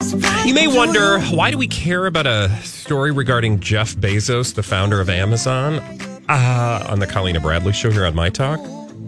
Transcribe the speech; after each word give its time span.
You 0.00 0.54
may 0.54 0.68
wonder 0.68 1.20
why 1.20 1.50
do 1.50 1.58
we 1.58 1.66
care 1.66 2.06
about 2.06 2.26
a 2.26 2.48
story 2.62 3.10
regarding 3.10 3.58
Jeff 3.58 3.96
Bezos, 3.96 4.54
the 4.54 4.62
founder 4.62 5.00
of 5.00 5.10
Amazon, 5.10 5.80
uh, 6.28 6.86
on 6.88 7.00
the 7.00 7.06
Colleen 7.06 7.38
Bradley 7.42 7.72
show 7.72 7.90
here 7.90 8.06
on 8.06 8.14
My 8.14 8.30
Talk? 8.30 8.60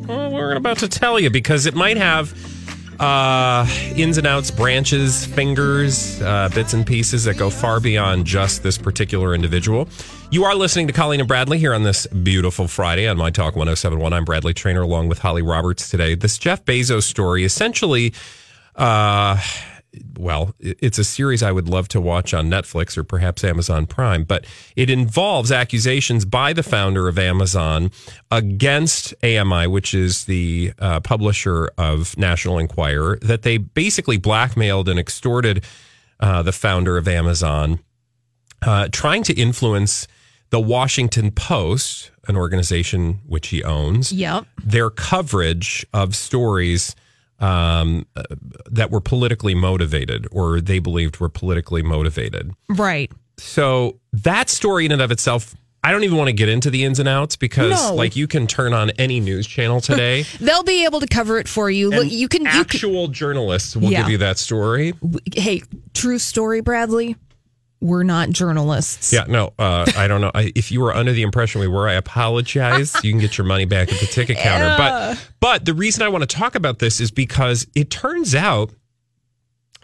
Well, 0.09 0.33
we're 0.33 0.57
about 0.57 0.79
to 0.79 0.89
tell 0.89 1.21
you 1.21 1.31
because 1.31 1.67
it 1.67 1.77
might 1.77 1.97
have 1.97 2.35
uh, 3.01 3.67
ins 3.95 4.19
and 4.19 4.27
outs, 4.27 4.51
branches, 4.51 5.27
fingers, 5.27 6.21
uh, 6.23 6.49
bits 6.53 6.75
and 6.75 6.85
pieces 6.85 7.25
that 7.25 7.39
go 7.39 7.51
far 7.51 7.79
beyond 7.79 8.27
just 8.27 8.65
this 8.65 8.77
particular 8.77 9.33
individual. 9.33 9.89
You 10.33 10.43
are 10.45 10.57
listening 10.57 10.89
to 10.89 10.93
Colleen 10.93 11.21
and 11.21 11.29
Bradley 11.29 11.59
here 11.59 11.73
on 11.73 11.85
this 11.85 12.09
beautiful 12.09 12.67
Friday 12.67 13.07
on 13.07 13.17
My 13.17 13.31
Talk 13.31 13.55
1071. 13.55 14.13
I'm 14.13 14.25
Bradley 14.25 14.55
Traynor 14.55 14.83
along 14.83 15.09
with 15.09 15.21
Holly 15.21 15.43
Roberts 15.43 15.89
today. 15.89 16.17
This 16.17 16.37
Jeff 16.37 16.65
Bezos 16.65 17.05
story 17.05 17.45
essentially. 17.45 18.13
Uh, 18.75 19.41
well, 20.19 20.55
it's 20.61 20.99
a 20.99 21.05
series 21.05 21.43
I 21.43 21.51
would 21.53 21.69
love 21.69 21.89
to 21.89 22.01
watch 22.01 22.33
on 22.33 22.49
Netflix 22.49 22.97
or 22.97 23.03
perhaps 23.05 23.43
Amazon 23.43 23.87
Prime, 23.87 24.25
but 24.25 24.47
it 24.77 24.89
involves 24.89 25.51
accusations 25.51 26.25
by 26.25 26.53
the 26.53 26.63
founder 26.63 27.09
of 27.09 27.19
Amazon 27.19 27.91
against 28.31 29.15
AMI, 29.25 29.67
which 29.67 29.93
is 29.95 30.25
the 30.27 30.73
uh, 30.79 31.01
publisher 31.01 31.71
of 31.77 32.17
National 32.17 32.59
Enquirer, 32.59 33.19
that 33.23 33.43
they 33.43 33.57
basically 33.59 34.17
blackmailed 34.17 34.89
and 34.89 34.99
extorted 34.99 35.65
uh, 36.21 36.43
the 36.43 36.53
founder 36.53 36.97
of 36.97 37.09
Amazon, 37.09 37.81
uh, 38.63 38.89
trying 38.93 39.23
to 39.25 39.33
influence 39.35 40.07
the 40.51 40.61
Washington 40.61 41.31
Post, 41.31 42.11
an 42.29 42.37
organization 42.37 43.21
which 43.27 43.49
he 43.49 43.63
owns, 43.65 44.13
Yep. 44.13 44.47
their 44.65 44.91
coverage 44.91 45.87
of 45.93 46.15
stories 46.15 46.95
um, 47.41 48.07
uh, 48.17 48.23
that 48.71 48.91
were 48.91 49.01
politically 49.01 49.55
motivated 49.55 50.27
or 50.31 50.61
they 50.61 50.79
believed 50.79 51.19
were 51.21 51.29
politically 51.29 51.83
motivated. 51.83 52.53
Right. 52.69 53.11
So 53.39 53.99
that 54.13 54.51
story 54.51 54.85
in 54.87 54.93
and 54.93 55.01
of 55.01 55.11
itself, 55.11 55.55
I 55.83 55.93
don't 55.93 56.05
even 56.05 56.19
want 56.19 56.29
to 56.29 56.35
get 56.35 56.51
into 56.51 56.69
the 56.71 56.85
ins 56.85 56.99
and 56.99 57.09
outs 57.09 57.37
because 57.37 57.89
No. 57.89 57.95
like 57.95 58.15
you 58.15 58.27
can 58.27 58.47
turn 58.47 58.75
on 58.75 58.91
any 58.99 59.19
news 59.19 59.47
channel 59.47 59.81
today. 59.91 60.25
They'll 60.39 60.63
be 60.63 60.85
able 60.85 61.01
to 61.01 61.07
cover 61.07 61.39
it 61.39 61.49
for 61.49 61.71
you. 61.71 61.89
Look, 61.89 62.11
you 62.13 62.29
can. 62.29 62.43
You 62.43 62.51
can 62.51 62.61
actual 62.61 63.09
journalists 63.09 63.75
will 63.75 63.91
Yeah. 63.91 64.03
give 64.03 64.11
you 64.11 64.19
that 64.19 64.37
story. 64.39 64.93
hey, 65.35 65.63
true 65.95 66.19
story, 66.19 66.61
Bradley. 66.61 67.17
We're 67.81 68.03
not 68.03 68.31
journalists. 68.31 69.13
Yeah, 69.13 69.25
no, 69.27 69.55
uh, 69.59 69.91
I 69.97 70.07
don't 70.07 70.21
know. 70.21 70.31
I, 70.35 70.53
if 70.55 70.71
you 70.71 70.81
were 70.81 70.95
under 70.95 71.13
the 71.13 71.23
impression 71.23 71.61
we 71.61 71.69
were, 71.69 71.89
I 71.89 71.95
apologize. 71.95 72.95
You 73.03 73.11
can 73.11 73.21
get 73.21 73.39
your 73.39 73.47
money 73.47 73.65
back 73.65 73.91
at 73.91 73.99
the 74.01 74.07
ticket 74.07 74.37
counter. 74.39 74.75
But 74.77 75.29
but 75.41 75.65
the 75.65 75.75
reason 75.75 76.03
I 76.03 76.09
want 76.09 76.23
to 76.23 76.37
talk 76.37 76.55
about 76.55 76.79
this 76.79 77.01
is 77.01 77.11
because 77.11 77.67
it 77.75 77.91
turns 77.91 78.35
out 78.35 78.71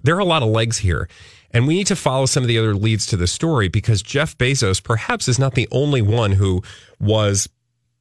there 0.02 0.14
are 0.14 0.20
a 0.20 0.24
lot 0.24 0.42
of 0.42 0.48
legs 0.48 0.78
here. 0.78 1.08
And 1.52 1.66
we 1.66 1.74
need 1.74 1.86
to 1.86 1.96
follow 1.96 2.26
some 2.26 2.42
of 2.42 2.48
the 2.48 2.58
other 2.58 2.74
leads 2.74 3.06
to 3.06 3.16
the 3.16 3.26
story 3.26 3.68
because 3.68 4.02
Jeff 4.02 4.36
Bezos 4.36 4.82
perhaps 4.82 5.26
is 5.26 5.38
not 5.38 5.54
the 5.54 5.66
only 5.70 6.02
one 6.02 6.32
who 6.32 6.62
was 7.00 7.48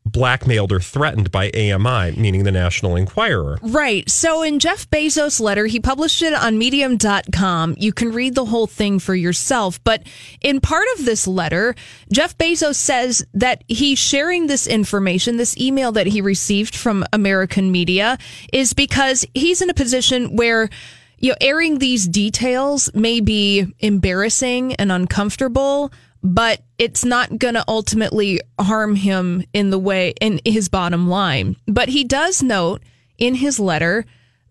blackmailed 0.05 0.71
or 0.71 0.79
threatened 0.79 1.31
by 1.31 1.49
AMI, 1.49 2.11
meaning 2.19 2.43
the 2.43 2.51
National 2.51 2.95
Enquirer. 2.95 3.57
Right. 3.61 4.09
So 4.09 4.43
in 4.43 4.59
Jeff 4.59 4.89
Bezos' 4.89 5.41
letter, 5.41 5.65
he 5.65 5.79
published 5.79 6.21
it 6.21 6.33
on 6.33 6.57
medium.com. 6.57 7.75
You 7.77 7.91
can 7.91 8.11
read 8.11 8.35
the 8.35 8.45
whole 8.45 8.67
thing 8.67 8.99
for 8.99 9.15
yourself. 9.15 9.83
But 9.83 10.03
in 10.41 10.61
part 10.61 10.85
of 10.95 11.05
this 11.05 11.27
letter, 11.27 11.75
Jeff 12.11 12.37
Bezos 12.37 12.75
says 12.75 13.25
that 13.33 13.63
he's 13.67 13.99
sharing 13.99 14.47
this 14.47 14.67
information, 14.67 15.37
this 15.37 15.57
email 15.57 15.91
that 15.93 16.07
he 16.07 16.21
received 16.21 16.75
from 16.75 17.03
American 17.11 17.71
media, 17.71 18.17
is 18.53 18.73
because 18.73 19.25
he's 19.33 19.61
in 19.61 19.69
a 19.69 19.73
position 19.73 20.35
where 20.35 20.69
you 21.17 21.29
know, 21.29 21.37
airing 21.41 21.79
these 21.79 22.07
details 22.07 22.93
may 22.93 23.19
be 23.19 23.73
embarrassing 23.79 24.75
and 24.75 24.91
uncomfortable, 24.91 25.91
but 26.25 26.63
it's 26.79 27.05
not 27.05 27.37
going 27.37 27.53
to 27.53 27.63
ultimately 27.67 28.41
harm 28.59 28.95
him 28.95 29.43
in 29.53 29.69
the 29.69 29.77
way 29.77 30.15
in 30.19 30.41
his 30.43 30.69
bottom 30.69 31.07
line. 31.07 31.55
But 31.67 31.89
he 31.89 32.03
does 32.03 32.41
note 32.41 32.81
in 33.19 33.35
his 33.35 33.59
letter 33.59 34.05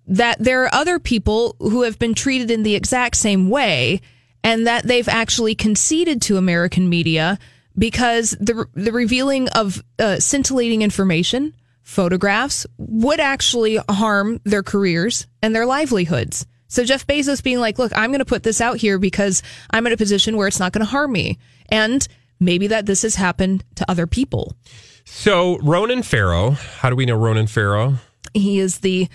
that 0.07 0.39
there 0.39 0.63
are 0.63 0.73
other 0.73 1.01
people 1.01 1.57
who 1.59 1.83
have 1.83 1.99
been 1.99 2.15
treated 2.15 2.49
in 2.49 2.63
the 2.63 2.77
exact 2.77 3.17
same 3.17 3.51
way 3.51 4.01
and 4.45 4.69
that 4.69 4.87
they've 4.87 5.09
actually 5.09 5.57
conceded 5.57 6.23
to 6.23 6.37
American 6.37 6.89
media 6.89 7.41
because 7.77 8.31
the 8.39 8.67
the 8.75 8.93
revealing 8.93 9.49
of 9.49 9.83
uh, 9.99 10.21
scintillating 10.21 10.83
information, 10.83 11.57
photographs 11.83 12.69
would 12.79 13.19
actually 13.19 13.81
harm 13.91 14.41
their 14.45 14.63
careers 14.63 15.27
and 15.43 15.57
their 15.57 15.67
livelihoods. 15.67 16.47
So 16.69 16.85
Jeff 16.85 17.07
Bezos 17.07 17.43
being 17.43 17.61
like, 17.61 17.79
"Look, 17.79 17.93
I'm 17.95 18.11
going 18.11 18.21
to 18.21 18.25
put 18.25 18.43
this 18.43 18.61
out 18.61 18.79
here 18.79 18.99
because 18.99 19.43
I'm 19.71 19.87
in 19.87 19.93
a 19.93 19.97
position 19.97 20.37
where 20.37 20.49
it's 20.49 20.61
not 20.61 20.73
going 20.73 20.85
to 20.85 20.91
harm 20.91 21.13
me." 21.13 21.39
And 21.69 22.07
maybe 22.41 22.67
that 22.69 22.87
this 22.87 23.03
has 23.03 23.15
happened 23.15 23.65
to 23.77 23.91
other 23.91 24.07
people. 24.07 24.57
So 25.05 25.59
Ronan 25.59 26.03
Farrow, 26.03 26.53
how 26.53 26.91
do 26.91 26.97
we 26.97 27.07
know 27.07 27.17
Ronan 27.17 27.47
Farrow? 27.47 27.95
He 28.33 28.59
is 28.59 28.79
the 28.79 29.09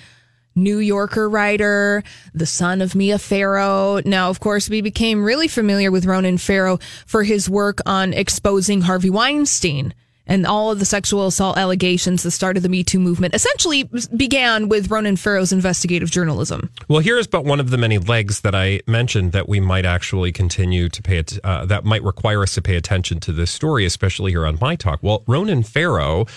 New 0.56 0.80
Yorker 0.80 1.30
writer, 1.30 2.04
the 2.34 2.46
son 2.46 2.82
of 2.82 2.96
Mia 2.96 3.18
Farrow. 3.18 4.02
Now, 4.06 4.30
of 4.30 4.40
course, 4.40 4.70
we 4.70 4.81
became 4.81 5.24
really 5.24 5.48
familiar 5.48 5.92
with 5.92 6.06
Ronan 6.06 6.38
Farrow 6.38 6.80
for 7.06 7.24
his 7.24 7.50
work 7.50 7.80
on 7.86 8.14
exposing 8.14 8.81
Harvey 8.81 9.10
Weinstein 9.10 9.94
and 10.30 10.46
all 10.46 10.72
of 10.72 10.80
the 10.80 10.86
sexual 10.86 11.28
assault 11.28 11.58
allegations 11.58 12.24
that 12.24 12.32
started 12.32 12.62
the 12.62 12.70
Me 12.70 12.84
Too 12.84 13.00
movement. 13.00 13.34
Essentially, 13.34 13.90
began 14.16 14.70
with 14.70 14.90
Ronan 14.90 15.18
Farrow's 15.18 15.52
investigative 15.52 16.12
journalism. 16.12 16.70
Well, 16.88 17.02
here's 17.02 17.28
but 17.28 17.44
one 17.44 17.60
of 17.60 17.72
the 17.72 17.78
many 17.78 17.98
legs 17.98 18.42
that 18.42 18.56
I 18.56 18.82
mentioned 18.88 19.32
that 19.34 19.50
we 19.50 19.60
might 19.60 19.86
actually 19.86 20.32
continue 20.32 20.88
to 20.88 21.02
pay 21.02 21.18
it, 21.18 21.38
uh, 21.44 21.66
that 21.66 21.84
might 21.84 22.04
require 22.04 22.44
us 22.44 22.54
to 22.54 22.62
pay 22.62 22.76
attention 22.76 23.20
to 23.22 23.34
this 23.34 23.52
story, 23.52 23.86
especially 23.86 24.32
here 24.32 24.46
on 24.46 24.58
My 24.62 24.76
Talk. 24.76 25.00
Well, 25.02 25.24
Ronan 25.28 25.64
Farrow 25.64 26.28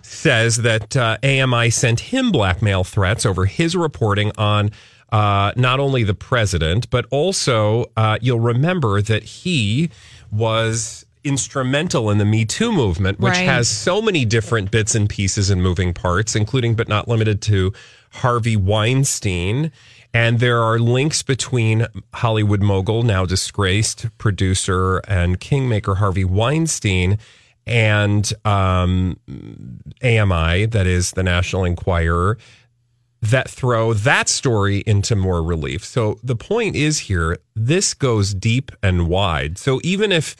says 0.00 0.56
that 0.58 0.96
uh, 0.96 1.18
AMI 1.22 1.70
sent 1.70 2.00
him 2.00 2.32
blackmail 2.32 2.84
threats 2.84 3.26
over 3.26 3.44
his 3.44 3.76
reporting 3.76 4.32
on 4.38 4.70
uh, 5.10 5.52
not 5.56 5.78
only 5.78 6.04
the 6.04 6.14
president, 6.14 6.88
but 6.88 7.04
also 7.10 7.84
uh, 7.96 8.16
you'll 8.22 8.40
remember 8.40 9.02
that 9.02 9.22
he 9.22 9.90
was 10.30 11.04
instrumental 11.24 12.10
in 12.10 12.18
the 12.18 12.24
Me 12.24 12.44
Too 12.44 12.72
movement, 12.72 13.20
which 13.20 13.34
Right. 13.34 13.44
has 13.46 13.68
so 13.68 14.02
many 14.02 14.24
different 14.24 14.70
bits 14.70 14.94
and 14.94 15.08
pieces 15.08 15.50
and 15.50 15.62
moving 15.62 15.92
parts, 15.94 16.34
including 16.34 16.74
but 16.74 16.88
not 16.88 17.08
limited 17.08 17.40
to 17.42 17.72
Harvey 18.10 18.56
Weinstein. 18.56 19.70
And 20.14 20.40
there 20.40 20.62
are 20.62 20.78
links 20.78 21.22
between 21.22 21.86
Hollywood 22.14 22.60
mogul, 22.60 23.02
now 23.02 23.24
disgraced 23.24 24.06
producer 24.18 24.98
and 25.08 25.40
kingmaker 25.40 25.94
Harvey 25.96 26.24
Weinstein, 26.24 27.18
and 27.66 28.30
um, 28.44 29.18
AMI, 30.02 30.66
that 30.66 30.86
is 30.86 31.12
the 31.12 31.22
National 31.22 31.64
Enquirer, 31.64 32.36
that 33.22 33.48
throw 33.48 33.94
that 33.94 34.28
story 34.28 34.82
into 34.84 35.14
more 35.14 35.42
relief. 35.42 35.84
So 35.84 36.18
the 36.24 36.34
point 36.36 36.74
is 36.74 36.98
here, 37.00 37.38
this 37.54 37.94
goes 37.94 38.34
deep 38.34 38.72
and 38.82 39.06
wide. 39.08 39.58
So 39.58 39.80
even 39.84 40.10
if, 40.10 40.34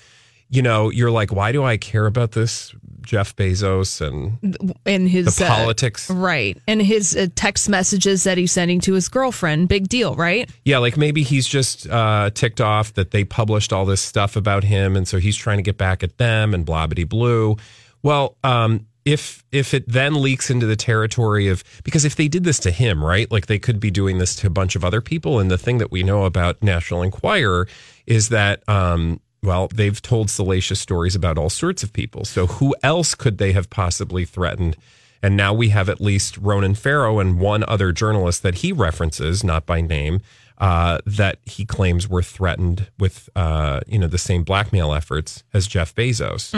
you 0.52 0.60
know, 0.60 0.90
you're 0.90 1.10
like, 1.10 1.32
why 1.32 1.50
do 1.50 1.64
I 1.64 1.78
care 1.78 2.04
about 2.04 2.32
this 2.32 2.75
Jeff 3.00 3.34
Bezos 3.34 4.06
and 4.06 4.76
in 4.84 5.06
his 5.06 5.37
the 5.37 5.46
uh, 5.46 5.49
politics. 5.49 6.10
right, 6.10 6.56
and 6.69 6.81
his 6.81 7.16
uh, 7.16 7.26
text 7.34 7.70
messages 7.70 8.25
that 8.25 8.38
he's 8.38 8.52
sending 8.52 8.78
to 8.82 8.93
his 8.93 9.08
girlfriend. 9.08 9.69
Big 9.69 9.88
deal, 9.88 10.14
right? 10.14 10.49
Yeah, 10.64 10.78
like 10.78 10.99
maybe 10.99 11.22
he's 11.22 11.49
just 11.49 11.88
uh, 11.88 12.31
ticked 12.34 12.60
off 12.60 12.94
that 12.94 13.10
they 13.10 13.25
published 13.25 13.72
all 13.72 13.87
this 13.87 14.02
stuff 14.02 14.37
about 14.37 14.62
him, 14.62 14.94
and 14.94 15.08
so 15.08 15.19
he's 15.19 15.37
trying 15.37 15.56
to 15.56 15.62
get 15.62 15.78
back 15.78 16.02
at 16.02 16.19
them 16.19 16.55
and 16.55 16.64
blah 16.64 16.87
bitty 16.87 17.05
blue. 17.05 17.56
Well, 18.02 18.37
um, 18.44 18.87
if 19.06 19.43
if 19.52 19.72
it 19.72 19.88
then 19.88 20.20
leaks 20.20 20.50
into 20.50 20.66
the 20.66 20.76
territory 20.76 21.48
of 21.48 21.64
because 21.82 22.05
if 22.05 22.16
they 22.16 22.28
did 22.28 22.44
this 22.44 22.58
to 22.60 22.70
him, 22.70 23.02
right, 23.02 23.31
like 23.32 23.46
they 23.46 23.58
could 23.58 23.81
be 23.81 23.90
doing 23.90 24.19
this 24.19 24.37
to 24.37 24.48
a 24.48 24.50
bunch 24.50 24.76
of 24.76 24.84
other 24.84 25.00
people. 25.00 25.40
And 25.40 25.50
the 25.50 25.58
thing 25.58 25.78
that 25.78 25.90
we 25.90 26.02
know 26.02 26.25
about 26.25 26.62
National 26.62 27.02
Enquirer 27.02 27.66
is 28.06 28.28
that. 28.28 28.69
Um, 28.69 29.20
well, 29.43 29.69
they've 29.69 30.00
told 30.00 30.31
salacious 30.31 30.81
stories 30.81 31.15
about 31.15 31.39
all 31.39 31.50
sorts 31.50 31.83
of 31.83 31.93
people. 31.93 32.25
So 32.25 32.47
who 32.47 32.75
else 32.83 33.15
could 33.15 33.39
they 33.39 33.53
have 33.53 33.71
possibly 33.71 34.25
threatened? 34.25 34.77
And 35.23 35.37
now 35.37 35.53
we 35.55 35.69
have 35.71 35.89
at 35.89 36.00
least 36.00 36.37
Ronan 36.39 36.75
Farrow 36.75 37.19
and 37.21 37.39
one 37.39 37.65
other 37.65 37.93
journalist 37.93 38.43
that 38.43 38.56
he 38.56 38.73
references, 38.73 39.44
not 39.44 39.67
by 39.67 39.81
name, 39.81 40.21
uh, 40.59 40.99
that 41.06 41.39
he 41.44 41.65
claims 41.65 42.09
were 42.09 42.23
threatened 42.23 42.89
with, 42.99 43.29
uh, 43.35 43.81
you 43.87 43.99
know, 43.99 44.06
the 44.06 44.19
same 44.19 44.44
blackmail 44.44 44.93
efforts 44.93 45.43
as 45.53 45.67
Jeff 45.67 45.94
Bezos. 45.94 46.53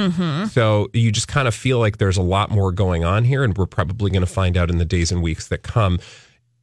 So 0.51 0.89
you 0.93 1.11
just 1.13 1.29
kind 1.29 1.49
of 1.49 1.55
feel 1.55 1.79
like 1.79 1.99
there's 1.99 2.17
a 2.19 2.23
lot 2.23 2.51
more 2.51 2.73
going 2.73 3.05
on 3.05 3.25
here, 3.25 3.45
and 3.45 3.57
we're 3.57 3.67
probably 3.67 4.11
going 4.11 4.25
to 4.25 4.27
find 4.27 4.57
out 4.57 4.71
in 4.71 4.79
the 4.79 4.85
days 4.85 5.11
and 5.13 5.23
weeks 5.23 5.49
that 5.49 5.63
come. 5.63 6.01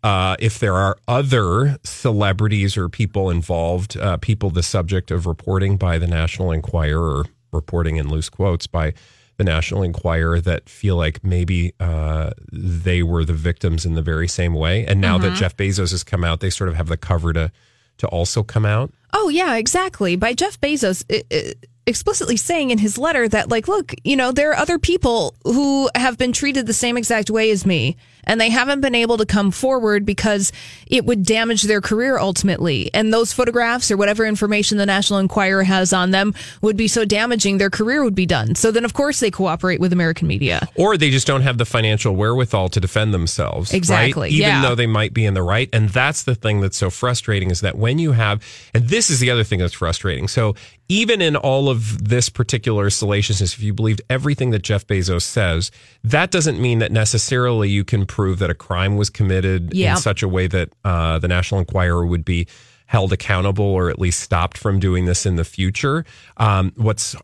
Uh, 0.04 0.36
if 0.40 0.58
there 0.60 0.74
are 0.76 0.98
other 1.08 1.78
celebrities 1.84 2.76
or 2.76 2.90
people 2.90 3.30
involved, 3.30 3.96
uh, 3.98 4.18
people 4.18 4.50
the 4.50 4.64
subject 4.64 5.12
of 5.12 5.26
reporting 5.28 5.78
by 5.78 5.98
the 6.00 6.08
National 6.08 6.52
Enquirer 6.52 7.18
or 7.20 7.26
reporting 7.52 7.98
in 7.98 8.10
loose 8.10 8.30
quotes 8.30 8.66
by 8.66 8.94
the 9.38 9.44
National 9.44 9.84
Enquirer 9.84 10.42
that 10.42 10.68
feel 10.70 10.96
like 10.96 11.24
maybe 11.24 11.74
uh, 11.80 12.32
they 12.52 13.04
were 13.04 13.24
the 13.26 13.34
victims 13.34 13.86
in 13.86 13.94
the 13.94 14.02
very 14.02 14.28
same 14.28 14.54
way. 14.56 14.86
And 14.86 15.00
now 15.02 15.18
that 15.20 15.36
Jeff 15.36 15.56
Bezos 15.56 15.92
has 15.92 16.04
come 16.04 16.24
out, 16.24 16.40
they 16.40 16.50
sort 16.50 16.70
of 16.70 16.76
have 16.76 16.88
the 16.88 16.98
cover 16.98 17.34
to 17.34 17.52
to 17.98 18.08
also 18.08 18.42
come 18.42 18.66
out. 18.66 18.92
Oh 19.14 19.30
yeah, 19.30 19.56
exactly. 19.58 20.16
By 20.16 20.34
Jeff 20.34 20.60
Bezos 20.60 21.04
i- 21.12 21.24
i- 21.32 21.54
explicitly 21.88 22.38
saying 22.38 22.72
in 22.72 22.78
his 22.78 22.98
letter 22.98 23.28
that 23.28 23.50
like, 23.50 23.68
look, 23.68 23.94
you 24.04 24.16
know, 24.16 24.32
there 24.32 24.52
are 24.52 24.58
other 24.58 24.78
people 24.78 25.36
who 25.44 25.90
have 25.96 26.18
been 26.18 26.32
treated 26.32 26.68
the 26.68 26.74
same 26.74 26.98
exact 26.98 27.30
way 27.30 27.50
as 27.52 27.66
me 27.66 27.98
and 28.24 28.40
they 28.40 28.50
haven't 28.50 28.82
been 28.82 28.96
able 28.96 29.18
to 29.18 29.26
come 29.26 29.52
forward 29.52 30.06
because 30.06 30.52
it 30.88 31.06
would 31.06 31.24
damage 31.24 31.64
their 31.64 31.82
career 31.82 32.18
ultimately. 32.18 32.92
And 32.94 33.14
those 33.14 33.34
photographs 33.34 33.92
or 33.92 33.98
whatever 33.98 34.26
information 34.26 34.78
the 34.78 34.86
National 34.86 35.20
Enquirer 35.20 35.64
has 35.64 35.94
on 35.94 36.12
them 36.12 36.34
would 36.62 36.78
be 36.78 36.88
so 36.88 37.06
damaging 37.06 37.58
their 37.58 37.70
career 37.70 38.04
would 38.04 38.16
be 38.16 38.26
done. 38.26 38.56
So 38.56 38.72
then 38.72 38.86
of 38.86 38.94
course 38.94 39.20
they 39.20 39.32
cooperate 39.32 39.80
with 39.80 39.94
American 39.94 40.28
media. 40.28 40.68
Or 40.76 40.98
they 40.98 41.10
just 41.10 41.28
don't 41.28 41.42
have 41.42 41.58
the 41.58 41.66
financial 41.66 42.16
wherewithal 42.16 42.70
to 42.70 42.80
defend 42.80 43.14
themselves. 43.14 43.74
Exactly, 43.74 44.22
Right? 44.22 44.32
Even 44.32 44.48
yeah. 44.48 44.62
though 44.62 44.76
they 44.76 44.88
might 44.88 45.14
be 45.14 45.26
in 45.26 45.34
the 45.34 45.44
right. 45.44 45.70
And 45.74 45.90
that's 45.90 46.24
the 46.24 46.36
thing 46.36 46.62
that's 46.62 46.78
so 46.78 46.90
frustrating 46.90 47.50
is 47.50 47.62
that 47.62 47.78
when 47.78 47.98
you 47.98 48.12
have, 48.12 48.44
and 48.74 48.88
this 48.88 49.10
is 49.10 49.20
the 49.20 49.32
other 49.32 49.44
thing 49.44 49.60
that's 49.60 49.74
frustrating. 49.74 50.28
So 50.28 50.56
even 50.92 51.22
in 51.22 51.38
all 51.38 51.70
of 51.70 52.10
this 52.10 52.28
particular 52.30 52.90
salaciousness, 52.90 53.54
if 53.54 53.64
you 53.64 53.74
believed 53.74 54.02
everything 54.10 54.50
that 54.52 54.62
Jeff 54.62 54.86
Bezos 54.86 55.22
says, 55.22 55.72
that 56.04 56.32
doesn't 56.32 56.60
mean 56.62 56.80
that 56.80 56.92
necessarily 56.92 57.70
you 57.70 57.86
can 57.86 58.06
prove 58.06 58.40
that 58.40 58.50
a 58.50 58.54
crime 58.54 58.98
was 58.98 59.10
committed 59.10 59.74
Yeah. 59.74 59.92
in 59.92 59.98
such 59.98 60.22
a 60.22 60.28
way 60.28 60.48
that 60.48 60.70
uh, 60.84 61.18
the 61.20 61.30
National 61.30 61.60
Enquirer 61.60 62.06
would 62.06 62.26
be 62.26 62.46
held 62.88 63.14
accountable 63.14 63.64
or 63.64 63.90
at 63.90 64.00
least 64.00 64.20
stopped 64.20 64.58
from 64.58 64.80
doing 64.80 65.06
this 65.06 65.26
in 65.26 65.38
the 65.38 65.46
future. 65.46 66.04
Um, 66.36 66.74
what's 66.76 67.16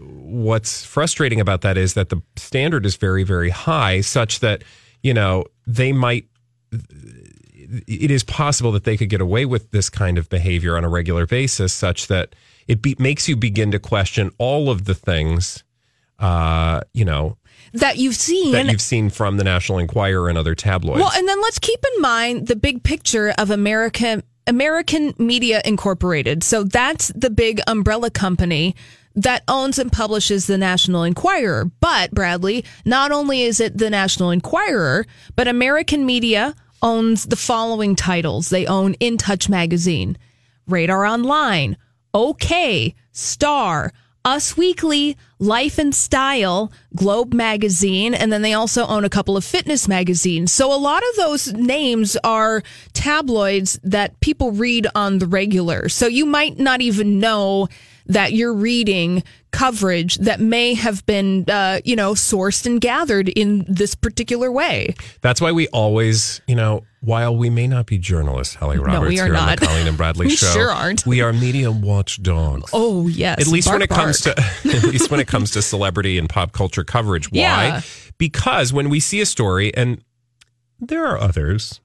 what's 0.00 0.84
frustrating 0.84 1.38
about 1.40 1.60
that 1.60 1.76
is 1.76 1.92
that 1.94 2.08
the 2.08 2.20
standard 2.36 2.86
is 2.86 2.96
very 2.96 3.22
very 3.24 3.50
high 3.50 4.00
such 4.00 4.40
that 4.40 4.64
you 5.02 5.12
know 5.14 5.44
they 5.66 5.92
might 5.92 6.26
it 7.86 8.10
is 8.10 8.24
possible 8.24 8.72
that 8.72 8.84
they 8.84 8.96
could 8.96 9.08
get 9.10 9.20
away 9.20 9.44
with 9.46 9.70
this 9.70 9.88
kind 9.88 10.18
of 10.18 10.28
behavior 10.28 10.76
on 10.76 10.84
a 10.84 10.88
regular 10.88 11.26
basis 11.26 11.72
such 11.72 12.06
that 12.08 12.34
it 12.68 12.82
be, 12.82 12.96
makes 12.98 13.28
you 13.28 13.36
begin 13.36 13.70
to 13.70 13.78
question 13.78 14.30
all 14.38 14.70
of 14.70 14.84
the 14.84 14.94
things 14.94 15.64
uh 16.18 16.80
you 16.92 17.04
know 17.04 17.36
That 17.72 17.98
you've 17.98 18.16
seen 18.16 18.52
that 18.52 18.66
you've 18.66 18.80
seen 18.80 19.10
from 19.10 19.36
the 19.36 19.44
National 19.44 19.78
Enquirer 19.78 20.28
and 20.28 20.38
other 20.38 20.54
tabloids 20.54 21.00
Well, 21.00 21.12
and 21.14 21.28
then 21.28 21.40
let's 21.42 21.58
keep 21.58 21.80
in 21.94 22.02
mind 22.02 22.46
the 22.46 22.56
big 22.56 22.82
picture 22.82 23.34
of 23.38 23.50
American 23.50 24.22
American 24.46 25.14
Media 25.18 25.62
Incorporated. 25.64 26.42
So 26.42 26.64
that's 26.64 27.08
the 27.14 27.30
big 27.30 27.60
umbrella 27.66 28.10
company 28.10 28.74
that 29.14 29.42
owns 29.46 29.78
and 29.78 29.92
publishes 29.92 30.46
the 30.46 30.58
National 30.58 31.04
Enquirer. 31.04 31.70
But 31.80 32.10
Bradley, 32.12 32.64
not 32.84 33.12
only 33.12 33.42
is 33.42 33.60
it 33.60 33.78
the 33.78 33.90
National 33.90 34.30
Enquirer, 34.30 35.06
but 35.36 35.48
American 35.48 36.06
Media 36.06 36.54
owns 36.82 37.26
the 37.26 37.36
following 37.36 37.94
titles. 37.94 38.48
They 38.48 38.66
own 38.66 38.94
In 38.94 39.16
Touch 39.16 39.48
magazine, 39.48 40.18
Radar 40.66 41.04
Online, 41.04 41.76
OK, 42.14 42.94
Star, 43.12 43.92
Us 44.24 44.56
Weekly, 44.56 45.16
Life 45.38 45.78
and 45.78 45.94
Style, 45.94 46.70
Globe 46.94 47.32
Magazine, 47.32 48.14
and 48.14 48.32
then 48.32 48.42
they 48.42 48.52
also 48.52 48.86
own 48.86 49.04
a 49.04 49.10
couple 49.10 49.36
of 49.36 49.44
fitness 49.44 49.88
magazines. 49.88 50.52
So 50.52 50.72
a 50.72 50.78
lot 50.78 51.02
of 51.02 51.16
those 51.16 51.52
names 51.52 52.16
are 52.22 52.62
tabloids 52.92 53.80
that 53.82 54.20
people 54.20 54.52
read 54.52 54.86
on 54.94 55.18
the 55.18 55.26
regular. 55.26 55.88
So 55.88 56.06
you 56.06 56.26
might 56.26 56.58
not 56.58 56.80
even 56.80 57.18
know 57.18 57.68
that 58.06 58.32
you're 58.32 58.54
reading 58.54 59.22
coverage 59.50 60.16
that 60.16 60.40
may 60.40 60.74
have 60.74 61.04
been, 61.06 61.44
uh, 61.48 61.80
you 61.84 61.94
know, 61.94 62.12
sourced 62.12 62.66
and 62.66 62.80
gathered 62.80 63.28
in 63.28 63.64
this 63.68 63.94
particular 63.94 64.50
way. 64.50 64.94
That's 65.20 65.40
why 65.40 65.52
we 65.52 65.68
always, 65.68 66.40
you 66.46 66.54
know, 66.54 66.84
while 67.00 67.36
we 67.36 67.50
may 67.50 67.66
not 67.66 67.86
be 67.86 67.98
journalists, 67.98 68.54
Holly 68.54 68.78
Roberts 68.78 69.08
we 69.08 69.20
are 69.20 69.26
here 69.26 69.34
on 69.34 69.46
not. 69.46 69.60
the 69.60 69.66
Colleen 69.66 69.88
and 69.88 69.96
Bradley 69.96 70.26
We 70.28 70.36
show, 70.36 70.46
sure 70.52 70.70
aren't. 70.70 71.04
We 71.04 71.20
are 71.20 71.32
media 71.32 71.70
watchdogs. 71.70 72.70
Oh 72.72 73.08
yes, 73.08 73.40
at 73.40 73.48
least 73.48 73.68
when 73.68 73.80
Bark, 73.80 73.90
it 73.90 73.94
comes 73.94 74.20
to 74.22 74.30
at 74.64 74.84
least 74.84 75.10
when 75.10 75.20
it 75.20 75.26
comes 75.28 75.50
to 75.52 75.62
celebrity 75.62 76.16
and 76.16 76.28
pop 76.28 76.52
culture 76.52 76.84
coverage. 76.84 77.30
Why? 77.30 77.38
Yeah. 77.38 77.80
Because 78.18 78.72
when 78.72 78.88
we 78.88 79.00
see 79.00 79.20
a 79.20 79.26
story, 79.26 79.74
and 79.74 80.02
there 80.78 81.04
are 81.04 81.18
others, 81.18 81.80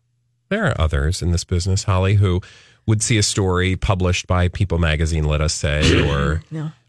there 0.50 0.66
are 0.66 0.80
others 0.80 1.22
in 1.22 1.32
this 1.32 1.44
business, 1.44 1.86
Holly, 1.86 2.16
who 2.16 2.42
would 2.88 3.04
see 3.04 3.18
a 3.18 3.24
story 3.24 3.76
published 3.76 4.26
by 4.28 4.48
People 4.48 4.80
Magazine, 4.80 5.26
let 5.26 5.42
us 5.42 5.54
say, 5.54 6.08
or 6.10 6.42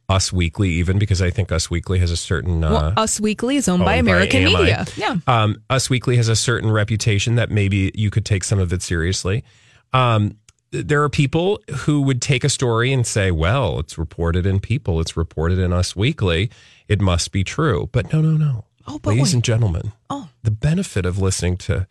Us 0.08 0.32
Weekly, 0.32 0.70
even 0.70 0.98
because 0.98 1.20
I 1.20 1.28
think 1.30 1.52
Us 1.52 1.70
Weekly 1.70 1.98
has 1.98 2.10
a 2.10 2.16
certain 2.16 2.64
uh, 2.64 2.70
Well, 2.70 2.92
Us 2.96 3.20
Weekly 3.20 3.56
is 3.56 3.68
owned, 3.68 3.84
by 3.84 3.98
owned 3.98 4.06
by 4.06 4.12
American 4.12 4.46
AMI. 4.46 4.54
Media. 4.56 4.86
Yeah. 4.96 5.16
um, 5.26 5.60
Us 5.68 5.90
Weekly 5.90 6.16
has 6.16 6.28
a 6.28 6.36
certain 6.36 6.70
reputation 6.70 7.34
that 7.34 7.50
maybe 7.50 7.90
you 7.94 8.10
could 8.10 8.24
take 8.24 8.44
some 8.44 8.58
of 8.58 8.72
it 8.72 8.80
seriously. 8.80 9.44
Um, 9.92 10.38
there 10.70 11.02
are 11.02 11.08
people 11.08 11.60
who 11.80 12.02
would 12.02 12.20
take 12.22 12.44
a 12.44 12.48
story 12.48 12.92
and 12.92 13.06
say, 13.06 13.30
well, 13.30 13.78
it's 13.80 13.96
reported 13.98 14.46
in 14.46 14.60
People, 14.60 15.00
it's 15.00 15.16
reported 15.16 15.58
in 15.58 15.72
Us 15.72 15.96
Weekly. 15.96 16.50
It 16.88 17.00
must 17.00 17.32
be 17.32 17.42
true. 17.44 17.88
But 17.92 18.12
no, 18.12 18.20
no, 18.20 18.36
no. 18.36 18.64
Oh, 18.86 18.98
but 18.98 19.10
Ladies 19.10 19.24
wait. 19.28 19.34
and 19.34 19.44
gentlemen, 19.44 19.92
Oh. 20.08 20.28
the 20.42 20.50
benefit 20.50 21.04
of 21.04 21.18
listening 21.18 21.56
to 21.58 21.86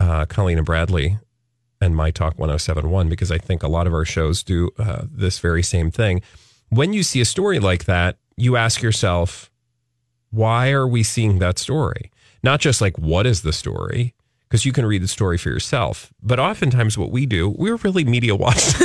uh, 0.00 0.24
Colleen 0.26 0.58
and 0.58 0.66
Bradley 0.66 1.18
and 1.82 1.96
My 1.96 2.10
Talk 2.10 2.38
1071, 2.38 3.08
because 3.08 3.32
I 3.32 3.38
think 3.38 3.62
a 3.62 3.68
lot 3.68 3.86
of 3.86 3.92
our 3.92 4.04
shows 4.04 4.42
do 4.42 4.70
uh, 4.78 5.02
this 5.10 5.40
very 5.40 5.62
same 5.62 5.90
thing. 5.90 6.22
When 6.68 6.92
you 6.92 7.02
see 7.02 7.20
a 7.20 7.24
story 7.24 7.58
like 7.58 7.84
that, 7.84 8.16
you 8.36 8.56
ask 8.56 8.80
yourself, 8.80 9.50
why 10.30 10.70
are 10.70 10.86
we 10.86 11.02
seeing 11.02 11.38
that 11.40 11.58
story? 11.58 12.10
Not 12.42 12.60
just 12.60 12.80
like, 12.80 12.96
what 12.98 13.26
is 13.26 13.42
the 13.42 13.52
story? 13.52 14.14
Because 14.48 14.64
you 14.64 14.72
can 14.72 14.86
read 14.86 15.02
the 15.02 15.08
story 15.08 15.38
for 15.38 15.48
yourself. 15.48 16.12
But 16.22 16.38
oftentimes, 16.38 16.96
what 16.96 17.10
we 17.10 17.26
do, 17.26 17.50
we're 17.50 17.76
really 17.76 18.04
media 18.04 18.34
watch. 18.36 18.74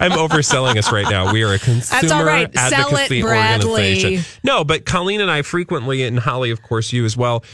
I'm 0.00 0.12
overselling 0.12 0.76
us 0.76 0.92
right 0.92 1.08
now. 1.08 1.32
We 1.32 1.42
are 1.42 1.52
a 1.52 1.58
consumer 1.58 2.14
all 2.14 2.24
right. 2.24 2.52
Sell 2.56 2.96
it, 2.96 3.08
Bradley. 3.22 3.70
organization. 3.70 4.24
No, 4.42 4.64
but 4.64 4.84
Colleen 4.86 5.20
and 5.20 5.30
I 5.30 5.42
frequently, 5.42 6.04
and 6.04 6.18
Holly, 6.18 6.50
of 6.50 6.62
course, 6.62 6.92
you 6.92 7.04
as 7.04 7.16
well. 7.16 7.44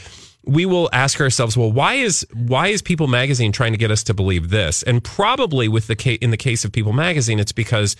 We 0.47 0.65
will 0.65 0.89
ask 0.93 1.19
ourselves, 1.19 1.57
well, 1.57 1.71
why 1.71 1.95
is 1.95 2.25
why 2.33 2.67
is 2.67 2.81
People 2.81 3.07
Magazine 3.07 3.51
trying 3.51 3.73
to 3.73 3.77
get 3.77 3.91
us 3.91 4.03
to 4.03 4.13
believe 4.13 4.49
this? 4.49 4.81
And 4.83 5.03
probably 5.03 5.67
with 5.67 5.87
the 5.87 6.17
in 6.21 6.31
the 6.31 6.37
case 6.37 6.63
of 6.63 6.71
People 6.71 6.93
Magazine, 6.93 7.39
it's 7.39 7.51
because 7.51 7.95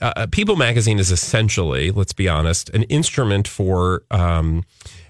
uh, 0.00 0.26
People 0.32 0.56
Magazine 0.56 0.98
is 0.98 1.12
essentially, 1.12 1.90
let's 1.90 2.12
be 2.12 2.28
honest, 2.28 2.70
an 2.70 2.82
instrument 2.84 3.46
for 3.46 4.02
um, 4.10 4.64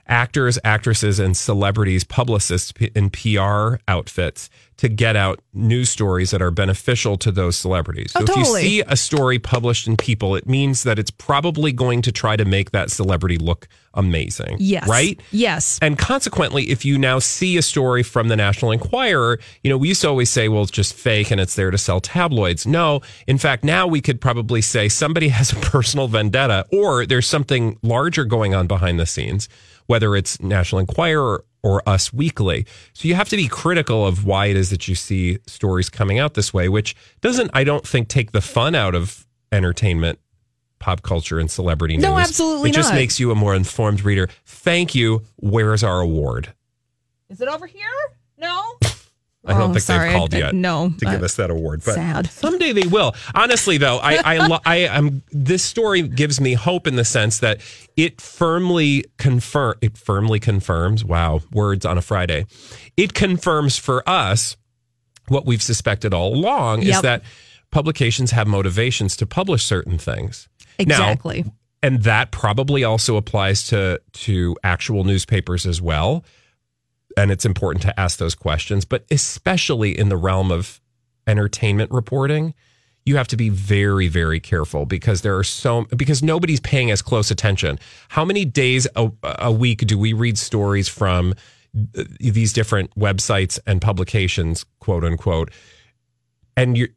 actors, 0.06 0.58
actresses, 0.64 1.18
and 1.18 1.36
celebrities, 1.36 2.04
publicists, 2.04 2.72
and 2.94 3.12
PR 3.12 3.76
outfits 3.88 4.50
to 4.82 4.88
get 4.88 5.14
out 5.14 5.38
news 5.54 5.88
stories 5.90 6.32
that 6.32 6.42
are 6.42 6.50
beneficial 6.50 7.16
to 7.16 7.30
those 7.30 7.56
celebrities. 7.56 8.12
Oh, 8.16 8.24
so 8.24 8.32
Oh, 8.34 8.40
if 8.40 8.46
totally. 8.46 8.62
you 8.62 8.68
see 8.68 8.82
a 8.88 8.96
story 8.96 9.38
published 9.38 9.86
in 9.86 9.96
People, 9.96 10.34
it 10.34 10.48
means 10.48 10.82
that 10.82 10.98
it's 10.98 11.10
probably 11.12 11.70
going 11.70 12.02
to 12.02 12.10
try 12.10 12.34
to 12.34 12.44
make 12.44 12.72
that 12.72 12.90
celebrity 12.90 13.38
look 13.38 13.68
amazing. 13.94 14.56
Yes. 14.58 14.88
Right? 14.88 15.20
Yes. 15.30 15.78
And 15.80 15.96
consequently, 15.96 16.64
if 16.70 16.84
you 16.84 16.98
now 16.98 17.20
see 17.20 17.56
a 17.56 17.62
story 17.62 18.02
from 18.02 18.26
the 18.26 18.34
National 18.34 18.72
Enquirer, 18.72 19.38
you 19.62 19.70
know, 19.70 19.78
we 19.78 19.86
used 19.86 20.00
to 20.00 20.08
always 20.08 20.30
say, 20.30 20.48
well, 20.48 20.62
it's 20.62 20.72
just 20.72 20.94
fake 20.94 21.30
and 21.30 21.40
it's 21.40 21.54
there 21.54 21.70
to 21.70 21.78
sell 21.78 22.00
tabloids. 22.00 22.66
No, 22.66 23.02
in 23.28 23.38
fact, 23.38 23.62
now 23.62 23.86
we 23.86 24.00
could 24.00 24.20
probably 24.20 24.62
say 24.62 24.88
somebody 24.88 25.28
has 25.38 25.52
a 25.52 25.56
personal 25.56 26.08
vendetta 26.08 26.66
or 26.72 27.06
there's 27.06 27.28
something 27.28 27.78
larger 27.84 28.24
going 28.24 28.52
on 28.52 28.66
behind 28.66 28.98
the 28.98 29.06
scenes, 29.06 29.48
whether 29.86 30.16
it's 30.16 30.40
National 30.40 30.80
Enquirer 30.80 31.44
or 31.62 31.86
Us 31.88 32.12
Weekly. 32.12 32.66
So 32.92 33.08
you 33.08 33.14
have 33.14 33.28
to 33.30 33.36
be 33.36 33.48
critical 33.48 34.06
of 34.06 34.24
why 34.24 34.46
it 34.46 34.56
is 34.56 34.70
that 34.70 34.88
you 34.88 34.94
see 34.94 35.38
stories 35.46 35.88
coming 35.88 36.18
out 36.18 36.34
this 36.34 36.52
way, 36.52 36.68
which 36.68 36.94
doesn't, 37.20 37.50
I 37.54 37.64
don't 37.64 37.86
think, 37.86 38.08
take 38.08 38.32
the 38.32 38.40
fun 38.40 38.74
out 38.74 38.94
of 38.94 39.26
entertainment. 39.52 40.18
Pop 40.78 41.02
culture 41.02 41.38
and 41.38 41.48
celebrity 41.48 41.94
news. 41.96 42.02
No, 42.02 42.18
absolutely 42.18 42.70
It 42.70 42.74
just 42.74 42.90
not. 42.90 42.96
makes 42.96 43.20
you 43.20 43.30
a 43.30 43.36
more 43.36 43.54
informed 43.54 44.04
reader. 44.04 44.28
Thank 44.44 44.96
you. 44.96 45.22
Where's 45.36 45.84
our 45.84 46.00
award? 46.00 46.52
Is 47.28 47.40
it 47.40 47.46
over 47.46 47.66
here? 47.66 47.86
No. 48.36 48.74
I 49.44 49.54
don't 49.54 49.62
Oh, 49.62 49.72
think 49.72 49.80
sorry. 49.82 50.08
they've 50.10 50.16
called 50.18 50.34
I- 50.34 50.36
I- 50.36 50.40
yet. 50.40 50.54
no, 50.54 50.90
to 50.98 51.04
give 51.04 51.22
us 51.22 51.34
that 51.34 51.50
award, 51.50 51.82
but 51.84 51.94
sad. 51.96 52.30
someday 52.30 52.72
they 52.72 52.86
will. 52.86 53.12
Honestly, 53.34 53.76
though, 53.76 53.98
I 53.98 54.20
I, 54.36 54.58
I 54.64 54.76
am 54.76 55.22
this 55.32 55.64
story 55.64 56.02
gives 56.02 56.40
me 56.40 56.54
hope 56.54 56.86
in 56.86 56.94
the 56.94 57.04
sense 57.04 57.38
that 57.40 57.60
it 57.96 58.20
firmly 58.20 59.04
confirm 59.18 59.74
it 59.80 59.98
firmly 59.98 60.38
confirms. 60.38 61.04
Wow, 61.04 61.40
words 61.52 61.84
on 61.84 61.98
a 61.98 62.02
Friday. 62.02 62.46
It 62.96 63.14
confirms 63.14 63.76
for 63.78 64.08
us 64.08 64.56
what 65.28 65.44
we've 65.44 65.62
suspected 65.62 66.14
all 66.14 66.34
along 66.34 66.82
is 66.82 67.00
that 67.02 67.22
publications 67.72 68.30
have 68.32 68.46
motivations 68.46 69.16
to 69.16 69.26
publish 69.26 69.64
certain 69.64 69.98
things. 69.98 70.48
Now, 70.78 70.84
Exactly. 71.10 71.44
and 71.82 72.02
that 72.04 72.30
probably 72.30 72.84
also 72.84 73.16
applies 73.16 73.66
to 73.68 74.00
to 74.12 74.56
actual 74.62 75.02
newspapers 75.04 75.66
as 75.66 75.80
well 75.82 76.24
and 77.16 77.30
it's 77.30 77.44
important 77.44 77.82
to 77.82 78.00
ask 78.00 78.18
those 78.18 78.34
questions 78.34 78.84
but 78.84 79.04
especially 79.10 79.96
in 79.96 80.08
the 80.08 80.16
realm 80.16 80.50
of 80.50 80.80
entertainment 81.26 81.90
reporting 81.90 82.54
you 83.04 83.16
have 83.16 83.28
to 83.28 83.36
be 83.36 83.48
very 83.48 84.08
very 84.08 84.40
careful 84.40 84.86
because 84.86 85.22
there 85.22 85.36
are 85.36 85.44
so 85.44 85.86
because 85.96 86.22
nobody's 86.22 86.60
paying 86.60 86.90
as 86.90 87.02
close 87.02 87.30
attention. 87.30 87.78
How 88.08 88.24
many 88.24 88.44
days 88.44 88.86
a, 88.96 89.10
a 89.22 89.50
week 89.50 89.78
do 89.78 89.98
we 89.98 90.12
read 90.12 90.38
stories 90.38 90.88
from 90.88 91.34
uh, 91.96 92.04
these 92.20 92.52
different 92.52 92.94
websites 92.96 93.58
and 93.66 93.80
publications 93.80 94.64
quote 94.78 95.04
unquote 95.04 95.50
and 96.56 96.76
you 96.76 96.88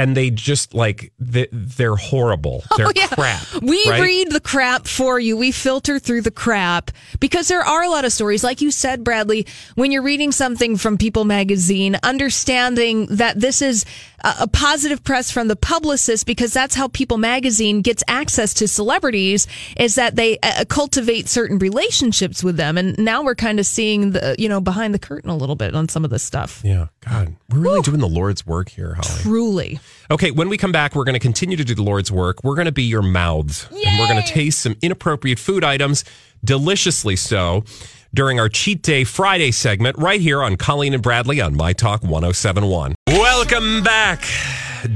and 0.00 0.16
they 0.16 0.30
just 0.30 0.72
like 0.74 1.12
they, 1.18 1.46
they're 1.52 1.96
horrible 1.96 2.62
they're 2.76 2.86
Oh, 2.88 2.92
yeah. 2.96 3.06
crap 3.08 3.42
We 3.62 3.84
right? 3.88 4.00
read 4.02 4.30
the 4.32 4.40
crap 4.40 4.86
for 4.86 5.20
you. 5.20 5.36
We 5.36 5.52
filter 5.52 5.98
through 5.98 6.22
the 6.22 6.30
crap 6.30 6.90
because 7.20 7.48
there 7.48 7.60
are 7.62 7.82
a 7.82 7.88
lot 7.90 8.04
of 8.04 8.12
stories. 8.12 8.42
Like 8.42 8.60
you 8.60 8.70
said, 8.70 9.04
Bradley, 9.04 9.46
when 9.74 9.92
you're 9.92 10.02
reading 10.02 10.32
something 10.32 10.76
from 10.76 10.96
People 10.98 11.24
magazine, 11.24 11.96
understanding 12.02 13.06
that 13.06 13.38
this 13.40 13.60
is 13.62 13.84
a, 14.22 14.46
positive 14.48 15.02
press 15.02 15.30
from 15.30 15.48
the 15.48 15.56
publicist 15.56 16.26
because 16.26 16.52
that's 16.52 16.74
how 16.74 16.88
People 16.88 17.18
magazine 17.18 17.80
gets 17.82 18.02
access 18.08 18.54
to 18.54 18.68
celebrities 18.68 19.46
is 19.76 19.94
that 19.96 20.16
they 20.16 20.38
uh, 20.42 20.64
cultivate 20.68 21.28
certain 21.28 21.58
relationships 21.58 22.44
with 22.44 22.56
them. 22.56 22.76
And 22.78 22.96
now 22.98 23.22
we're 23.22 23.34
kind 23.34 23.58
of 23.58 23.66
seeing 23.66 24.12
the, 24.12 24.36
you 24.38 24.48
know, 24.48 24.60
behind 24.60 24.94
the 24.94 24.98
curtain 24.98 25.30
a 25.30 25.36
little 25.36 25.56
bit 25.56 25.74
on 25.74 25.88
some 25.88 26.04
of 26.04 26.10
this 26.10 26.22
stuff. 26.22 26.60
Yeah, 26.64 26.86
God, 27.08 27.34
we're 27.50 27.58
really 27.60 27.80
doing 27.82 28.00
the 28.00 28.08
Lord's 28.08 28.46
work 28.46 28.68
here, 28.68 28.94
Holly. 28.94 29.22
Truly. 29.22 29.80
Okay, 30.10 30.30
when 30.30 30.48
we 30.48 30.56
come 30.56 30.72
back, 30.72 30.94
we're 30.94 31.04
going 31.04 31.14
to 31.14 31.20
continue 31.20 31.56
to 31.56 31.64
do 31.64 31.74
the 31.74 31.82
Lord's 31.82 32.10
work. 32.10 32.42
We're 32.42 32.54
going 32.56 32.66
to 32.66 32.72
be 32.72 32.82
your 32.84 33.02
mouths, 33.02 33.68
and 33.70 33.98
we're 33.98 34.08
going 34.08 34.22
to 34.22 34.28
taste 34.28 34.60
some 34.60 34.76
inappropriate 34.82 35.38
food 35.38 35.62
items, 35.64 36.04
deliciously 36.44 37.16
so, 37.16 37.64
during 38.12 38.40
our 38.40 38.48
Cheat 38.48 38.82
Day 38.82 39.04
Friday 39.04 39.50
segment 39.52 39.96
right 39.98 40.20
here 40.20 40.42
on 40.42 40.56
Colleen 40.56 40.94
and 40.94 41.02
Bradley 41.02 41.40
on 41.40 41.56
My 41.56 41.72
Talk 41.72 42.02
1071. 42.02 42.94
Welcome 43.06 43.82
back, 43.82 44.24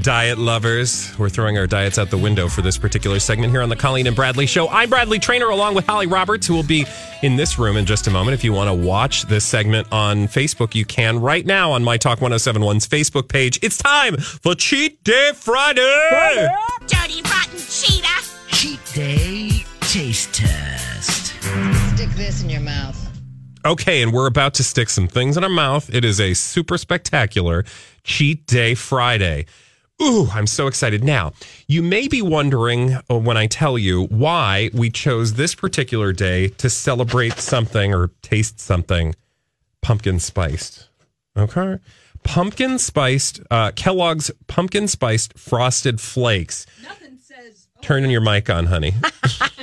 diet 0.01 0.37
lovers. 0.37 1.17
We're 1.17 1.29
throwing 1.29 1.57
our 1.57 1.67
diets 1.67 1.97
out 1.97 2.09
the 2.09 2.17
window 2.17 2.47
for 2.47 2.61
this 2.61 2.77
particular 2.77 3.19
segment 3.19 3.51
here 3.51 3.61
on 3.61 3.69
the 3.69 3.75
Colleen 3.75 4.07
and 4.07 4.15
Bradley 4.15 4.45
Show. 4.45 4.67
I'm 4.69 4.89
Bradley 4.89 5.19
Traynor 5.19 5.49
along 5.49 5.75
with 5.75 5.85
Holly 5.85 6.07
Roberts, 6.07 6.47
who 6.47 6.53
will 6.53 6.63
be 6.63 6.85
in 7.21 7.35
this 7.35 7.59
room 7.59 7.77
in 7.77 7.85
just 7.85 8.07
a 8.07 8.11
moment. 8.11 8.33
If 8.33 8.43
you 8.43 8.53
want 8.53 8.69
to 8.69 8.73
watch 8.73 9.23
this 9.23 9.45
segment 9.45 9.87
on 9.91 10.27
Facebook, 10.27 10.75
you 10.75 10.85
can 10.85 11.19
right 11.19 11.45
now 11.45 11.71
on 11.71 11.83
My 11.83 11.97
Talk 11.97 12.19
1071's 12.19 12.87
Facebook 12.87 13.27
page. 13.27 13.59
It's 13.61 13.77
time 13.77 14.17
for 14.17 14.55
Cheat 14.55 15.03
Day 15.03 15.31
Friday. 15.35 16.49
Dirty 16.87 17.21
rotten 17.23 17.57
cheetah. 17.57 18.07
Cheat 18.47 18.79
Day 18.93 19.65
Taste 19.81 20.33
Test. 20.33 21.33
Stick 21.95 22.09
this 22.11 22.43
in 22.43 22.49
your 22.49 22.61
mouth. 22.61 23.01
Okay, 23.65 24.03
and 24.03 24.13
we're 24.13 24.27
about 24.27 24.53
to 24.55 24.63
stick 24.63 24.89
some 24.89 25.07
things 25.07 25.37
in 25.37 25.43
our 25.43 25.49
mouth. 25.49 25.93
It 25.93 26.05
is 26.05 26.19
a 26.19 26.35
super 26.35 26.77
spectacular 26.77 27.65
Cheat 28.03 28.45
Day 28.45 28.75
Friday. 28.75 29.45
Ooh, 30.01 30.27
I'm 30.33 30.47
so 30.47 30.67
excited. 30.67 31.03
Now, 31.03 31.31
you 31.67 31.81
may 31.81 32.07
be 32.07 32.21
wondering 32.21 32.97
uh, 33.09 33.17
when 33.17 33.37
I 33.37 33.47
tell 33.47 33.77
you 33.77 34.03
why 34.05 34.69
we 34.73 34.89
chose 34.89 35.35
this 35.35 35.55
particular 35.55 36.11
day 36.11 36.49
to 36.49 36.69
celebrate 36.69 37.33
something 37.33 37.93
or 37.93 38.11
taste 38.21 38.59
something 38.59 39.15
pumpkin 39.81 40.19
spiced. 40.19 40.89
Okay. 41.37 41.79
Pumpkin 42.23 42.77
spiced, 42.77 43.39
uh, 43.51 43.71
Kellogg's 43.71 44.31
pumpkin 44.47 44.87
spiced 44.87 45.37
frosted 45.37 46.01
flakes. 46.01 46.65
Nothing 46.83 47.17
says. 47.17 47.67
Turn 47.81 48.09
your 48.09 48.21
mic 48.21 48.49
on, 48.49 48.65
honey. 48.65 48.95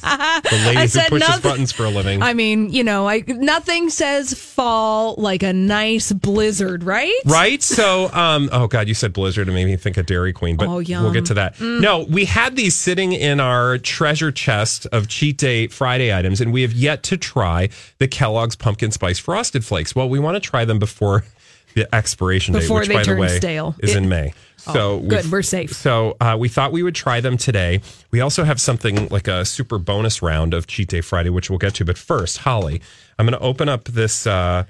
the 0.00 0.62
lady 0.66 0.80
who 0.82 0.88
said 0.88 1.08
pushes 1.08 1.28
nothing- 1.28 1.50
buttons 1.50 1.72
for 1.72 1.84
a 1.84 1.90
living. 1.90 2.22
I 2.22 2.34
mean, 2.34 2.70
you 2.72 2.84
know, 2.84 3.08
I 3.08 3.24
nothing 3.26 3.90
says 3.90 4.34
fall 4.34 5.14
like 5.18 5.42
a 5.42 5.52
nice 5.52 6.12
blizzard, 6.12 6.84
right? 6.84 7.12
Right. 7.24 7.62
So, 7.62 8.12
um, 8.12 8.48
oh 8.52 8.66
God, 8.66 8.88
you 8.88 8.94
said 8.94 9.12
Blizzard 9.12 9.48
and 9.48 9.54
made 9.54 9.64
me 9.66 9.76
think 9.76 9.96
of 9.96 10.06
Dairy 10.06 10.32
Queen, 10.32 10.56
but 10.56 10.68
Oh, 10.68 10.76
we'll 11.02 11.12
get 11.12 11.24
to 11.26 11.34
that. 11.34 11.60
No, 11.60 12.00
we 12.08 12.24
had 12.24 12.56
these 12.56 12.74
sitting 12.74 13.12
in 13.12 13.40
our 13.40 13.78
treasure 13.78 14.30
chest 14.32 14.86
of 14.92 15.08
cheat 15.08 15.38
day 15.38 15.66
Friday 15.68 16.14
items, 16.14 16.40
and 16.40 16.52
we 16.52 16.62
have 16.62 16.72
yet 16.72 17.02
to 17.04 17.16
try 17.16 17.68
the 17.98 18.08
Kellogg's 18.08 18.56
pumpkin 18.56 18.90
spice 18.90 19.18
frosted 19.18 19.64
flakes. 19.64 19.94
Well, 19.94 20.08
we 20.08 20.18
want 20.18 20.34
to 20.36 20.40
try 20.40 20.64
them 20.64 20.78
before 20.78 21.24
the 21.74 21.92
expiration 21.94 22.54
date, 22.54 22.60
Before 22.60 22.80
which, 22.80 22.88
they 22.88 22.94
by 22.94 23.00
the 23.00 23.06
turn 23.06 23.18
way, 23.18 23.28
stale. 23.38 23.74
is 23.78 23.90
It- 23.94 23.98
in 23.98 24.08
May. 24.08 24.32
So 24.56 24.72
Oh, 24.74 24.98
good. 25.00 25.30
We're 25.32 25.40
safe. 25.42 25.72
So 25.72 26.16
uh, 26.20 26.36
we 26.38 26.48
thought 26.48 26.70
we 26.70 26.82
would 26.82 26.94
try 26.94 27.20
them 27.22 27.38
today. 27.38 27.80
We 28.10 28.20
also 28.20 28.44
have 28.44 28.60
something 28.60 29.08
like 29.08 29.26
a 29.26 29.44
super 29.46 29.78
bonus 29.78 30.20
round 30.20 30.52
of 30.52 30.66
Cheat 30.66 30.88
Day 30.88 31.00
Friday, 31.00 31.30
which 31.30 31.48
we'll 31.48 31.58
get 31.58 31.74
to. 31.76 31.84
But 31.86 31.96
first, 31.96 32.38
Holly, 32.38 32.82
I'm 33.18 33.24
going 33.26 33.38
to 33.38 33.44
open 33.44 33.70
up 33.70 33.84
this. 33.84 34.26
Uh, 34.26 34.64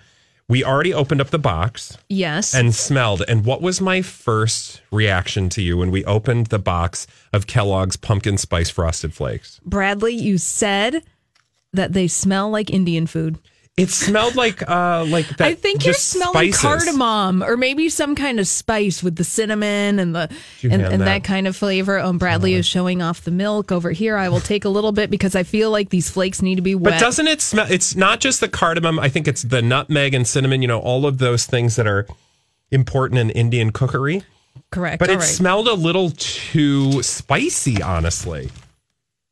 we 0.46 0.62
already 0.64 0.94
opened 0.94 1.20
up 1.20 1.30
the 1.30 1.38
box 1.40 1.96
Yes. 2.08 2.54
and 2.54 2.72
smelled. 2.74 3.22
And 3.26 3.44
what 3.44 3.62
was 3.62 3.80
my 3.80 4.00
first 4.02 4.80
reaction 4.92 5.48
to 5.50 5.62
you 5.62 5.76
when 5.76 5.90
we 5.90 6.04
opened 6.04 6.46
the 6.46 6.58
box 6.60 7.08
of 7.32 7.46
Kellogg's 7.48 7.96
pumpkin 7.96 8.36
spice 8.38 8.70
frosted 8.70 9.12
flakes? 9.12 9.60
Bradley, 9.64 10.14
you 10.14 10.38
said 10.38 11.02
that 11.72 11.92
they 11.94 12.06
smell 12.08 12.48
like 12.50 12.70
Indian 12.70 13.06
food. 13.08 13.38
It 13.76 13.88
smelled 13.88 14.36
like 14.36 14.68
uh 14.68 15.06
like 15.08 15.26
that. 15.38 15.40
I 15.48 15.54
think 15.54 15.84
you're 15.86 15.94
smelling 15.94 16.52
spices. 16.52 16.60
cardamom 16.60 17.42
or 17.42 17.56
maybe 17.56 17.88
some 17.88 18.14
kind 18.14 18.38
of 18.38 18.46
spice 18.46 19.02
with 19.02 19.16
the 19.16 19.24
cinnamon 19.24 19.98
and 19.98 20.14
the 20.14 20.28
and, 20.62 20.82
and 20.82 21.00
that? 21.00 21.04
that? 21.04 21.24
kind 21.24 21.46
of 21.46 21.56
flavor. 21.56 21.98
Um, 21.98 22.18
Bradley 22.18 22.54
is 22.54 22.66
showing 22.66 23.00
off 23.00 23.22
the 23.22 23.30
milk 23.30 23.72
over 23.72 23.90
here. 23.90 24.16
I 24.18 24.28
will 24.28 24.40
take 24.40 24.66
a 24.66 24.68
little 24.68 24.92
bit 24.92 25.08
because 25.08 25.34
I 25.34 25.44
feel 25.44 25.70
like 25.70 25.88
these 25.88 26.10
flakes 26.10 26.42
need 26.42 26.56
to 26.56 26.62
be 26.62 26.74
wet. 26.74 26.94
But 26.94 27.00
doesn't 27.00 27.26
it 27.26 27.40
smell? 27.40 27.66
It's 27.70 27.96
not 27.96 28.20
just 28.20 28.40
the 28.40 28.48
cardamom. 28.48 28.98
I 28.98 29.08
think 29.08 29.26
it's 29.26 29.42
the 29.42 29.62
nutmeg 29.62 30.12
and 30.12 30.26
cinnamon. 30.26 30.60
You 30.60 30.68
know, 30.68 30.80
all 30.80 31.06
of 31.06 31.16
those 31.18 31.46
things 31.46 31.76
that 31.76 31.86
are 31.86 32.06
important 32.70 33.18
in 33.18 33.30
Indian 33.30 33.72
cookery. 33.72 34.24
Correct. 34.70 34.98
But 34.98 35.08
All 35.08 35.16
it 35.16 35.18
right. 35.20 35.24
smelled 35.24 35.68
a 35.68 35.74
little 35.74 36.10
too 36.10 37.02
spicy, 37.02 37.82
honestly. 37.82 38.50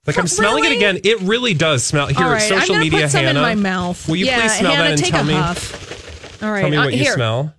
Like 0.09 0.19
I'm 0.19 0.27
smelling 0.27 0.65
it 0.65 0.73
again. 0.73 0.99
It 1.05 1.21
really 1.21 1.55
does 1.55 1.85
smell. 1.85 2.09
Here, 2.09 2.25
All 2.27 2.33
right, 2.33 2.41
social 2.43 2.61
I'm 2.61 2.67
gonna 2.69 2.81
media, 2.81 3.01
put 3.03 3.11
some 3.11 3.25
Hannah. 3.25 3.39
in 3.39 3.43
my 3.45 3.55
mouth. 3.55 4.09
Will 4.09 4.17
you 4.17 4.27
yeah, 4.27 4.41
please 4.41 4.59
smell 4.59 4.73
Hannah, 4.73 4.83
that 4.85 4.91
and 4.93 5.01
take 5.01 5.11
tell 5.13 5.23
a 5.23 5.27
me? 5.27 5.35
huff. 5.35 6.43
All 6.43 6.51
right, 6.51 6.61
Tell 6.63 6.71
me 6.71 6.77
uh, 6.79 6.85
what 6.85 6.93
you 6.95 6.99
here. 7.01 7.13
smell. 7.15 7.55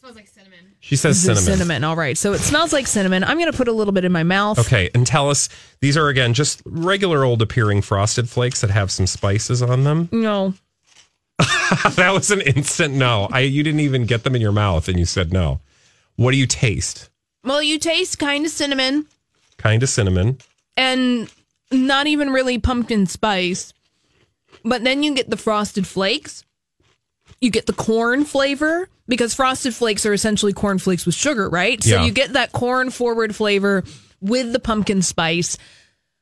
smells 0.00 0.16
like 0.16 0.28
cinnamon. 0.28 0.58
She 0.80 0.96
says 0.96 1.20
cinnamon. 1.20 1.42
cinnamon. 1.42 1.84
All 1.84 1.96
right, 1.96 2.16
so 2.16 2.32
it 2.34 2.38
smells 2.40 2.72
like 2.72 2.86
cinnamon. 2.86 3.24
I'm 3.24 3.38
going 3.38 3.50
to 3.50 3.56
put 3.56 3.66
a 3.68 3.72
little 3.72 3.92
bit 3.92 4.04
in 4.04 4.12
my 4.12 4.22
mouth. 4.22 4.58
Okay, 4.58 4.90
and 4.94 5.06
tell 5.06 5.28
us 5.28 5.48
these 5.80 5.96
are 5.96 6.08
again 6.08 6.32
just 6.34 6.62
regular 6.64 7.24
old 7.24 7.42
appearing 7.42 7.82
frosted 7.82 8.28
flakes 8.28 8.60
that 8.60 8.70
have 8.70 8.90
some 8.92 9.06
spices 9.06 9.60
on 9.62 9.82
them. 9.84 10.08
No, 10.12 10.54
that 11.96 12.10
was 12.14 12.30
an 12.30 12.40
instant 12.42 12.94
no. 12.94 13.28
I 13.32 13.40
you 13.40 13.62
didn't 13.62 13.80
even 13.80 14.06
get 14.06 14.22
them 14.24 14.34
in 14.34 14.40
your 14.40 14.52
mouth 14.52 14.88
and 14.88 14.98
you 14.98 15.04
said 15.04 15.32
no. 15.32 15.60
What 16.16 16.30
do 16.30 16.36
you 16.36 16.46
taste? 16.46 17.10
well, 17.44 17.62
you 17.62 17.78
taste 17.78 18.18
kind 18.18 18.44
of 18.44 18.50
cinnamon 18.50 19.06
Kind 19.58 19.82
of 19.82 19.88
cinnamon. 19.88 20.38
and 20.76 21.30
not 21.70 22.06
even 22.06 22.30
really 22.30 22.58
pumpkin 22.58 23.06
spice. 23.06 23.72
But 24.64 24.82
then 24.84 25.02
you 25.02 25.14
get 25.14 25.30
the 25.30 25.36
frosted 25.36 25.86
flakes. 25.86 26.44
You 27.40 27.50
get 27.50 27.66
the 27.66 27.72
corn 27.72 28.24
flavor 28.24 28.88
because 29.06 29.34
frosted 29.34 29.74
flakes 29.74 30.06
are 30.06 30.12
essentially 30.12 30.52
corn 30.52 30.78
flakes 30.78 31.06
with 31.06 31.14
sugar, 31.14 31.48
right? 31.48 31.82
So 31.82 31.90
Yeah. 31.90 32.04
you 32.04 32.12
get 32.12 32.32
that 32.32 32.52
corn 32.52 32.90
forward 32.90 33.34
flavor 33.36 33.84
with 34.20 34.52
the 34.52 34.58
pumpkin 34.58 35.02
spice. 35.02 35.58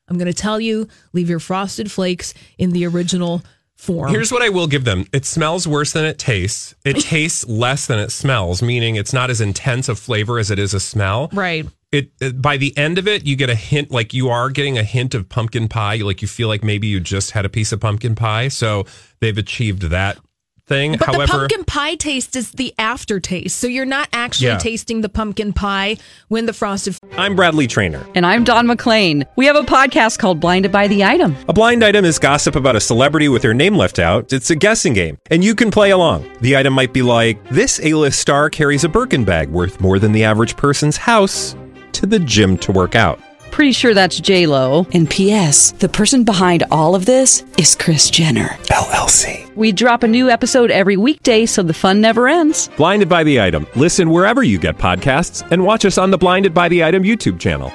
I'm 0.08 0.18
going 0.18 0.26
to 0.26 0.34
tell 0.34 0.60
you, 0.60 0.88
leave 1.12 1.30
your 1.30 1.40
frosted 1.40 1.90
flakes 1.90 2.34
in 2.58 2.70
the 2.72 2.86
original 2.86 3.42
form. 3.84 4.10
Here's 4.10 4.32
what 4.32 4.42
I 4.42 4.48
will 4.48 4.66
give 4.66 4.84
them. 4.84 5.06
It 5.12 5.24
smells 5.24 5.68
worse 5.68 5.92
than 5.92 6.04
it 6.04 6.18
tastes. 6.18 6.74
It 6.84 7.00
tastes 7.00 7.46
less 7.46 7.86
than 7.86 7.98
it 7.98 8.10
smells, 8.10 8.62
meaning 8.62 8.96
it's 8.96 9.12
not 9.12 9.30
as 9.30 9.40
intense 9.40 9.88
a 9.88 9.94
flavor 9.94 10.38
as 10.38 10.50
it 10.50 10.58
is 10.58 10.74
a 10.74 10.80
smell. 10.80 11.30
right. 11.32 11.66
It, 11.92 12.10
it 12.20 12.42
by 12.42 12.56
the 12.56 12.76
end 12.76 12.98
of 12.98 13.06
it, 13.06 13.24
you 13.24 13.36
get 13.36 13.50
a 13.50 13.54
hint, 13.54 13.92
like 13.92 14.12
you 14.12 14.28
are 14.28 14.50
getting 14.50 14.76
a 14.76 14.82
hint 14.82 15.14
of 15.14 15.28
pumpkin 15.28 15.68
pie. 15.68 15.98
Like 15.98 16.22
you 16.22 16.26
feel 16.26 16.48
like 16.48 16.64
maybe 16.64 16.88
you 16.88 16.98
just 16.98 17.30
had 17.30 17.44
a 17.44 17.48
piece 17.48 17.70
of 17.70 17.78
pumpkin 17.78 18.16
pie. 18.16 18.48
So 18.48 18.84
they've 19.20 19.38
achieved 19.38 19.82
that 19.82 20.18
thing. 20.66 20.96
But 20.96 21.06
However, 21.06 21.26
the 21.26 21.38
pumpkin 21.38 21.64
pie 21.64 21.94
taste 21.94 22.36
is 22.36 22.50
the 22.52 22.72
aftertaste. 22.78 23.56
So 23.58 23.66
you're 23.66 23.84
not 23.84 24.08
actually 24.12 24.48
Yeah. 24.48 24.58
tasting 24.58 25.00
the 25.02 25.08
pumpkin 25.08 25.52
pie 25.52 25.96
when 26.28 26.46
the 26.46 26.52
frosted 26.52 26.96
I'm 27.16 27.36
Bradley 27.36 27.66
Traynor. 27.66 28.04
And 28.14 28.24
I'm 28.26 28.44
Don 28.44 28.66
McClain. 28.66 29.24
We 29.36 29.46
have 29.46 29.56
a 29.56 29.62
podcast 29.62 30.18
called 30.18 30.40
Blinded 30.40 30.72
by 30.72 30.88
the 30.88 31.04
Item. 31.04 31.36
A 31.48 31.52
blind 31.52 31.84
item 31.84 32.04
is 32.04 32.18
gossip 32.18 32.56
about 32.56 32.76
a 32.76 32.80
celebrity 32.80 33.28
with 33.28 33.42
their 33.42 33.54
name 33.54 33.76
left 33.76 33.98
out. 33.98 34.32
It's 34.32 34.50
a 34.50 34.56
guessing 34.56 34.94
game, 34.94 35.18
and 35.30 35.44
you 35.44 35.54
can 35.54 35.70
play 35.70 35.90
along. 35.90 36.24
The 36.40 36.56
item 36.56 36.72
might 36.72 36.92
be 36.92 37.02
like 37.02 37.38
this: 37.50 37.80
A-list 37.82 38.18
star 38.18 38.50
carries 38.50 38.84
a 38.84 38.88
Birkin 38.88 39.24
bag 39.24 39.48
worth 39.50 39.80
more 39.80 39.98
than 39.98 40.12
the 40.12 40.24
average 40.24 40.56
person's 40.56 40.96
house 40.96 41.54
to 41.92 42.06
the 42.06 42.18
gym 42.18 42.56
to 42.58 42.72
work 42.72 42.94
out. 42.94 43.20
Pretty 43.54 43.70
sure 43.70 43.94
that's 43.94 44.18
J 44.18 44.48
Lo. 44.48 44.84
And 44.94 45.08
P.S. 45.08 45.70
The 45.78 45.88
person 45.88 46.24
behind 46.24 46.64
all 46.72 46.96
of 46.96 47.06
this 47.06 47.44
is 47.56 47.76
Kris 47.76 48.10
Jenner. 48.10 48.48
LLC. 48.64 49.54
We 49.54 49.70
drop 49.70 50.02
a 50.02 50.08
new 50.08 50.28
episode 50.28 50.72
every 50.72 50.96
weekday, 50.96 51.46
so 51.46 51.62
the 51.62 51.72
fun 51.72 52.00
never 52.00 52.26
ends. 52.26 52.68
Blinded 52.76 53.08
by 53.08 53.22
the 53.22 53.40
item. 53.40 53.68
Listen 53.76 54.10
wherever 54.10 54.42
you 54.42 54.58
get 54.58 54.76
podcasts, 54.76 55.48
and 55.52 55.64
watch 55.64 55.84
us 55.84 55.98
on 55.98 56.10
the 56.10 56.18
Blinded 56.18 56.52
by 56.52 56.68
the 56.68 56.82
Item 56.82 57.04
YouTube 57.04 57.38
channel. 57.38 57.72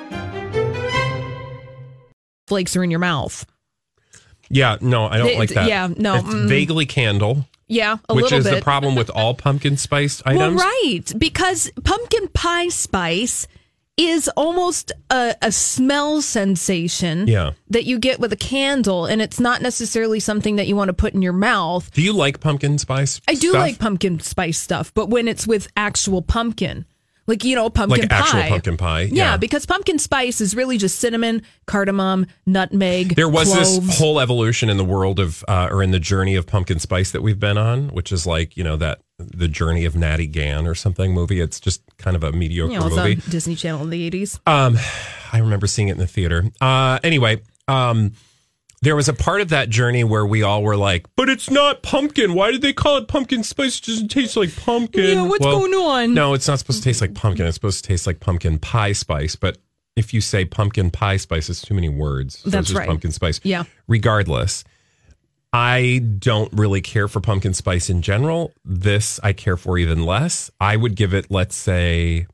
flakes 2.50 2.76
are 2.76 2.84
in 2.84 2.90
your 2.92 3.00
mouth. 3.00 3.46
Yeah, 4.50 4.78
no, 4.82 5.06
I 5.06 5.18
don't 5.20 5.28
They- 5.28 5.38
like 5.38 5.50
that. 5.52 5.68
yeah, 5.70 5.88
no, 5.96 6.16
It's 6.16 6.24
mm. 6.26 6.50
vaguely 6.50 6.88
candle, 6.88 7.46
Yeah, 7.68 7.98
a 8.10 8.16
which 8.16 8.24
little 8.24 8.40
is 8.40 8.46
bit. 8.46 8.56
the 8.56 8.62
problem 8.62 8.96
with 8.96 9.10
all 9.12 9.34
pumpkin 9.36 9.78
spiced 9.78 10.26
Well, 10.26 10.42
items. 10.42 10.60
right, 10.62 11.04
because 11.18 11.72
pumpkin 11.86 12.28
pie 12.34 12.68
spice 12.70 13.48
is 14.00 14.30
almost 14.38 14.92
a, 15.10 15.36
a 15.42 15.52
smell 15.52 16.22
sensation 16.22 17.28
Yeah. 17.28 17.52
that 17.70 17.84
you 17.86 18.00
get 18.00 18.20
with 18.20 18.32
a 18.32 18.38
candle, 18.38 19.06
and 19.06 19.22
it's 19.22 19.40
not 19.40 19.62
necessarily 19.62 20.20
something 20.22 20.56
that 20.56 20.68
you 20.68 20.76
want 20.76 20.88
to 20.88 20.94
put 20.94 21.14
in 21.14 21.22
your 21.22 21.34
mouth. 21.34 21.92
Do 21.92 22.02
you 22.02 22.14
like 22.14 22.40
pumpkin 22.40 22.78
spice? 22.78 23.20
I 23.28 23.34
do 23.34 23.50
stuff? 23.50 23.60
like 23.60 23.80
pumpkin 23.80 24.20
spice 24.22 24.58
stuff, 24.58 24.94
but 24.94 25.10
when 25.10 25.28
it's 25.28 25.46
with 25.46 25.68
actual 25.76 26.22
pumpkin, 26.22 26.86
like 27.30 27.44
you 27.44 27.56
know, 27.56 27.70
pumpkin 27.70 28.02
Like 28.02 28.10
pie. 28.10 28.18
actual 28.18 28.42
pumpkin 28.50 28.76
pie, 28.76 29.02
yeah. 29.04 29.38
because 29.38 29.66
pumpkin 29.66 30.00
spice 30.00 30.42
is 30.42 30.56
really 30.56 30.78
just 30.78 31.00
cinnamon, 31.00 31.44
cardamom, 31.68 32.26
nutmeg. 32.46 33.16
There 33.16 33.30
was 33.30 33.54
cloves. 33.54 33.88
this 33.88 33.98
whole 34.00 34.20
evolution 34.20 34.70
in 34.70 34.78
the 34.78 34.84
world 34.84 35.20
of, 35.20 35.46
uh, 35.48 35.70
or 35.72 35.82
in 35.84 35.92
the 35.92 36.00
journey 36.00 36.36
of 36.36 36.48
pumpkin 36.48 36.80
spice 36.80 37.12
that 37.12 37.22
we've 37.22 37.40
been 37.40 37.58
on, 37.58 37.90
which 37.90 38.12
is 38.12 38.26
like, 38.26 38.58
you 38.58 38.64
know, 38.64 38.76
that 38.78 39.00
the 39.20 39.48
journey 39.48 39.86
of 39.86 39.96
Natty 39.96 40.28
Gann 40.28 40.66
or 40.66 40.74
something 40.74 41.14
movie. 41.14 41.40
It's 41.40 41.60
just 41.60 41.82
kind 41.98 42.16
of 42.16 42.24
a 42.24 42.32
mediocre 42.32 42.74
you 42.74 42.80
know, 42.80 42.90
movie. 42.90 43.16
on 43.16 43.22
Disney 43.30 43.56
Channel 43.56 43.84
in 43.84 43.90
the 43.90 44.04
eighties. 44.04 44.40
Um, 44.48 44.78
I 45.32 45.38
remember 45.40 45.68
seeing 45.68 45.90
it 45.90 45.94
in 45.94 45.98
the 46.00 46.08
theater. 46.08 46.46
Uh, 46.60 47.00
anyway, 47.04 47.42
um, 47.68 48.14
there 48.82 48.96
was 48.96 49.10
a 49.10 49.14
part 49.14 49.42
of 49.42 49.50
that 49.50 49.70
journey 49.70 50.04
where 50.04 50.26
we 50.26 50.44
all 50.44 50.64
were 50.64 50.78
like, 50.78 51.08
"But 51.16 51.30
it's 51.30 51.50
not 51.50 51.84
pumpkin. 51.84 52.34
Why 52.34 52.52
did 52.52 52.62
they 52.62 52.74
call 52.74 52.98
it 52.98 53.08
pumpkin 53.08 53.44
spice? 53.44 53.80
It 53.80 53.86
doesn't 53.86 54.08
taste 54.10 54.38
like 54.38 54.56
pumpkin." 54.56 55.18
Yeah, 55.18 55.22
what's 55.24 55.46
going 55.46 55.74
on? 55.74 56.14
No, 56.14 56.34
it's 56.34 56.48
not 56.48 56.60
supposed 56.60 56.80
to 56.80 56.86
taste 56.86 57.02
like 57.02 57.14
pumpkin. 57.14 57.46
It's 57.46 57.56
supposed 57.56 57.84
to 57.84 57.88
taste 57.88 58.08
like 58.08 58.20
pumpkin 58.20 58.60
pie 58.60 58.94
spice. 58.94 59.36
But 59.36 59.58
if 59.96 60.14
you 60.14 60.22
say 60.22 60.46
pumpkin 60.46 60.92
pie 60.92 61.18
spice, 61.18 61.50
it's 61.50 61.62
too 61.62 61.74
many 61.74 61.90
words. 61.90 62.40
So 62.40 62.48
it's 62.48 62.54
That's 62.54 62.68
just 62.68 62.78
right. 62.78 62.88
Pumpkin 62.88 63.12
spice. 63.12 63.40
Yeah. 63.44 63.64
Regardless, 63.88 64.64
I 65.52 66.02
don't 66.20 66.52
really 66.54 66.82
care 66.82 67.08
for 67.08 67.20
pumpkin 67.20 67.54
spice 67.54 67.90
in 67.90 68.02
general. 68.02 68.54
This 68.64 69.20
I 69.24 69.34
care 69.34 69.58
for 69.58 69.78
even 69.78 70.06
less. 70.06 70.52
I 70.60 70.78
would 70.78 70.96
give 70.96 71.14
it, 71.14 71.30
let's 71.30 71.56
say, 71.56 72.28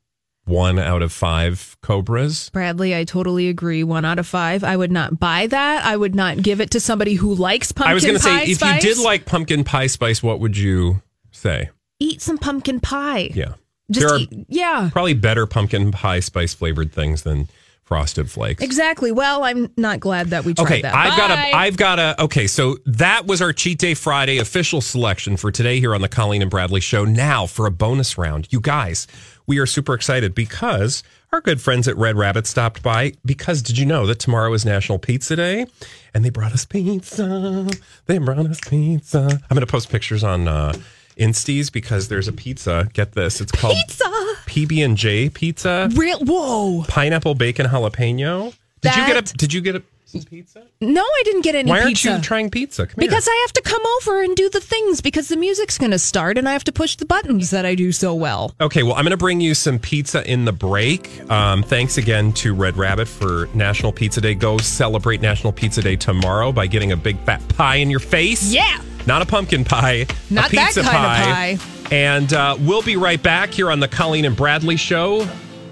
one 0.45 0.79
out 0.79 1.01
of 1.01 1.11
five 1.11 1.77
cobras. 1.81 2.49
Bradley, 2.51 2.95
I 2.95 3.03
totally 3.03 3.49
agree. 3.49 3.83
One 3.83 4.05
out 4.05 4.19
of 4.19 4.27
five. 4.27 4.63
I 4.63 4.77
would 4.77 4.91
not 4.91 5.19
buy 5.19 5.47
that. 5.47 5.85
I 5.85 5.97
would 5.97 6.15
not 6.15 6.41
give 6.41 6.61
it 6.61 6.71
to 6.71 6.79
somebody 6.79 7.15
who 7.15 7.35
likes 7.35 7.71
pumpkin 7.71 7.91
I 7.91 7.93
was 7.93 8.03
going 8.05 8.17
to 8.17 8.21
pie 8.21 8.45
say, 8.45 8.51
if 8.51 8.57
spice. 8.57 8.83
you 8.83 8.93
did 8.93 9.03
like 9.03 9.25
pumpkin 9.25 9.63
pie 9.63 9.87
spice, 9.87 10.21
what 10.23 10.39
would 10.39 10.55
you 10.55 11.01
say? 11.31 11.69
eat 11.99 12.21
some 12.21 12.37
pumpkin 12.37 12.79
pie. 12.79 13.31
Yeah. 13.33 13.53
Just 13.91 14.07
there 14.07 14.15
are 14.15 14.19
eat, 14.19 14.45
yeah. 14.49 14.89
probably 14.91 15.13
better 15.13 15.45
pumpkin 15.45 15.91
pie 15.91 16.19
spice 16.19 16.53
flavored 16.53 16.91
things 16.91 17.23
than 17.23 17.47
frosted 17.85 18.29
flakes. 18.29 18.63
Exactly. 18.63 19.11
Well, 19.11 19.43
I'm 19.43 19.71
not 19.77 19.99
glad 19.99 20.27
that 20.27 20.43
we 20.43 20.53
tried 20.55 20.65
Okay, 20.65 20.81
that. 20.81 20.93
I've 20.93 21.17
got 21.17 21.31
a 21.31 21.55
I've 21.55 21.77
got 21.77 22.00
a 22.00 22.24
okay, 22.24 22.48
so 22.48 22.77
that 22.85 23.25
was 23.27 23.41
our 23.41 23.53
cheat 23.53 23.77
day 23.77 23.93
Friday 23.93 24.39
official 24.39 24.81
selection 24.81 25.37
for 25.37 25.51
today 25.51 25.79
here 25.79 25.93
on 25.93 26.01
the 26.01 26.09
Colleen 26.09 26.41
and 26.41 26.51
Bradley 26.51 26.81
show. 26.81 27.05
Now 27.05 27.45
for 27.45 27.65
a 27.65 27.71
bonus 27.71 28.17
round. 28.17 28.48
You 28.51 28.59
guys, 28.59 29.07
we 29.45 29.59
are 29.59 29.65
super 29.67 29.93
excited 29.93 30.33
because 30.33 31.03
our 31.31 31.41
good 31.41 31.61
friends 31.61 31.87
at 31.87 31.95
Red 31.98 32.17
Rabbit 32.17 32.48
stopped 32.48 32.81
by 32.81 33.13
because 33.24 33.61
did 33.61 33.77
you 33.77 33.85
know 33.85 34.05
that 34.07 34.19
tomorrow 34.19 34.51
is 34.53 34.65
National 34.65 34.98
Pizza 34.98 35.35
Day? 35.35 35.65
And 36.13 36.25
they 36.25 36.29
brought 36.29 36.53
us 36.53 36.65
pizza. 36.65 37.67
They 38.07 38.17
brought 38.17 38.45
us 38.48 38.59
pizza. 38.67 39.39
I'm 39.50 39.55
gonna 39.55 39.67
post 39.67 39.89
pictures 39.89 40.24
on 40.24 40.48
uh 40.48 40.74
Insties 41.17 41.71
because 41.71 42.07
there's 42.07 42.27
a 42.27 42.33
pizza. 42.33 42.89
Get 42.93 43.13
this. 43.13 43.41
It's 43.41 43.51
called 43.51 43.75
Pizza. 43.75 44.03
PB 44.47 44.83
and 44.85 44.97
J 44.97 45.29
pizza. 45.29 45.89
Real 45.95 46.19
whoa. 46.19 46.83
Pineapple 46.87 47.35
bacon 47.35 47.65
jalapeno. 47.67 48.53
Did 48.81 48.95
you 48.95 49.05
get 49.07 49.17
a 49.31 49.37
did 49.37 49.53
you 49.53 49.61
get 49.61 49.75
a 49.75 49.83
some 50.05 50.21
pizza? 50.21 50.63
No, 50.81 51.01
I 51.01 51.21
didn't 51.23 51.41
get 51.41 51.55
any 51.55 51.69
Why 51.69 51.77
aren't 51.79 51.89
pizza. 51.89 52.15
you 52.15 52.21
trying 52.21 52.49
pizza? 52.49 52.87
Because. 52.95 53.27
I 53.27 53.45
have 53.47 53.53
to 53.53 53.61
come 53.63 53.81
over 53.97 54.21
and 54.21 54.35
do 54.35 54.49
the 54.49 54.59
things 54.61 55.01
because 55.01 55.29
the 55.29 55.35
music's 55.35 55.77
going 55.79 55.91
to 55.91 55.99
start 55.99 56.37
and 56.37 56.47
I 56.47 56.53
have 56.53 56.63
to 56.65 56.71
push 56.71 56.95
the 56.95 57.05
buttons 57.05 57.49
that 57.49 57.65
I 57.65 57.73
do 57.73 57.91
so 57.91 58.13
well. 58.13 58.53
Okay, 58.61 58.83
well, 58.83 58.93
I'm 58.93 59.03
going 59.03 59.11
to 59.11 59.17
bring 59.17 59.41
you 59.41 59.55
some 59.55 59.79
pizza 59.79 60.29
in 60.31 60.45
the 60.45 60.51
break. 60.51 61.09
Um, 61.31 61.63
thanks 61.63 61.97
again 61.97 62.33
to 62.33 62.53
Red 62.53 62.77
Rabbit 62.77 63.07
for 63.07 63.49
National 63.55 63.91
Pizza 63.91 64.21
Day. 64.21 64.35
Go 64.35 64.59
celebrate 64.59 65.21
National 65.21 65.51
Pizza 65.53 65.81
Day 65.81 65.95
tomorrow 65.95 66.51
by 66.51 66.67
getting 66.67 66.91
a 66.91 66.97
big 66.97 67.17
fat 67.21 67.45
pie 67.49 67.77
in 67.77 67.89
your 67.89 67.99
face. 67.99 68.53
Yeah. 68.53 68.79
Not 69.07 69.22
a 69.22 69.25
pumpkin 69.25 69.63
pie, 69.63 70.07
Not 70.29 70.51
a 70.51 70.55
that 70.55 70.65
pizza 70.68 70.81
kind 70.81 71.57
of 71.57 71.59
pie. 71.61 71.96
And 71.96 72.33
uh, 72.33 72.57
we'll 72.59 72.81
be 72.81 72.96
right 72.98 73.22
back 73.22 73.51
here 73.51 73.70
on 73.72 73.79
the 73.79 73.87
Colleen 73.87 74.25
and 74.25 74.35
Bradley 74.35 74.75
show 74.77 75.22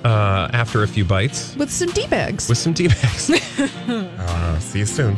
uh, 0.06 0.50
after 0.54 0.84
a 0.84 0.88
few 0.88 1.04
bites 1.06 1.56
With 1.56 1.72
some 1.72 1.89
D 1.89 2.06
bags. 2.08 2.48
with 2.48 2.58
some 2.58 2.74
tea 2.74 2.89
bags. 2.89 3.30
uh, 3.89 4.60
see 4.60 4.80
you 4.80 4.86
soon. 4.86 5.17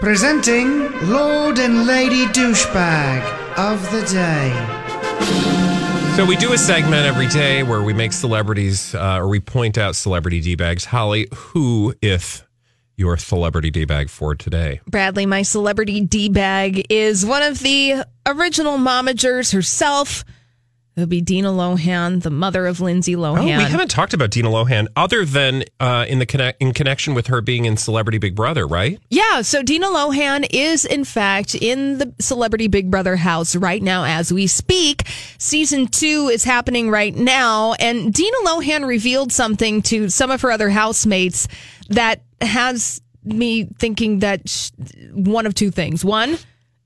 Presenting 0.00 0.90
Lord 1.08 1.58
and 1.58 1.86
Lady 1.86 2.26
Douchebag 2.26 3.22
of 3.56 3.80
the 3.90 4.02
Day. 4.12 5.53
So 6.16 6.24
we 6.24 6.36
do 6.36 6.52
a 6.52 6.58
segment 6.58 7.06
every 7.06 7.26
day 7.26 7.64
where 7.64 7.82
we 7.82 7.92
make 7.92 8.12
celebrities 8.12 8.94
uh, 8.94 9.16
or 9.16 9.26
we 9.26 9.40
point 9.40 9.76
out 9.76 9.96
celebrity 9.96 10.40
d 10.40 10.54
bags. 10.54 10.84
Holly, 10.84 11.26
who 11.34 11.92
if 12.00 12.46
your 12.96 13.16
celebrity 13.16 13.72
d 13.72 13.84
bag 13.84 14.08
for 14.08 14.36
today? 14.36 14.80
Bradley, 14.86 15.26
my 15.26 15.42
celebrity 15.42 16.02
D 16.02 16.28
bag 16.28 16.86
is 16.88 17.26
one 17.26 17.42
of 17.42 17.58
the 17.58 18.04
original 18.26 18.78
momagers 18.78 19.52
herself. 19.52 20.24
It 20.96 21.00
would 21.00 21.08
be 21.08 21.20
Dina 21.20 21.48
Lohan, 21.48 22.22
the 22.22 22.30
mother 22.30 22.68
of 22.68 22.80
Lindsay 22.80 23.16
Lohan. 23.16 23.40
Oh, 23.40 23.44
we 23.58 23.64
haven't 23.64 23.90
talked 23.90 24.14
about 24.14 24.30
Dina 24.30 24.48
Lohan 24.48 24.86
other 24.94 25.24
than 25.24 25.64
uh, 25.80 26.06
in 26.08 26.20
the 26.20 26.26
connect 26.26 26.62
in 26.62 26.72
connection 26.72 27.14
with 27.14 27.26
her 27.26 27.40
being 27.40 27.64
in 27.64 27.76
Celebrity 27.76 28.18
Big 28.18 28.36
Brother, 28.36 28.64
right? 28.64 29.00
Yeah, 29.10 29.42
so 29.42 29.62
Dina 29.64 29.86
Lohan 29.88 30.46
is 30.50 30.84
in 30.84 31.04
fact 31.04 31.56
in 31.56 31.98
the 31.98 32.14
Celebrity 32.20 32.68
Big 32.68 32.92
Brother 32.92 33.16
house 33.16 33.56
right 33.56 33.82
now 33.82 34.04
as 34.04 34.32
we 34.32 34.46
speak. 34.46 35.08
Season 35.38 35.88
two 35.88 36.28
is 36.32 36.44
happening 36.44 36.90
right 36.90 37.14
now, 37.14 37.72
and 37.74 38.12
Dina 38.14 38.36
Lohan 38.46 38.86
revealed 38.86 39.32
something 39.32 39.82
to 39.82 40.08
some 40.08 40.30
of 40.30 40.42
her 40.42 40.52
other 40.52 40.70
housemates 40.70 41.48
that 41.88 42.22
has 42.40 43.00
me 43.24 43.64
thinking 43.64 44.20
that 44.20 44.48
sh- 44.48 44.70
one 45.12 45.46
of 45.46 45.54
two 45.54 45.72
things. 45.72 46.04
One, 46.04 46.38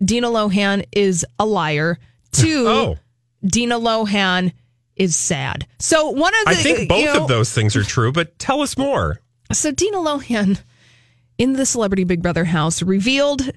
Dina 0.03 0.29
Lohan 0.29 0.87
is 0.93 1.27
a 1.39 1.45
liar. 1.45 1.99
Two, 2.33 2.65
Oh, 2.69 2.97
Dina 3.45 3.79
Lohan 3.79 4.53
is 4.97 5.15
sad. 5.17 5.67
So 5.79 6.11
one 6.11 6.35
of 6.41 6.45
the 6.47 6.51
I 6.51 6.55
think 6.55 6.89
both 6.89 7.01
you 7.01 7.07
know- 7.07 7.23
of 7.23 7.29
those 7.29 7.53
things 7.53 7.77
are 7.77 7.85
true, 7.85 8.13
but 8.13 8.39
tell 8.39 8.61
us 8.61 8.77
more. 8.77 9.21
so 9.53 9.71
Dina 9.71 9.99
Lohan 9.99 10.61
in 11.39 11.53
the 11.53 11.65
Celebrity 11.67 12.05
Big 12.05 12.23
Brother 12.23 12.45
house 12.45 12.83
revealed 12.83 13.51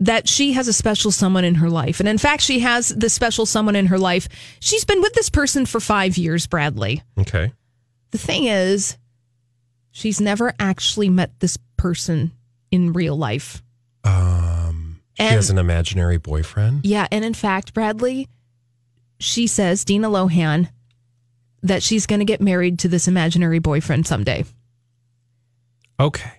that 0.00 0.28
she 0.28 0.52
has 0.54 0.66
a 0.66 0.72
special 0.72 1.12
someone 1.12 1.44
in 1.44 1.54
her 1.56 1.70
life. 1.70 2.00
And 2.00 2.08
in 2.08 2.18
fact, 2.18 2.42
she 2.42 2.58
has 2.60 2.88
the 2.88 3.08
special 3.08 3.46
someone 3.46 3.76
in 3.76 3.86
her 3.86 3.98
life. 3.98 4.28
She's 4.58 4.84
been 4.84 5.00
with 5.00 5.12
this 5.14 5.30
person 5.30 5.64
for 5.66 5.78
five 5.78 6.18
years, 6.18 6.48
Bradley. 6.48 7.02
Okay. 7.16 7.52
The 8.10 8.18
thing 8.18 8.44
is, 8.44 8.98
she's 9.92 10.20
never 10.20 10.52
actually 10.58 11.08
met 11.08 11.38
this 11.38 11.56
person 11.76 12.32
in 12.72 12.92
real 12.92 13.16
life. 13.16 13.62
Um, 14.02 15.00
she 15.16 15.22
has 15.22 15.48
an 15.48 15.58
imaginary 15.58 16.18
boyfriend. 16.18 16.84
Yeah, 16.84 17.06
and 17.12 17.24
in 17.24 17.34
fact, 17.34 17.72
Bradley, 17.72 18.28
she 19.18 19.46
says, 19.46 19.84
Dina 19.84 20.08
Lohan, 20.08 20.68
that 21.62 21.82
she's 21.82 22.06
going 22.06 22.20
to 22.20 22.24
get 22.24 22.40
married 22.40 22.78
to 22.80 22.88
this 22.88 23.08
imaginary 23.08 23.58
boyfriend 23.58 24.06
someday. 24.06 24.44
Okay. 25.98 26.32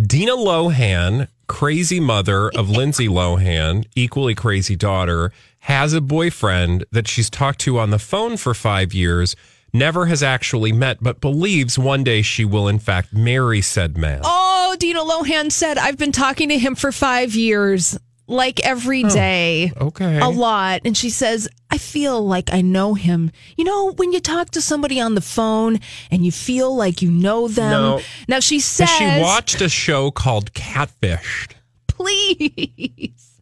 Dina 0.00 0.32
Lohan, 0.32 1.28
crazy 1.46 1.98
mother 1.98 2.50
of 2.50 2.68
Lindsay 2.78 3.08
Lohan, 3.08 3.86
equally 3.96 4.34
crazy 4.34 4.76
daughter, 4.76 5.32
has 5.60 5.92
a 5.92 6.00
boyfriend 6.00 6.84
that 6.92 7.08
she's 7.08 7.30
talked 7.30 7.60
to 7.60 7.78
on 7.78 7.90
the 7.90 7.98
phone 7.98 8.36
for 8.36 8.54
five 8.54 8.92
years, 8.92 9.34
never 9.72 10.06
has 10.06 10.22
actually 10.22 10.72
met, 10.72 10.98
but 11.00 11.20
believes 11.20 11.78
one 11.78 12.04
day 12.04 12.22
she 12.22 12.44
will, 12.44 12.68
in 12.68 12.78
fact, 12.78 13.12
marry 13.12 13.60
said 13.60 13.96
man. 13.96 14.20
Oh, 14.24 14.76
Dina 14.78 15.00
Lohan 15.00 15.50
said, 15.50 15.78
I've 15.78 15.98
been 15.98 16.12
talking 16.12 16.48
to 16.50 16.58
him 16.58 16.74
for 16.74 16.92
five 16.92 17.34
years, 17.34 17.98
like 18.28 18.60
every 18.64 19.02
day. 19.02 19.72
okay. 19.80 20.20
A 20.20 20.28
lot. 20.28 20.82
And 20.84 20.96
she 20.96 21.10
says, 21.10 21.48
I 21.70 21.78
feel 21.78 22.24
like 22.24 22.52
I 22.52 22.60
know 22.60 22.94
him. 22.94 23.32
You 23.56 23.64
know, 23.64 23.92
when 23.92 24.12
you 24.12 24.20
talk 24.20 24.50
to 24.50 24.60
somebody 24.60 25.00
on 25.00 25.14
the 25.14 25.20
phone 25.20 25.80
and 26.10 26.24
you 26.24 26.30
feel 26.30 26.74
like 26.74 27.02
you 27.02 27.10
know 27.10 27.48
them. 27.48 27.70
No. 27.70 28.00
Now 28.28 28.40
she 28.40 28.60
says, 28.60 28.88
she 28.90 29.04
watched 29.20 29.60
a 29.60 29.68
show 29.68 30.10
called 30.10 30.52
Catfished? 30.52 31.54
please. 31.88 33.40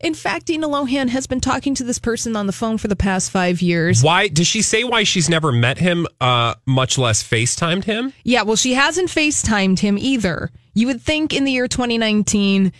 In 0.00 0.12
fact, 0.12 0.46
Dina 0.46 0.68
Lohan 0.68 1.08
has 1.08 1.26
been 1.26 1.40
talking 1.40 1.74
to 1.76 1.84
this 1.84 1.98
person 1.98 2.36
on 2.36 2.46
the 2.46 2.52
phone 2.52 2.76
for 2.76 2.88
the 2.88 2.96
past 2.96 3.30
five 3.30 3.62
years. 3.62 4.02
Why 4.02 4.28
does 4.28 4.46
she 4.46 4.60
say 4.60 4.84
why 4.84 5.04
she's 5.04 5.30
never 5.30 5.50
met 5.50 5.78
him, 5.78 6.06
uh, 6.20 6.56
much 6.66 6.98
less 6.98 7.22
FaceTimed 7.22 7.84
him? 7.84 8.12
Yeah, 8.22 8.42
well, 8.42 8.56
she 8.56 8.74
hasn't 8.74 9.08
FaceTimed 9.08 9.78
him 9.78 9.96
either. 9.96 10.50
You 10.74 10.88
would 10.88 11.00
think 11.00 11.32
in 11.32 11.44
the 11.44 11.52
year 11.52 11.68
2019, 11.68 12.70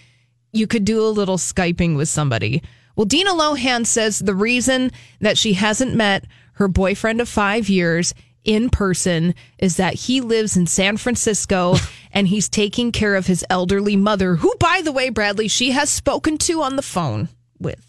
you 0.54 0.66
could 0.66 0.84
do 0.84 1.00
a 1.02 1.08
little 1.08 1.36
Skyping 1.36 1.96
with 1.96 2.08
somebody. 2.08 2.62
Well, 2.96 3.06
Dina 3.06 3.30
Lohan 3.30 3.84
says 3.86 4.20
the 4.20 4.34
reason 4.34 4.92
that 5.20 5.36
she 5.36 5.54
hasn't 5.54 5.94
met 5.94 6.24
her 6.54 6.68
boyfriend 6.68 7.20
of 7.20 7.28
five 7.28 7.68
years 7.68 8.14
in 8.44 8.70
person 8.70 9.34
is 9.58 9.76
that 9.78 9.94
he 9.94 10.20
lives 10.20 10.56
in 10.56 10.66
San 10.66 10.96
Francisco 10.96 11.74
and 12.12 12.28
he's 12.28 12.48
taking 12.48 12.92
care 12.92 13.16
of 13.16 13.26
his 13.26 13.44
elderly 13.50 13.96
mother, 13.96 14.36
who, 14.36 14.54
by 14.60 14.80
the 14.84 14.92
way, 14.92 15.08
Bradley, 15.08 15.48
she 15.48 15.72
has 15.72 15.90
spoken 15.90 16.38
to 16.38 16.62
on 16.62 16.76
the 16.76 16.82
phone 16.82 17.28
with 17.58 17.80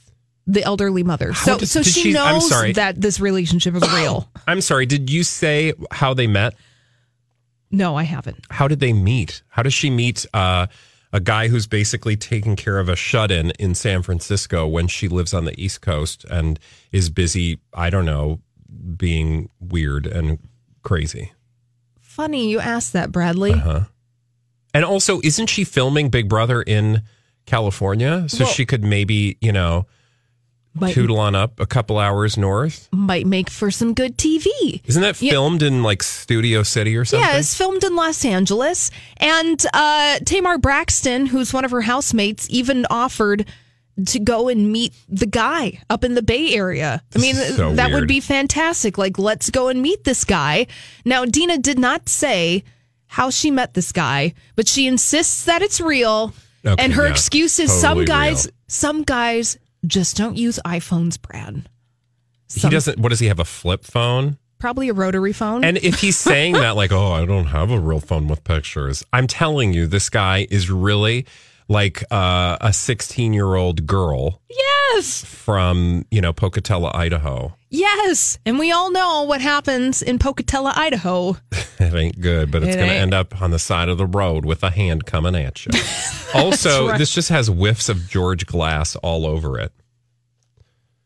the 0.48 0.64
elderly 0.64 1.04
mother. 1.04 1.34
So, 1.34 1.60
did- 1.60 1.68
so 1.68 1.84
she, 1.84 2.02
she- 2.04 2.14
knows 2.14 2.50
that 2.74 2.96
this 3.00 3.20
relationship 3.20 3.76
is 3.76 3.94
real. 3.94 4.28
I'm 4.48 4.62
sorry, 4.62 4.86
did 4.86 5.10
you 5.10 5.24
say 5.24 5.74
how 5.92 6.14
they 6.14 6.28
met? 6.28 6.56
no, 7.72 7.96
I 7.98 8.04
haven't. 8.04 8.46
How 8.50 8.68
did 8.70 8.80
they 8.80 8.94
meet? 8.94 9.42
How 9.50 9.62
does 9.62 9.74
she 9.74 9.90
meet 9.90 10.26
uh, 10.34 10.68
a 11.16 11.22
guy 11.22 11.48
who's 11.48 11.66
basically 11.66 12.18
taking 12.18 12.58
care 12.58 12.78
of 12.78 12.90
a 12.90 12.96
shut 12.96 13.32
in 13.32 13.52
in 13.52 13.74
San 13.74 14.02
Francisco 14.02 14.68
when 14.68 14.86
she 14.86 15.08
lives 15.08 15.34
on 15.34 15.46
the 15.46 15.58
East 15.58 15.80
Coast 15.80 16.26
and 16.30 16.60
is 16.92 17.10
busy, 17.10 17.58
I 17.74 17.90
don't 17.90 18.04
know, 18.04 18.42
being 18.98 19.48
weird 19.62 20.08
and 20.08 20.40
crazy? 20.84 21.32
Funny 22.02 22.50
you 22.50 22.60
asked 22.60 22.92
that, 22.92 23.14
Bradley. 23.14 23.54
Uh-huh. 23.54 23.86
And 24.74 24.84
also, 24.84 25.22
isn't 25.24 25.48
she 25.48 25.64
filming 25.64 26.10
Big 26.10 26.28
Brother 26.28 26.62
in 26.62 27.04
California? 27.46 28.28
So 28.28 28.44
Well- 28.44 28.54
she 28.54 28.66
could 28.66 28.84
maybe, 28.84 29.38
you 29.40 29.54
know, 29.54 29.88
Might- 30.78 30.94
tootle 30.94 31.20
on 31.20 31.36
up 31.36 31.60
a 31.60 31.66
couple 31.66 31.98
hours 32.00 32.38
north. 32.38 32.90
might 32.92 33.26
make 33.26 33.50
for 33.50 33.72
some 33.72 33.94
good 33.94 34.18
TV. 34.18 34.82
Isn't 34.86 35.02
that 35.02 35.22
Yeah. 35.22 35.32
filmed 35.32 35.64
in 35.64 35.84
like 35.84 36.04
Studio 36.04 36.64
City 36.64 36.96
or 36.98 37.06
something? 37.06 37.28
Yeah, 37.28 37.38
it's 37.38 37.56
filmed 37.56 37.84
in 37.84 37.96
Los 37.96 38.26
Angeles. 38.26 38.92
And 39.18 39.66
uh, 39.74 40.20
Tamar 40.26 40.58
Braxton, 40.58 41.28
who's 41.28 41.54
one 41.54 41.64
of 41.66 41.72
her 41.72 41.82
housemates, 41.82 42.48
even 42.50 42.86
offered 42.90 43.46
to 44.08 44.20
go 44.20 44.50
and 44.50 44.74
meet 44.74 44.94
the 45.08 45.26
guy 45.26 45.80
up 45.90 46.04
in 46.04 46.16
the 46.16 46.22
Bay 46.22 46.54
Area. 46.54 47.02
I 47.16 47.20
mean, 47.20 47.36
so 47.36 47.74
that 47.76 47.94
would 47.94 48.10
be 48.10 48.20
fantastic. 48.20 48.98
Like, 48.98 49.18
let's 49.18 49.50
go 49.50 49.70
and 49.70 49.82
meet 49.82 50.04
this 50.04 50.26
guy. 50.26 50.68
Now, 51.06 51.24
Dina 51.24 51.58
did 51.58 51.80
not 51.80 52.10
say 52.10 52.66
how 53.08 53.30
she 53.30 53.52
met 53.52 53.74
this 53.74 53.94
guy, 53.94 54.34
but 54.58 54.68
she 54.68 54.86
insists 54.88 55.46
that 55.46 55.62
it's 55.62 55.80
real. 55.80 56.34
Okay, 56.66 56.84
and 56.84 56.92
her 56.94 57.06
yeah. 57.06 57.12
excuse 57.12 57.58
is 57.60 57.72
some 57.72 58.04
guys, 58.04 58.48
real. 58.48 58.54
some 58.68 59.04
guys 59.04 59.58
just 59.88 60.18
don't 60.18 60.38
use 60.38 60.60
iPhones, 60.66 61.22
Brad. 61.22 61.70
He 62.54 62.70
doesn't. 62.70 63.00
What 63.00 63.10
does 63.10 63.20
he 63.20 63.28
have? 63.28 63.40
A 63.40 63.46
flip 63.46 63.84
phone? 63.84 64.38
Probably 64.60 64.90
a 64.90 64.94
rotary 64.94 65.34
phone. 65.34 65.64
And 65.64 65.78
if 65.78 66.00
he's 66.00 66.18
saying 66.32 66.54
that, 66.54 66.76
like, 66.76 66.92
oh, 66.92 67.12
I 67.12 67.26
don't 67.26 67.48
have 67.48 67.72
a 67.72 67.80
real 67.80 68.00
phone 68.00 68.28
with 68.28 68.44
pictures, 68.44 69.04
I'm 69.12 69.28
telling 69.28 69.74
you, 69.74 69.88
this 69.88 70.10
guy 70.10 70.48
is 70.50 70.70
really 70.70 71.26
like 71.68 72.04
uh, 72.12 72.58
a 72.62 72.72
16 72.72 73.34
year 73.34 73.56
old 73.56 73.86
girl 73.86 74.42
yes. 74.50 75.24
from, 75.26 76.06
you 76.12 76.22
know, 76.22 76.34
Pocatello, 76.34 76.92
Idaho. 76.94 77.56
Yes, 77.70 78.40
and 78.46 78.58
we 78.58 78.72
all 78.72 78.92
know 78.92 79.24
what 79.24 79.42
happens 79.42 80.02
in 80.02 80.20
Pocatello, 80.20 80.72
Idaho. 80.76 81.38
It 81.78 81.94
ain't 81.94 82.22
good, 82.22 82.52
but 82.52 82.64
it's 82.64 82.74
It 82.74 82.80
going 82.80 82.90
to 82.90 82.96
end 82.96 83.14
up 83.14 83.42
on 83.42 83.52
the 83.52 83.60
side 83.60 83.90
of 83.90 83.98
the 83.98 84.06
road 84.06 84.46
with 84.46 84.64
a 84.64 84.70
hand 84.70 85.06
coming 85.06 85.36
at 85.36 85.66
you. 85.66 85.74
also, 86.34 86.88
right. 86.88 86.98
this 86.98 87.14
just 87.14 87.28
has 87.28 87.48
whiffs 87.48 87.90
of 87.90 88.08
George 88.10 88.46
Glass 88.46 88.96
all 88.96 89.26
over 89.26 89.60
it. 89.60 89.74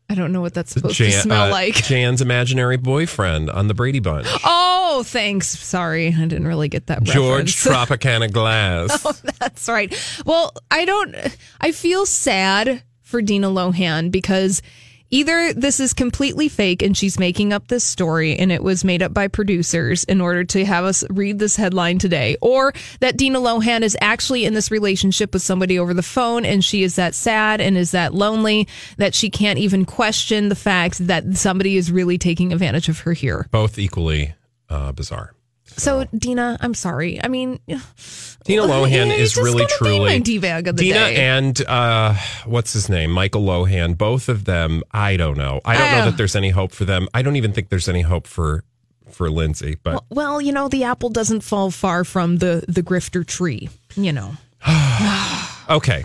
I 0.08 0.14
don't 0.14 0.32
know 0.32 0.40
what 0.40 0.54
that's 0.54 0.72
supposed 0.72 0.96
to 0.96 1.10
smell 1.10 1.48
uh, 1.48 1.50
like. 1.50 1.74
Jan's 1.74 2.22
imaginary 2.22 2.76
boyfriend 2.76 3.50
on 3.50 3.66
the 3.66 3.74
Brady 3.74 3.98
Bunch. 3.98 4.28
Oh, 4.44 4.69
Oh, 4.92 5.04
thanks. 5.04 5.46
Sorry, 5.46 6.08
I 6.08 6.20
didn't 6.26 6.48
really 6.48 6.68
get 6.68 6.88
that. 6.88 7.04
George 7.04 7.64
reference. 7.64 8.00
Tropicana 8.00 8.30
Glass. 8.32 9.06
oh, 9.06 9.12
That's 9.38 9.68
right. 9.68 9.94
Well, 10.26 10.52
I 10.68 10.84
don't. 10.84 11.14
I 11.60 11.70
feel 11.70 12.06
sad 12.06 12.82
for 13.00 13.22
Dina 13.22 13.46
Lohan 13.46 14.10
because 14.10 14.62
either 15.10 15.52
this 15.52 15.78
is 15.78 15.92
completely 15.92 16.48
fake 16.48 16.82
and 16.82 16.96
she's 16.96 17.20
making 17.20 17.52
up 17.52 17.68
this 17.68 17.84
story 17.84 18.36
and 18.36 18.50
it 18.50 18.64
was 18.64 18.84
made 18.84 19.00
up 19.00 19.14
by 19.14 19.28
producers 19.28 20.02
in 20.04 20.20
order 20.20 20.42
to 20.42 20.64
have 20.64 20.84
us 20.84 21.04
read 21.08 21.38
this 21.38 21.54
headline 21.54 22.00
today, 22.00 22.36
or 22.40 22.72
that 22.98 23.16
Dina 23.16 23.38
Lohan 23.38 23.82
is 23.82 23.96
actually 24.00 24.44
in 24.44 24.54
this 24.54 24.72
relationship 24.72 25.32
with 25.32 25.42
somebody 25.42 25.78
over 25.78 25.94
the 25.94 26.02
phone 26.02 26.44
and 26.44 26.64
she 26.64 26.82
is 26.82 26.96
that 26.96 27.14
sad 27.14 27.60
and 27.60 27.76
is 27.78 27.92
that 27.92 28.12
lonely 28.12 28.66
that 28.96 29.14
she 29.14 29.30
can't 29.30 29.60
even 29.60 29.84
question 29.84 30.48
the 30.48 30.56
fact 30.56 31.06
that 31.06 31.36
somebody 31.36 31.76
is 31.76 31.92
really 31.92 32.18
taking 32.18 32.52
advantage 32.52 32.88
of 32.88 32.98
her 33.00 33.12
here. 33.12 33.46
Both 33.52 33.78
equally 33.78 34.34
uh, 34.70 34.92
bizarre. 34.92 35.34
So, 35.76 36.04
Dina, 36.16 36.56
I'm 36.60 36.74
sorry. 36.74 37.22
I 37.22 37.28
mean, 37.28 37.60
Dina 37.68 37.78
Lohan 38.62 39.06
Yeah, 39.06 39.12
is 39.14 39.36
really 39.36 39.66
truly 39.66 40.18
D-bag 40.18 40.66
of 40.66 40.76
the 40.76 40.82
Dina 40.84 40.94
day. 40.98 41.16
and 41.16 41.60
uh, 41.66 42.14
what's 42.44 42.72
his 42.72 42.88
name, 42.88 43.10
Michael 43.12 43.42
Lohan. 43.44 43.96
Both 43.96 44.28
of 44.28 44.46
them, 44.46 44.82
I 44.90 45.16
don't 45.16 45.36
know. 45.38 45.60
I 45.64 45.76
don't 45.78 45.90
know 45.92 46.00
Ah. 46.00 46.04
that 46.06 46.16
there's 46.16 46.34
any 46.34 46.50
hope 46.50 46.72
for 46.72 46.84
them. 46.84 47.06
I 47.14 47.22
don't 47.22 47.36
even 47.36 47.52
think 47.52 47.68
there's 47.68 47.88
any 47.88 48.02
hope 48.02 48.26
for 48.26 48.64
for 49.12 49.30
Lindsay. 49.30 49.76
But 49.82 50.02
Well, 50.10 50.40
you 50.40 50.50
know, 50.52 50.68
the 50.68 50.84
apple 50.84 51.08
doesn't 51.10 51.42
fall 51.42 51.70
far 51.70 52.02
from 52.04 52.38
the 52.38 52.64
the 52.66 52.82
grifter 52.82 53.24
tree. 53.24 53.68
You 53.96 54.12
know, 54.12 54.36
okay, 55.70 56.04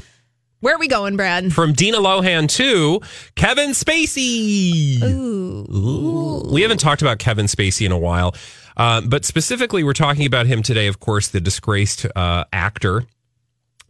where 0.65 0.73
are 0.73 0.79
we 0.79 0.87
going, 0.87 1.15
Brad? 1.15 1.53
from 1.53 1.73
Dina 1.73 1.99
Lohan 1.99 2.49
to 2.55 2.99
Kevin 3.35 3.69
Spacey. 3.69 4.99
Ooh. 5.03 6.49
We 6.51 6.63
haven't 6.63 6.79
talked 6.79 7.03
about 7.03 7.19
Kevin 7.19 7.45
Spacey 7.45 7.85
in 7.85 7.91
a 7.91 7.99
while, 7.99 8.33
uh, 8.75 9.01
but 9.01 9.25
specifically, 9.25 9.83
we're 9.83 9.93
talking 9.93 10.25
about 10.25 10.47
him 10.47 10.63
today. 10.63 10.87
Of 10.87 10.99
course, 10.99 11.27
the 11.27 11.39
disgraced 11.39 12.07
uh, 12.15 12.45
actor 12.51 13.03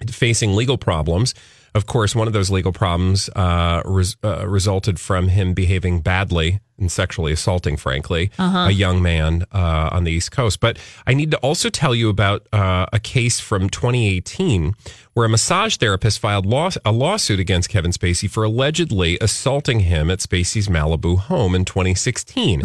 facing 0.10 0.54
legal 0.54 0.78
problems. 0.78 1.34
Of 1.76 1.86
course, 1.86 2.16
one 2.16 2.26
of 2.28 2.34
those 2.34 2.50
legal 2.50 2.72
problems 2.72 3.30
uh, 3.36 3.82
res- 3.86 4.16
uh, 4.24 4.48
resulted 4.48 5.00
from 5.00 5.28
him 5.28 5.54
behaving 5.54 6.00
badly 6.00 6.62
and 6.80 6.92
sexually 6.92 7.32
assaulting, 7.32 7.78
frankly, 7.78 8.32
a 8.38 8.72
young 8.72 9.02
man 9.02 9.44
uh, 9.54 9.90
on 9.92 10.04
the 10.04 10.12
East 10.12 10.32
Coast. 10.32 10.60
But 10.60 10.78
I 11.08 11.14
need 11.14 11.32
to 11.32 11.38
also 11.38 11.70
tell 11.70 11.94
you 11.96 12.10
about 12.10 12.48
uh, 12.52 12.86
a 12.92 13.00
case 13.00 13.40
from 13.40 13.70
2018 13.70 14.74
where 15.14 15.26
a 15.26 15.30
massage 15.30 15.78
therapist 15.78 16.20
filed 16.20 16.46
law- 16.46 16.72
a 16.84 16.92
lawsuit 16.92 17.40
against 17.40 17.70
Kevin 17.70 17.92
Spacey 17.92 18.30
for 18.30 18.44
allegedly 18.44 19.18
assaulting 19.22 19.82
him 19.82 20.10
at 20.12 20.20
Spacey's 20.20 20.68
Malibu 20.68 21.18
home 21.18 21.56
in 21.56 21.64
2016. 21.66 22.62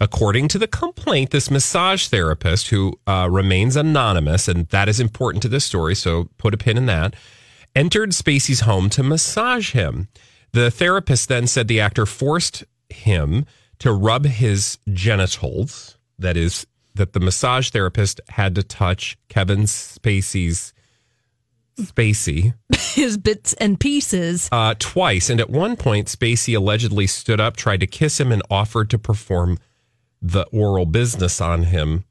According 0.00 0.48
to 0.48 0.58
the 0.58 0.66
complaint, 0.66 1.30
this 1.30 1.48
massage 1.50 2.08
therapist, 2.08 2.68
who 2.70 2.98
uh, 3.06 3.28
remains 3.30 3.76
anonymous, 3.76 4.48
and 4.48 4.66
that 4.68 4.88
is 4.88 4.98
important 4.98 5.42
to 5.42 5.48
this 5.48 5.64
story, 5.64 5.94
so 5.94 6.28
put 6.38 6.52
a 6.54 6.56
pin 6.56 6.76
in 6.76 6.86
that, 6.86 7.14
entered 7.74 8.10
Spacey's 8.10 8.60
home 8.60 8.88
to 8.90 9.02
massage 9.02 9.72
him. 9.72 10.08
The 10.52 10.70
therapist 10.70 11.28
then 11.28 11.46
said 11.46 11.68
the 11.68 11.80
actor 11.80 12.06
forced 12.06 12.64
him 12.88 13.46
to 13.78 13.92
rub 13.92 14.26
his 14.26 14.78
genitals. 14.92 15.96
That 16.18 16.36
is, 16.36 16.66
that 16.94 17.14
the 17.14 17.20
massage 17.20 17.70
therapist 17.70 18.20
had 18.28 18.54
to 18.54 18.62
touch 18.62 19.16
Kevin 19.28 19.62
Spacey's 19.62 20.72
Spacey 21.78 22.52
His 22.94 23.16
bits 23.16 23.54
and 23.54 23.80
pieces. 23.80 24.48
uh, 24.52 24.74
twice. 24.78 25.30
And 25.30 25.40
at 25.40 25.48
one 25.48 25.76
point, 25.76 26.08
Spacey 26.08 26.54
allegedly 26.54 27.06
stood 27.06 27.40
up, 27.40 27.56
tried 27.56 27.80
to 27.80 27.86
kiss 27.86 28.20
him, 28.20 28.30
and 28.30 28.42
offered 28.50 28.90
to 28.90 28.98
perform 28.98 29.58
the 30.20 30.42
oral 30.52 30.86
business 30.86 31.40
on 31.40 31.64
him 31.64 32.04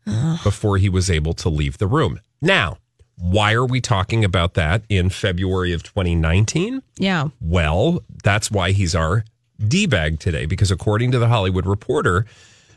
before 0.43 0.77
he 0.77 0.89
was 0.89 1.09
able 1.09 1.33
to 1.33 1.47
leave 1.47 1.77
the 1.77 1.87
room. 1.87 2.19
Now, 2.41 2.77
why 3.21 3.53
are 3.53 3.65
we 3.65 3.79
talking 3.79 4.25
about 4.25 4.55
that 4.55 4.81
in 4.89 5.09
February 5.11 5.73
of 5.73 5.83
2019? 5.83 6.81
Yeah. 6.97 7.27
Well, 7.39 8.01
that's 8.23 8.49
why 8.49 8.71
he's 8.71 8.95
our 8.95 9.23
D 9.67 9.85
bag 9.85 10.19
today, 10.19 10.45
because 10.47 10.71
according 10.71 11.11
to 11.11 11.19
the 11.19 11.27
Hollywood 11.27 11.67
Reporter, 11.67 12.25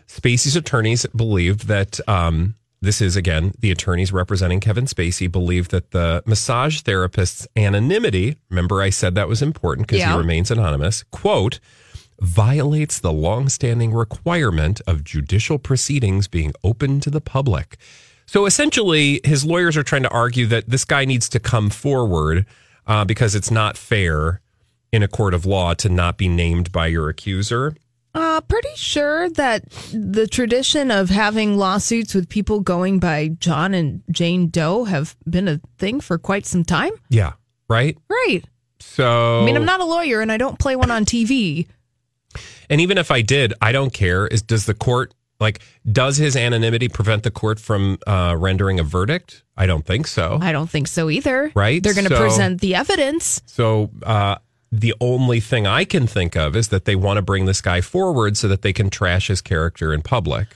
Spacey's 0.06 0.54
attorneys 0.54 1.06
believed 1.16 1.66
that 1.68 1.98
um, 2.06 2.56
this 2.82 3.00
is 3.00 3.16
again 3.16 3.54
the 3.60 3.70
attorneys 3.70 4.12
representing 4.12 4.60
Kevin 4.60 4.84
Spacey 4.84 5.32
believe 5.32 5.68
that 5.68 5.92
the 5.92 6.22
massage 6.26 6.82
therapist's 6.82 7.48
anonymity. 7.56 8.36
Remember, 8.50 8.82
I 8.82 8.90
said 8.90 9.14
that 9.14 9.28
was 9.28 9.40
important 9.40 9.86
because 9.86 10.00
Yeah. 10.00 10.12
he 10.12 10.18
remains 10.18 10.50
anonymous. 10.50 11.04
Quote 11.10 11.58
violates 12.20 13.00
the 13.00 13.12
longstanding 13.12 13.92
requirement 13.92 14.80
of 14.86 15.04
judicial 15.04 15.58
proceedings 15.58 16.28
being 16.28 16.52
open 16.62 17.00
to 17.00 17.10
the 17.10 17.20
public. 17.20 17.76
So 18.26 18.46
essentially, 18.46 19.20
his 19.24 19.44
lawyers 19.44 19.76
are 19.76 19.82
trying 19.82 20.02
to 20.04 20.10
argue 20.10 20.46
that 20.46 20.68
this 20.68 20.84
guy 20.84 21.04
needs 21.04 21.28
to 21.30 21.40
come 21.40 21.70
forward 21.70 22.46
uh, 22.86 23.04
because 23.04 23.34
it's 23.34 23.50
not 23.50 23.76
fair 23.76 24.40
in 24.92 25.02
a 25.02 25.08
court 25.08 25.34
of 25.34 25.44
law 25.44 25.74
to 25.74 25.88
not 25.88 26.16
be 26.16 26.28
named 26.28 26.72
by 26.72 26.86
your 26.86 27.08
accuser. 27.08 27.74
Uh, 28.14 28.40
pretty 28.42 28.68
sure 28.76 29.28
that 29.30 29.68
the 29.92 30.28
tradition 30.28 30.92
of 30.92 31.10
having 31.10 31.56
lawsuits 31.56 32.14
with 32.14 32.28
people 32.28 32.60
going 32.60 33.00
by 33.00 33.28
John 33.40 33.74
and 33.74 34.04
Jane 34.08 34.48
Doe 34.50 34.84
have 34.84 35.16
been 35.28 35.48
a 35.48 35.60
thing 35.78 36.00
for 36.00 36.16
quite 36.16 36.46
some 36.46 36.64
time. 36.64 36.92
Yeah. 37.08 37.32
Right. 37.68 37.98
Right. 38.08 38.42
So 38.78 39.40
I 39.40 39.44
mean, 39.44 39.56
I'm 39.56 39.64
not 39.64 39.80
a 39.80 39.84
lawyer 39.84 40.20
and 40.20 40.30
I 40.30 40.36
don't 40.36 40.60
play 40.60 40.76
one 40.76 40.92
on 40.92 41.04
TV. 41.04 41.66
And 42.70 42.80
even 42.80 42.98
if 42.98 43.10
I 43.10 43.20
did, 43.20 43.52
I 43.60 43.72
don't 43.72 43.92
care. 43.92 44.28
Is 44.28 44.42
does 44.42 44.66
the 44.66 44.74
court 44.74 45.12
like 45.44 45.60
does 45.90 46.16
his 46.16 46.34
anonymity 46.36 46.88
prevent 46.88 47.22
the 47.22 47.30
court 47.30 47.60
from 47.60 47.98
uh, 48.06 48.34
rendering 48.38 48.80
a 48.80 48.82
verdict? 48.82 49.42
I 49.56 49.66
don't 49.66 49.84
think 49.86 50.06
so. 50.08 50.38
I 50.42 50.50
don't 50.52 50.68
think 50.70 50.88
so 50.88 51.08
either. 51.10 51.52
Right, 51.54 51.80
They're 51.82 51.94
going 51.94 52.08
to 52.08 52.16
so- 52.16 52.20
present 52.20 52.60
the 52.60 52.74
evidence. 52.74 53.40
So 53.46 53.90
uh, 54.02 54.36
the 54.72 54.92
only 55.00 55.38
thing 55.40 55.66
I 55.66 55.84
can 55.84 56.06
think 56.08 56.34
of 56.36 56.56
is 56.56 56.68
that 56.68 56.84
they 56.84 56.96
want 56.96 57.18
to 57.18 57.22
bring 57.22 57.44
this 57.46 57.60
guy 57.60 57.80
forward 57.80 58.36
so 58.36 58.48
that 58.48 58.62
they 58.62 58.72
can 58.72 58.90
trash 58.90 59.28
his 59.28 59.40
character 59.40 59.94
in 59.94 60.02
public, 60.02 60.48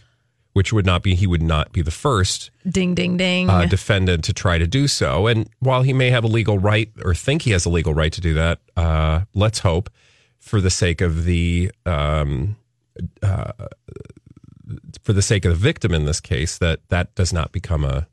which 0.55 0.73
would 0.73 0.85
not 0.87 1.03
be 1.05 1.15
he 1.15 1.27
would 1.29 1.43
not 1.43 1.71
be 1.73 1.83
the 1.83 1.93
first 1.93 2.51
Ding, 2.69 2.95
ding, 2.97 3.17
ding. 3.17 3.49
uh, 3.49 3.67
defendant 3.67 4.25
to 4.25 4.33
try 4.33 4.59
to 4.59 4.67
do 4.67 4.89
so. 4.89 5.29
And 5.29 5.49
while 5.61 5.83
he 5.83 5.93
may 5.93 6.11
have 6.11 6.25
a 6.25 6.29
legal 6.29 6.59
right 6.59 6.91
or 7.05 7.15
think 7.15 7.43
he 7.43 7.53
has 7.53 7.65
a 7.65 7.71
legal 7.71 7.95
right 7.95 8.13
to 8.13 8.21
do 8.21 8.35
that, 8.35 8.59
uh, 8.77 9.21
let's 9.35 9.61
hope 9.61 9.89
for 10.41 10.61
the 10.61 10.71
sake 10.71 11.01
of 11.01 11.25
the 11.25 11.71
um, 11.87 12.57
uh, 13.23 13.53
for 15.03 15.13
the 15.13 15.23
sake 15.23 15.45
of 15.45 15.53
the 15.53 15.59
victim 15.59 15.93
in 15.93 16.05
this 16.05 16.21
case 16.21 16.59
that 16.59 16.81
that 16.89 17.15
does 17.15 17.33
not 17.33 17.53
become 17.53 17.85
a 17.85 18.07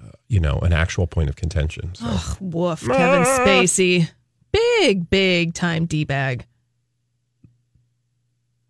uh, 0.00 0.10
you 0.28 0.40
know 0.40 0.58
an 0.62 0.72
actual 0.72 1.06
point 1.06 1.28
of 1.28 1.36
contention. 1.36 1.94
So. 1.94 2.06
Ugh, 2.06 2.36
woof. 2.40 2.80
Kevin 2.86 3.24
Spacey. 3.24 4.10
Big, 4.52 5.10
big 5.10 5.54
time 5.54 5.86
D 5.86 6.04
bag. 6.04 6.46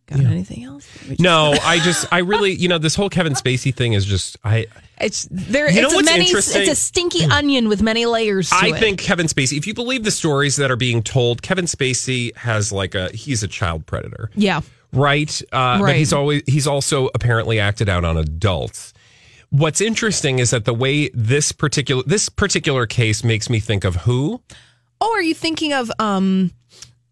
Got 0.06 0.20
anything 0.20 0.64
else? 0.64 0.86
No, 1.18 1.54
I 1.62 1.78
just, 1.78 2.06
I 2.12 2.18
really, 2.18 2.52
you 2.54 2.68
know, 2.68 2.78
this 2.78 2.94
whole 2.94 3.08
Kevin 3.08 3.32
Spacey 3.32 3.74
thing 3.74 3.94
is 3.94 4.04
just, 4.04 4.36
I, 4.44 4.66
It's 5.00 5.26
there. 5.30 5.70
You 5.70 5.80
know 5.80 5.86
it's 5.86 5.94
a 5.94 5.96
what's 5.96 6.10
many. 6.10 6.26
interesting? 6.26 6.62
It's 6.62 6.70
a 6.72 6.74
stinky 6.74 7.24
onion 7.24 7.68
with 7.70 7.80
many 7.82 8.04
layers. 8.04 8.50
To 8.50 8.56
I 8.56 8.66
it. 8.68 8.78
think 8.78 9.00
Kevin 9.00 9.26
Spacey, 9.26 9.56
if 9.56 9.66
you 9.66 9.72
believe 9.74 10.04
the 10.04 10.10
stories 10.10 10.56
that 10.56 10.70
are 10.70 10.76
being 10.76 11.02
told, 11.02 11.40
Kevin 11.40 11.64
Spacey 11.64 12.36
has 12.36 12.70
like 12.70 12.94
a, 12.94 13.08
he's 13.12 13.42
a 13.42 13.48
child 13.48 13.86
predator. 13.86 14.30
Yeah. 14.34 14.60
right? 14.92 15.40
Uh, 15.52 15.78
But 15.78 15.84
Right. 15.84 15.96
he's 15.96 16.12
always 16.12 16.42
he's 16.46 16.66
also 16.66 17.08
apparently 17.14 17.58
acted 17.58 17.88
out 17.88 18.04
on 18.04 18.16
adults. 18.18 18.92
What's 19.50 19.80
interesting 19.80 20.38
is 20.38 20.50
that 20.50 20.64
the 20.66 20.74
way 20.74 21.08
this 21.14 21.50
particular 21.52 22.02
this 22.06 22.28
particular 22.28 22.86
case 22.86 23.24
makes 23.24 23.48
me 23.48 23.58
think 23.60 23.84
of 23.84 23.96
who? 23.96 24.42
Oh, 25.00 25.12
are 25.14 25.22
you 25.22 25.34
thinking 25.34 25.72
of 25.72 25.90
um 25.98 26.50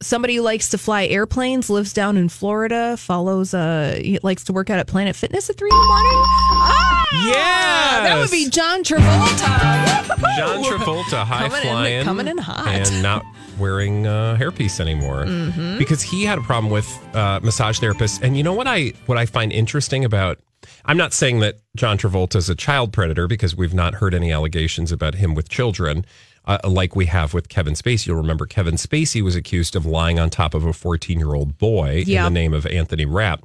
somebody 0.02 0.36
who 0.36 0.42
likes 0.42 0.68
to 0.70 0.78
fly 0.78 1.06
airplanes, 1.06 1.70
lives 1.70 1.92
down 1.92 2.16
in 2.16 2.28
Florida, 2.28 2.96
follows 2.96 3.54
uh 3.54 3.98
he 4.02 4.18
likes 4.22 4.44
to 4.44 4.52
work 4.52 4.68
out 4.70 4.78
at 4.78 4.86
Planet 4.86 5.16
Fitness 5.16 5.48
at 5.50 5.56
three 5.56 5.70
in 5.72 5.78
the 5.78 5.86
morning? 5.86 6.12
Ah, 6.14 7.06
Yes! 7.24 8.02
that 8.04 8.18
would 8.18 8.30
be 8.30 8.48
John 8.48 8.82
Travolta. 8.84 10.18
John 10.36 10.62
Travolta, 10.64 11.24
high 11.24 11.48
Coming 11.48 11.56
in- 11.62 11.62
flying, 11.68 12.04
coming 12.04 12.28
in 12.28 12.38
hot. 12.38 12.66
and 12.68 13.02
not 13.02 13.24
wearing 13.58 14.06
a 14.06 14.36
hairpiece 14.40 14.80
anymore 14.80 15.24
Mm-hmm. 15.24 15.78
because 15.78 16.02
he 16.02 16.24
had 16.24 16.38
a 16.38 16.42
problem 16.42 16.70
with 16.72 16.88
uh, 17.14 17.40
massage 17.42 17.78
therapists. 17.80 18.20
And 18.22 18.36
you 18.36 18.42
know 18.42 18.54
what 18.54 18.66
I 18.66 18.92
what 19.06 19.18
I 19.18 19.26
find 19.26 19.52
interesting 19.52 20.04
about. 20.04 20.38
I'm 20.84 20.96
not 20.96 21.12
saying 21.12 21.40
that 21.40 21.56
John 21.76 21.98
Travolta 21.98 22.36
is 22.36 22.48
a 22.48 22.54
child 22.54 22.92
predator 22.92 23.26
because 23.26 23.54
we've 23.56 23.74
not 23.74 23.94
heard 23.94 24.14
any 24.14 24.32
allegations 24.32 24.90
about 24.92 25.16
him 25.16 25.34
with 25.34 25.48
children. 25.48 26.04
Uh, 26.44 26.58
like 26.64 26.96
we 26.96 27.06
have 27.06 27.32
with 27.34 27.48
Kevin 27.48 27.74
Spacey. 27.74 28.08
You'll 28.08 28.16
remember 28.16 28.46
Kevin 28.46 28.74
Spacey 28.74 29.22
was 29.22 29.36
accused 29.36 29.76
of 29.76 29.86
lying 29.86 30.18
on 30.18 30.28
top 30.28 30.54
of 30.54 30.64
a 30.66 30.72
14 30.72 31.18
year 31.18 31.34
old 31.34 31.56
boy 31.58 32.02
Yeah. 32.06 32.26
in 32.26 32.32
the 32.34 32.40
name 32.40 32.52
of 32.52 32.66
Anthony 32.66 33.04
Rapp. 33.06 33.44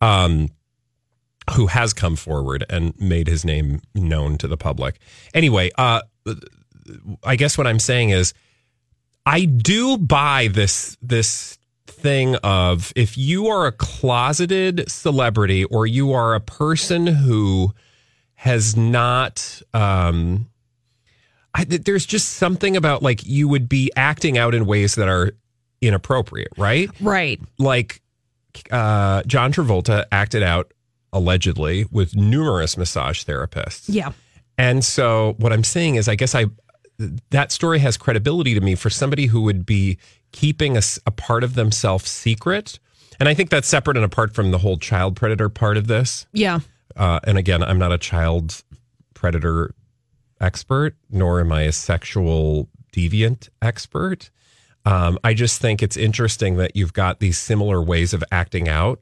Um, 0.00 0.48
who 1.54 1.66
has 1.66 1.92
come 1.92 2.16
forward 2.16 2.64
and 2.70 2.98
made 3.00 3.26
his 3.26 3.44
name 3.44 3.82
known 3.94 4.38
to 4.38 4.46
the 4.48 4.56
public. 4.56 4.98
Anyway, 5.34 5.70
uh, 5.76 6.00
I 7.24 7.36
guess 7.36 7.58
what 7.58 7.66
I'm 7.66 7.78
saying 7.80 8.10
is, 8.10 8.32
I 9.26 9.44
do 9.46 9.98
buy 9.98 10.48
this 10.52 10.96
this 11.02 11.58
thing 11.86 12.36
of 12.36 12.92
if 12.96 13.18
you 13.18 13.48
are 13.48 13.66
a 13.66 13.72
closeted 13.72 14.88
celebrity 14.90 15.64
or 15.64 15.86
you 15.86 16.12
are 16.12 16.34
a 16.34 16.40
person 16.40 17.06
who 17.06 17.74
has 18.34 18.76
not. 18.76 19.60
Um, 19.74 20.46
I, 21.54 21.64
there's 21.64 22.06
just 22.06 22.34
something 22.34 22.76
about 22.76 23.02
like 23.02 23.26
you 23.26 23.48
would 23.48 23.68
be 23.68 23.90
acting 23.96 24.38
out 24.38 24.54
in 24.54 24.66
ways 24.66 24.94
that 24.94 25.08
are 25.08 25.32
inappropriate, 25.80 26.52
right? 26.56 26.90
right. 27.00 27.40
like 27.58 28.00
uh, 28.70 29.22
John 29.24 29.52
Travolta 29.52 30.04
acted 30.12 30.42
out 30.42 30.72
allegedly 31.12 31.86
with 31.90 32.14
numerous 32.14 32.76
massage 32.76 33.24
therapists. 33.24 33.84
Yeah. 33.88 34.12
And 34.58 34.84
so 34.84 35.34
what 35.38 35.52
I'm 35.52 35.64
saying 35.64 35.96
is, 35.96 36.08
I 36.08 36.14
guess 36.14 36.34
I 36.34 36.46
that 37.30 37.50
story 37.50 37.78
has 37.78 37.96
credibility 37.96 38.54
to 38.54 38.60
me 38.60 38.74
for 38.74 38.90
somebody 38.90 39.26
who 39.26 39.40
would 39.42 39.64
be 39.64 39.98
keeping 40.32 40.76
a 40.76 41.10
part 41.10 41.42
of 41.42 41.54
themselves 41.54 42.10
secret. 42.10 42.78
And 43.18 43.28
I 43.28 43.34
think 43.34 43.50
that's 43.50 43.68
separate 43.68 43.96
and 43.96 44.04
apart 44.04 44.34
from 44.34 44.50
the 44.50 44.58
whole 44.58 44.76
child 44.76 45.16
predator 45.16 45.48
part 45.48 45.76
of 45.76 45.86
this. 45.86 46.26
Yeah. 46.32 46.60
Uh, 46.96 47.20
and 47.24 47.38
again, 47.38 47.62
I'm 47.62 47.78
not 47.78 47.92
a 47.92 47.98
child 47.98 48.62
predator 49.14 49.74
expert, 50.40 50.96
nor 51.10 51.40
am 51.40 51.52
I 51.52 51.62
a 51.62 51.72
sexual 51.72 52.68
deviant 52.92 53.48
expert. 53.62 54.30
Um, 54.84 55.18
I 55.22 55.34
just 55.34 55.60
think 55.60 55.82
it's 55.82 55.96
interesting 55.96 56.56
that 56.56 56.74
you've 56.74 56.92
got 56.94 57.20
these 57.20 57.38
similar 57.38 57.82
ways 57.82 58.14
of 58.14 58.24
acting 58.32 58.68
out. 58.68 59.00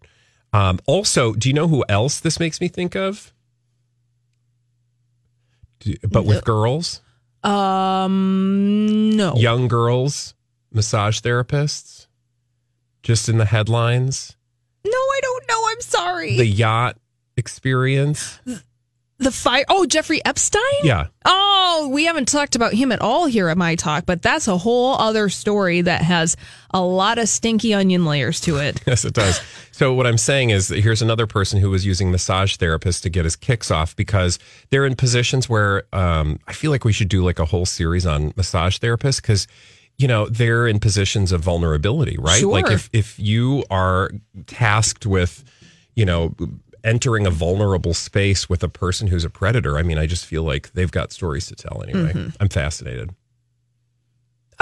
Um, 0.52 0.78
also, 0.86 1.32
do 1.34 1.48
you 1.48 1.52
know 1.54 1.68
who 1.68 1.84
else 1.88 2.20
this 2.20 2.40
makes 2.40 2.60
me 2.60 2.68
think 2.68 2.96
of? 2.96 3.32
Do- 5.80 5.96
but 6.08 6.24
with 6.24 6.44
girls, 6.44 7.00
Um. 7.44 9.10
No. 9.16 9.34
young 9.36 9.68
girls, 9.68 10.34
massage 10.72 11.20
therapists, 11.20 12.06
just 13.02 13.28
in 13.28 13.38
the 13.38 13.44
headlines, 13.44 14.36
No, 14.84 14.90
I 14.90 15.18
don't 15.22 15.44
know. 15.48 15.62
I'm 15.68 15.80
sorry. 15.80 16.36
the 16.36 16.46
yacht 16.46 16.96
experience. 17.36 18.40
The 19.20 19.32
fire. 19.32 19.64
Oh, 19.68 19.84
Jeffrey 19.84 20.24
Epstein. 20.24 20.62
Yeah. 20.84 21.08
Oh, 21.24 21.90
we 21.92 22.04
haven't 22.04 22.28
talked 22.28 22.54
about 22.54 22.72
him 22.72 22.92
at 22.92 23.00
all 23.00 23.26
here 23.26 23.48
at 23.48 23.58
my 23.58 23.74
talk, 23.74 24.06
but 24.06 24.22
that's 24.22 24.46
a 24.46 24.56
whole 24.56 24.94
other 24.94 25.28
story 25.28 25.80
that 25.80 26.02
has 26.02 26.36
a 26.72 26.80
lot 26.80 27.18
of 27.18 27.28
stinky 27.28 27.74
onion 27.74 28.04
layers 28.04 28.40
to 28.42 28.58
it. 28.58 28.80
Yes, 28.86 29.04
it 29.04 29.14
does. 29.14 29.40
So 29.72 29.92
what 29.92 30.06
I'm 30.06 30.18
saying 30.18 30.50
is 30.50 30.68
that 30.68 30.80
here's 30.80 31.02
another 31.02 31.26
person 31.26 31.60
who 31.60 31.68
was 31.68 31.84
using 31.84 32.10
massage 32.10 32.56
therapists 32.56 33.02
to 33.02 33.10
get 33.10 33.24
his 33.24 33.36
kicks 33.36 33.70
off 33.70 33.94
because 33.96 34.38
they're 34.70 34.86
in 34.86 34.94
positions 34.94 35.48
where 35.48 35.82
um, 35.92 36.38
I 36.46 36.52
feel 36.52 36.70
like 36.70 36.84
we 36.84 36.92
should 36.92 37.08
do 37.08 37.22
like 37.24 37.38
a 37.38 37.44
whole 37.44 37.66
series 37.66 38.06
on 38.06 38.32
massage 38.36 38.78
therapists 38.78 39.20
because 39.20 39.46
you 39.98 40.08
know 40.08 40.26
they're 40.28 40.66
in 40.68 40.78
positions 40.78 41.32
of 41.32 41.40
vulnerability, 41.42 42.16
right? 42.18 42.40
Sure. 42.40 42.52
Like 42.52 42.70
if 42.70 42.88
if 42.92 43.18
you 43.18 43.64
are 43.68 44.10
tasked 44.46 45.06
with, 45.06 45.44
you 45.96 46.04
know. 46.06 46.34
Entering 46.84 47.26
a 47.26 47.30
vulnerable 47.30 47.94
space 47.94 48.48
with 48.48 48.62
a 48.62 48.68
person 48.68 49.08
who's 49.08 49.24
a 49.24 49.30
predator. 49.30 49.76
I 49.78 49.82
mean, 49.82 49.98
I 49.98 50.06
just 50.06 50.24
feel 50.24 50.42
like 50.44 50.72
they've 50.72 50.90
got 50.90 51.12
stories 51.12 51.46
to 51.46 51.54
tell 51.54 51.82
anyway. 51.82 52.12
Mm-hmm. 52.12 52.28
I'm 52.40 52.48
fascinated. 52.48 53.14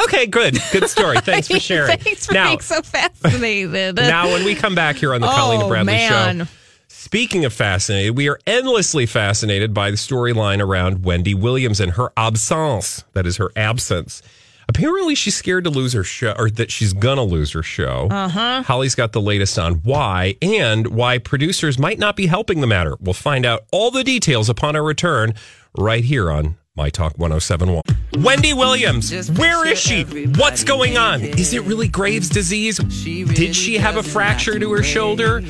Okay, 0.05 0.27
good. 0.27 0.59
Good 0.73 0.89
story. 0.89 1.19
Thanks 1.21 1.49
for 1.49 1.59
sharing. 1.61 1.99
Thanks 1.99 2.27
for 2.27 2.35
now, 2.35 2.49
being 2.49 2.61
so 2.61 2.83
fascinated. 2.83 3.97
now, 3.97 4.29
when 4.29 4.45
we 4.45 4.55
come 4.55 4.75
back 4.75 4.97
here 4.97 5.15
on 5.15 5.21
the 5.21 5.27
Colleen 5.27 5.61
Oh, 5.61 5.65
and 5.65 5.69
Bradley 5.71 5.93
man. 5.95 6.39
Show, 6.41 6.51
speaking 6.89 7.45
of 7.47 7.53
fascinated, 7.53 8.17
we 8.17 8.29
are 8.29 8.39
endlessly 8.47 9.07
fascinated 9.07 9.73
by 9.73 9.91
the 9.91 9.97
storyline 9.97 10.61
around 10.61 11.05
Wendy 11.05 11.35
Williams 11.35 11.81
and 11.81 11.93
her 11.93 12.13
absence. 12.17 13.05
That 13.15 13.27
is 13.27 13.39
her 13.39 13.51
absence. 13.57 14.21
Apparently, 14.69 15.15
she's 15.15 15.37
scared 15.37 15.65
to 15.65 15.71
lose 15.71 15.93
her 15.93 16.03
show, 16.05 16.35
or 16.37 16.51
that 16.51 16.71
she's 16.71 16.93
gonna 16.93 17.23
lose 17.23 17.53
her 17.53 17.63
show. 17.63 18.09
Uh 18.11 18.29
huh. 18.29 18.63
Holly's 18.65 18.95
got 18.95 19.13
the 19.13 19.21
latest 19.21 19.59
on 19.59 19.75
why 19.77 20.37
and 20.43 20.89
why 20.89 21.19
producers 21.19 21.79
might 21.79 21.99
not 21.99 22.17
be 22.17 22.27
helping 22.27 22.61
the 22.61 22.67
matter. 22.67 22.97
We'll 23.01 23.15
find 23.15 23.47
out 23.47 23.65
all 23.73 23.91
the 23.91 24.03
details 24.05 24.49
upon 24.49 24.75
our 24.77 24.83
return 24.83 25.35
right 25.79 26.05
here 26.05 26.31
on 26.31 26.57
My 26.75 26.91
Talk 26.91 27.17
1071. 27.17 27.83
Wendy 28.25 28.53
Williams, 28.55 29.31
where 29.33 29.67
is 29.67 29.79
she? 29.79 30.03
What's 30.37 30.65
going 30.65 30.97
on? 30.97 31.21
Is 31.23 31.53
it 31.53 31.63
really 31.63 31.87
Graves' 31.89 32.29
disease? 32.29 32.79
Did 32.79 33.55
she 33.55 33.77
have 33.79 33.97
a 33.97 34.03
fracture 34.03 34.59
to 34.59 34.73
her 34.73 34.83
shoulder? 34.83 35.43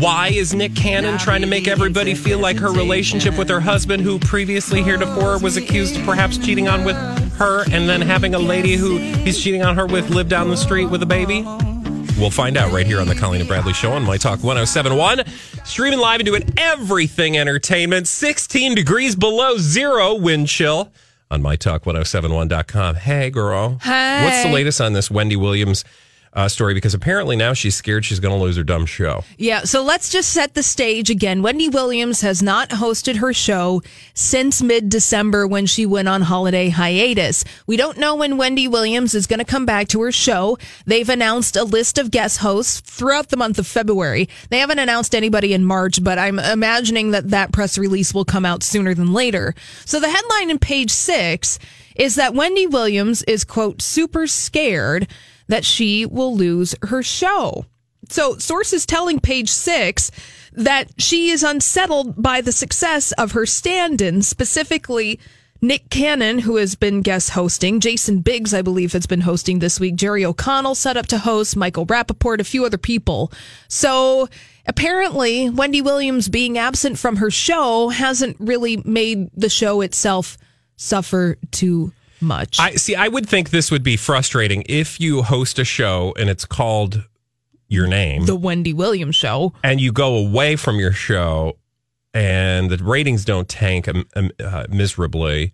Why 0.00 0.28
is 0.28 0.54
Nick 0.54 0.74
Cannon 0.74 1.18
trying 1.18 1.42
to 1.42 1.46
make 1.46 1.68
everybody 1.68 2.14
feel 2.14 2.38
like 2.38 2.58
her 2.58 2.72
relationship 2.72 3.36
with 3.36 3.50
her 3.50 3.60
husband, 3.60 4.02
who 4.02 4.18
previously 4.18 4.82
heretofore 4.82 5.38
was 5.38 5.58
accused 5.58 5.94
of 5.94 6.06
perhaps 6.06 6.38
cheating 6.38 6.68
on 6.68 6.84
with 6.84 6.96
her, 7.34 7.64
and 7.70 7.86
then 7.86 8.00
having 8.00 8.34
a 8.34 8.38
lady 8.38 8.76
who 8.76 8.96
he's 8.96 9.38
cheating 9.38 9.62
on 9.62 9.76
her 9.76 9.84
with 9.84 10.08
live 10.08 10.30
down 10.30 10.48
the 10.48 10.56
street 10.56 10.86
with 10.86 11.02
a 11.02 11.06
baby? 11.06 11.42
We'll 12.18 12.30
find 12.30 12.56
out 12.56 12.72
right 12.72 12.86
here 12.86 12.98
on 12.98 13.08
the 13.08 13.14
Colleen 13.14 13.42
and 13.42 13.48
Bradley 13.48 13.74
Show 13.74 13.92
on 13.92 14.02
My 14.02 14.16
Talk 14.16 14.42
1071. 14.42 15.22
Streaming 15.64 15.98
live 15.98 16.20
and 16.20 16.26
doing 16.26 16.50
everything 16.56 17.36
entertainment. 17.36 18.08
16 18.08 18.74
degrees 18.74 19.14
below 19.14 19.58
zero 19.58 20.14
wind 20.14 20.48
chill 20.48 20.90
on 21.30 21.42
MyTalk1071.com. 21.42 22.94
Hey, 22.94 23.28
girl. 23.28 23.76
Hey. 23.82 24.24
What's 24.24 24.44
the 24.44 24.50
latest 24.50 24.80
on 24.80 24.94
this 24.94 25.10
Wendy 25.10 25.36
Williams 25.36 25.84
uh, 26.32 26.48
story? 26.48 26.74
Because 26.74 26.94
apparently 26.94 27.36
now 27.36 27.52
she's 27.52 27.74
scared 27.74 28.04
she's 28.04 28.20
going 28.20 28.36
to 28.36 28.42
lose 28.42 28.56
her 28.56 28.62
dumb 28.62 28.86
show. 28.86 29.24
Yeah, 29.36 29.64
so 29.64 29.82
let's 29.82 30.10
just 30.10 30.30
set 30.32 30.54
the 30.54 30.62
stage 30.62 31.10
again. 31.10 31.42
Wendy 31.42 31.68
Williams 31.68 32.20
has 32.20 32.42
not 32.42 32.70
hosted 32.70 33.16
her 33.16 33.32
show 33.32 33.82
since 34.14 34.62
mid 34.62 34.88
December 34.88 35.46
when 35.46 35.66
she 35.66 35.86
went 35.86 36.08
on 36.08 36.22
holiday 36.22 36.68
hiatus. 36.68 37.44
We 37.66 37.76
don't 37.76 37.98
know 37.98 38.14
when 38.14 38.36
Wendy 38.36 38.68
Williams 38.68 39.14
is 39.14 39.26
going 39.26 39.38
to 39.38 39.44
come 39.44 39.66
back 39.66 39.88
to 39.88 40.00
her 40.02 40.12
show. 40.12 40.58
They've 40.86 41.08
announced 41.08 41.56
a 41.56 41.64
list 41.64 41.98
of 41.98 42.10
guest 42.10 42.38
hosts 42.38 42.80
throughout 42.80 43.28
the 43.28 43.36
month 43.36 43.58
of 43.58 43.66
February. 43.66 44.28
They 44.50 44.58
haven't 44.58 44.78
announced 44.78 45.14
anybody 45.14 45.52
in 45.52 45.64
March, 45.64 46.02
but 46.02 46.18
I'm 46.18 46.38
imagining 46.38 47.10
that 47.10 47.30
that 47.30 47.52
press 47.52 47.76
release 47.76 48.14
will 48.14 48.24
come 48.24 48.44
out 48.44 48.62
sooner 48.62 48.94
than 48.94 49.12
later. 49.12 49.54
So 49.84 50.00
the 50.00 50.10
headline 50.10 50.50
in 50.50 50.58
page 50.58 50.90
six 50.90 51.58
is 51.96 52.14
that 52.14 52.34
Wendy 52.34 52.66
Williams 52.66 53.22
is, 53.24 53.44
quote, 53.44 53.82
super 53.82 54.26
scared 54.26 55.08
that 55.50 55.64
she 55.64 56.06
will 56.06 56.34
lose 56.34 56.76
her 56.82 57.02
show. 57.02 57.66
So, 58.08 58.38
sources 58.38 58.86
telling 58.86 59.20
page 59.20 59.50
six 59.50 60.10
that 60.52 60.90
she 60.96 61.30
is 61.30 61.42
unsettled 61.42 62.20
by 62.20 62.40
the 62.40 62.52
success 62.52 63.12
of 63.12 63.32
her 63.32 63.46
stand 63.46 64.00
in, 64.00 64.22
specifically 64.22 65.20
Nick 65.60 65.90
Cannon, 65.90 66.38
who 66.38 66.56
has 66.56 66.76
been 66.76 67.02
guest 67.02 67.30
hosting. 67.30 67.80
Jason 67.80 68.20
Biggs, 68.20 68.54
I 68.54 68.62
believe, 68.62 68.92
has 68.92 69.06
been 69.06 69.20
hosting 69.20 69.58
this 69.58 69.78
week. 69.78 69.96
Jerry 69.96 70.24
O'Connell 70.24 70.76
set 70.76 70.96
up 70.96 71.06
to 71.08 71.18
host, 71.18 71.56
Michael 71.56 71.86
Rapaport, 71.86 72.40
a 72.40 72.44
few 72.44 72.64
other 72.64 72.78
people. 72.78 73.32
So, 73.68 74.28
apparently, 74.66 75.50
Wendy 75.50 75.82
Williams 75.82 76.28
being 76.28 76.58
absent 76.58 76.96
from 76.96 77.16
her 77.16 77.30
show 77.30 77.88
hasn't 77.88 78.36
really 78.38 78.78
made 78.78 79.30
the 79.34 79.50
show 79.50 79.80
itself 79.80 80.38
suffer 80.76 81.36
too 81.50 81.92
much. 82.22 82.58
I 82.58 82.74
see. 82.76 82.94
I 82.94 83.08
would 83.08 83.28
think 83.28 83.50
this 83.50 83.70
would 83.70 83.82
be 83.82 83.96
frustrating 83.96 84.64
if 84.68 85.00
you 85.00 85.22
host 85.22 85.58
a 85.58 85.64
show 85.64 86.14
and 86.18 86.28
it's 86.30 86.44
called 86.44 87.04
your 87.68 87.86
name, 87.86 88.26
the 88.26 88.36
Wendy 88.36 88.72
Williams 88.72 89.16
show, 89.16 89.52
and 89.62 89.80
you 89.80 89.92
go 89.92 90.16
away 90.16 90.56
from 90.56 90.78
your 90.78 90.92
show, 90.92 91.56
and 92.12 92.70
the 92.70 92.78
ratings 92.78 93.24
don't 93.24 93.48
tank 93.48 93.86
um, 93.88 94.06
um, 94.16 94.30
uh, 94.42 94.66
miserably. 94.68 95.52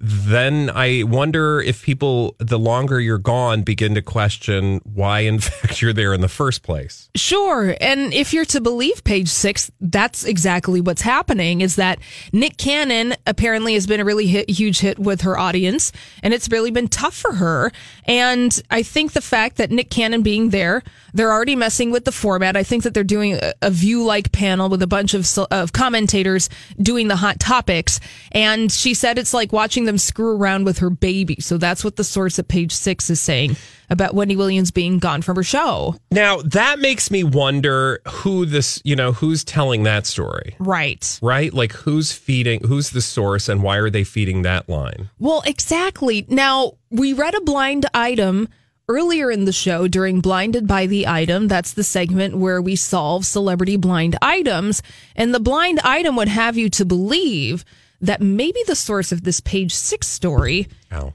Then 0.00 0.70
I 0.72 1.02
wonder 1.02 1.60
if 1.60 1.82
people, 1.82 2.36
the 2.38 2.58
longer 2.58 3.00
you're 3.00 3.18
gone, 3.18 3.62
begin 3.62 3.94
to 3.96 4.02
question 4.02 4.80
why, 4.84 5.20
in 5.20 5.38
fact, 5.40 5.82
you're 5.82 5.92
there 5.92 6.14
in 6.14 6.20
the 6.20 6.28
first 6.28 6.62
place. 6.62 7.10
Sure. 7.16 7.74
And 7.80 8.14
if 8.14 8.32
you're 8.32 8.44
to 8.46 8.60
believe 8.60 9.02
page 9.02 9.28
six, 9.28 9.70
that's 9.80 10.24
exactly 10.24 10.80
what's 10.80 11.02
happening 11.02 11.60
is 11.60 11.76
that 11.76 11.98
Nick 12.32 12.56
Cannon 12.58 13.14
apparently 13.26 13.74
has 13.74 13.86
been 13.86 14.00
a 14.00 14.04
really 14.04 14.28
hit, 14.28 14.48
huge 14.48 14.78
hit 14.78 14.98
with 14.98 15.22
her 15.22 15.36
audience, 15.36 15.90
and 16.22 16.32
it's 16.32 16.48
really 16.48 16.70
been 16.70 16.88
tough 16.88 17.14
for 17.14 17.34
her. 17.34 17.72
And 18.04 18.60
I 18.70 18.82
think 18.82 19.12
the 19.12 19.20
fact 19.20 19.56
that 19.56 19.70
Nick 19.70 19.90
Cannon 19.90 20.22
being 20.22 20.50
there, 20.50 20.82
they're 21.12 21.32
already 21.32 21.56
messing 21.56 21.90
with 21.90 22.04
the 22.04 22.12
format. 22.12 22.56
I 22.56 22.62
think 22.62 22.84
that 22.84 22.94
they're 22.94 23.02
doing 23.02 23.34
a, 23.34 23.52
a 23.62 23.70
view 23.70 24.04
like 24.04 24.30
panel 24.30 24.68
with 24.68 24.82
a 24.82 24.86
bunch 24.86 25.14
of, 25.14 25.26
of 25.50 25.72
commentators 25.72 26.48
doing 26.80 27.08
the 27.08 27.16
hot 27.16 27.40
topics. 27.40 27.98
And 28.30 28.70
she 28.70 28.94
said 28.94 29.18
it's 29.18 29.34
like 29.34 29.52
watching 29.52 29.87
them 29.88 29.98
screw 29.98 30.36
around 30.36 30.64
with 30.64 30.78
her 30.78 30.90
baby. 30.90 31.36
So 31.40 31.58
that's 31.58 31.82
what 31.82 31.96
the 31.96 32.04
source 32.04 32.38
at 32.38 32.46
page 32.48 32.72
six 32.72 33.10
is 33.10 33.20
saying 33.20 33.56
about 33.90 34.14
Wendy 34.14 34.36
Williams 34.36 34.70
being 34.70 34.98
gone 34.98 35.22
from 35.22 35.36
her 35.36 35.42
show. 35.42 35.96
Now 36.10 36.42
that 36.42 36.78
makes 36.78 37.10
me 37.10 37.24
wonder 37.24 38.00
who 38.06 38.46
this, 38.46 38.80
you 38.84 38.94
know, 38.94 39.12
who's 39.12 39.42
telling 39.44 39.82
that 39.84 40.06
story, 40.06 40.54
Right. 40.58 41.18
right? 41.22 41.52
Like 41.52 41.72
who's 41.72 42.12
feeding, 42.12 42.60
who's 42.66 42.90
the 42.90 43.00
source, 43.00 43.48
and 43.48 43.62
why 43.62 43.78
are 43.78 43.90
they 43.90 44.04
feeding 44.04 44.42
that 44.42 44.68
line? 44.68 45.08
Well, 45.18 45.42
exactly. 45.46 46.26
Now, 46.28 46.72
we 46.90 47.12
read 47.14 47.34
a 47.34 47.40
blind 47.40 47.86
item 47.94 48.48
earlier 48.90 49.30
in 49.30 49.44
the 49.44 49.52
show 49.52 49.86
during 49.88 50.20
Blinded 50.20 50.66
by 50.66 50.86
the 50.86 51.06
Item. 51.06 51.48
That's 51.48 51.72
the 51.74 51.84
segment 51.84 52.36
where 52.38 52.60
we 52.62 52.76
solve 52.76 53.26
celebrity 53.26 53.76
blind 53.76 54.16
items. 54.22 54.82
And 55.16 55.34
the 55.34 55.40
blind 55.40 55.80
item 55.80 56.16
would 56.16 56.28
have 56.28 56.56
you 56.56 56.70
to 56.70 56.84
believe 56.86 57.64
that 58.00 58.20
maybe 58.20 58.60
the 58.66 58.76
source 58.76 59.12
of 59.12 59.24
this 59.24 59.40
page 59.40 59.74
six 59.74 60.06
story 60.06 60.68
Oh, 60.92 61.12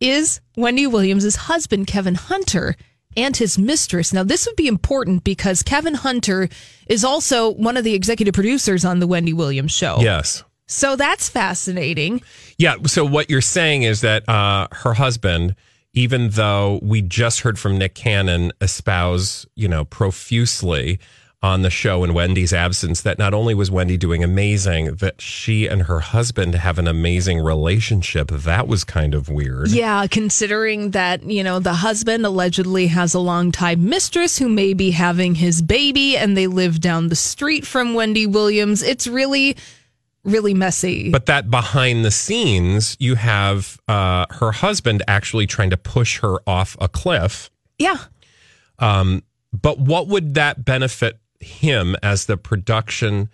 is 0.00 0.40
Wendy 0.56 0.86
Williams' 0.86 1.36
husband, 1.36 1.86
Kevin 1.86 2.14
Hunter, 2.16 2.76
and 3.16 3.36
his 3.36 3.58
mistress. 3.58 4.12
Now, 4.12 4.24
this 4.24 4.46
would 4.46 4.56
be 4.56 4.66
important 4.66 5.22
because 5.22 5.62
Kevin 5.62 5.94
Hunter 5.94 6.48
is 6.86 7.04
also 7.04 7.50
one 7.50 7.76
of 7.76 7.84
the 7.84 7.94
executive 7.94 8.34
producers 8.34 8.84
on 8.84 8.98
the 9.00 9.06
Wendy 9.06 9.32
Williams 9.32 9.72
show. 9.72 9.98
yes. 10.00 10.42
So 10.68 10.96
that's 10.96 11.28
fascinating. 11.28 12.22
Yeah. 12.56 12.76
So 12.86 13.04
what 13.04 13.28
you're 13.28 13.42
saying 13.42 13.82
is 13.82 14.00
that 14.00 14.26
uh, 14.26 14.68
her 14.72 14.94
husband, 14.94 15.54
even 15.92 16.30
though 16.30 16.80
we 16.82 17.02
just 17.02 17.40
heard 17.40 17.58
from 17.58 17.76
Nick 17.76 17.94
Cannon 17.94 18.52
espouse, 18.62 19.44
you 19.54 19.68
know, 19.68 19.84
profusely 19.84 20.98
on 21.42 21.62
the 21.62 21.70
show 21.70 22.04
in 22.04 22.14
Wendy's 22.14 22.52
absence, 22.52 23.00
that 23.00 23.18
not 23.18 23.34
only 23.34 23.52
was 23.52 23.70
Wendy 23.70 23.96
doing 23.96 24.22
amazing, 24.22 24.94
that 24.96 25.20
she 25.20 25.66
and 25.66 25.82
her 25.82 25.98
husband 25.98 26.54
have 26.54 26.78
an 26.78 26.86
amazing 26.86 27.40
relationship. 27.40 28.28
That 28.28 28.68
was 28.68 28.84
kind 28.84 29.12
of 29.12 29.28
weird. 29.28 29.70
Yeah, 29.70 30.06
considering 30.06 30.92
that, 30.92 31.24
you 31.24 31.42
know, 31.42 31.58
the 31.58 31.74
husband 31.74 32.24
allegedly 32.24 32.86
has 32.86 33.12
a 33.14 33.18
longtime 33.18 33.88
mistress 33.88 34.38
who 34.38 34.48
may 34.48 34.72
be 34.72 34.92
having 34.92 35.34
his 35.34 35.62
baby 35.62 36.16
and 36.16 36.36
they 36.36 36.46
live 36.46 36.80
down 36.80 37.08
the 37.08 37.16
street 37.16 37.66
from 37.66 37.94
Wendy 37.94 38.26
Williams. 38.26 38.84
It's 38.84 39.08
really, 39.08 39.56
really 40.22 40.54
messy. 40.54 41.10
But 41.10 41.26
that 41.26 41.50
behind 41.50 42.04
the 42.04 42.12
scenes, 42.12 42.96
you 43.00 43.16
have 43.16 43.80
uh, 43.88 44.26
her 44.30 44.52
husband 44.52 45.02
actually 45.08 45.48
trying 45.48 45.70
to 45.70 45.76
push 45.76 46.20
her 46.20 46.38
off 46.46 46.76
a 46.80 46.88
cliff. 46.88 47.50
yeah. 47.78 47.98
Um, 48.78 49.22
but 49.52 49.78
what 49.78 50.08
would 50.08 50.34
that 50.34 50.64
benefit 50.64 51.18
him 51.44 51.96
as 52.02 52.26
the 52.26 52.36
production 52.36 53.28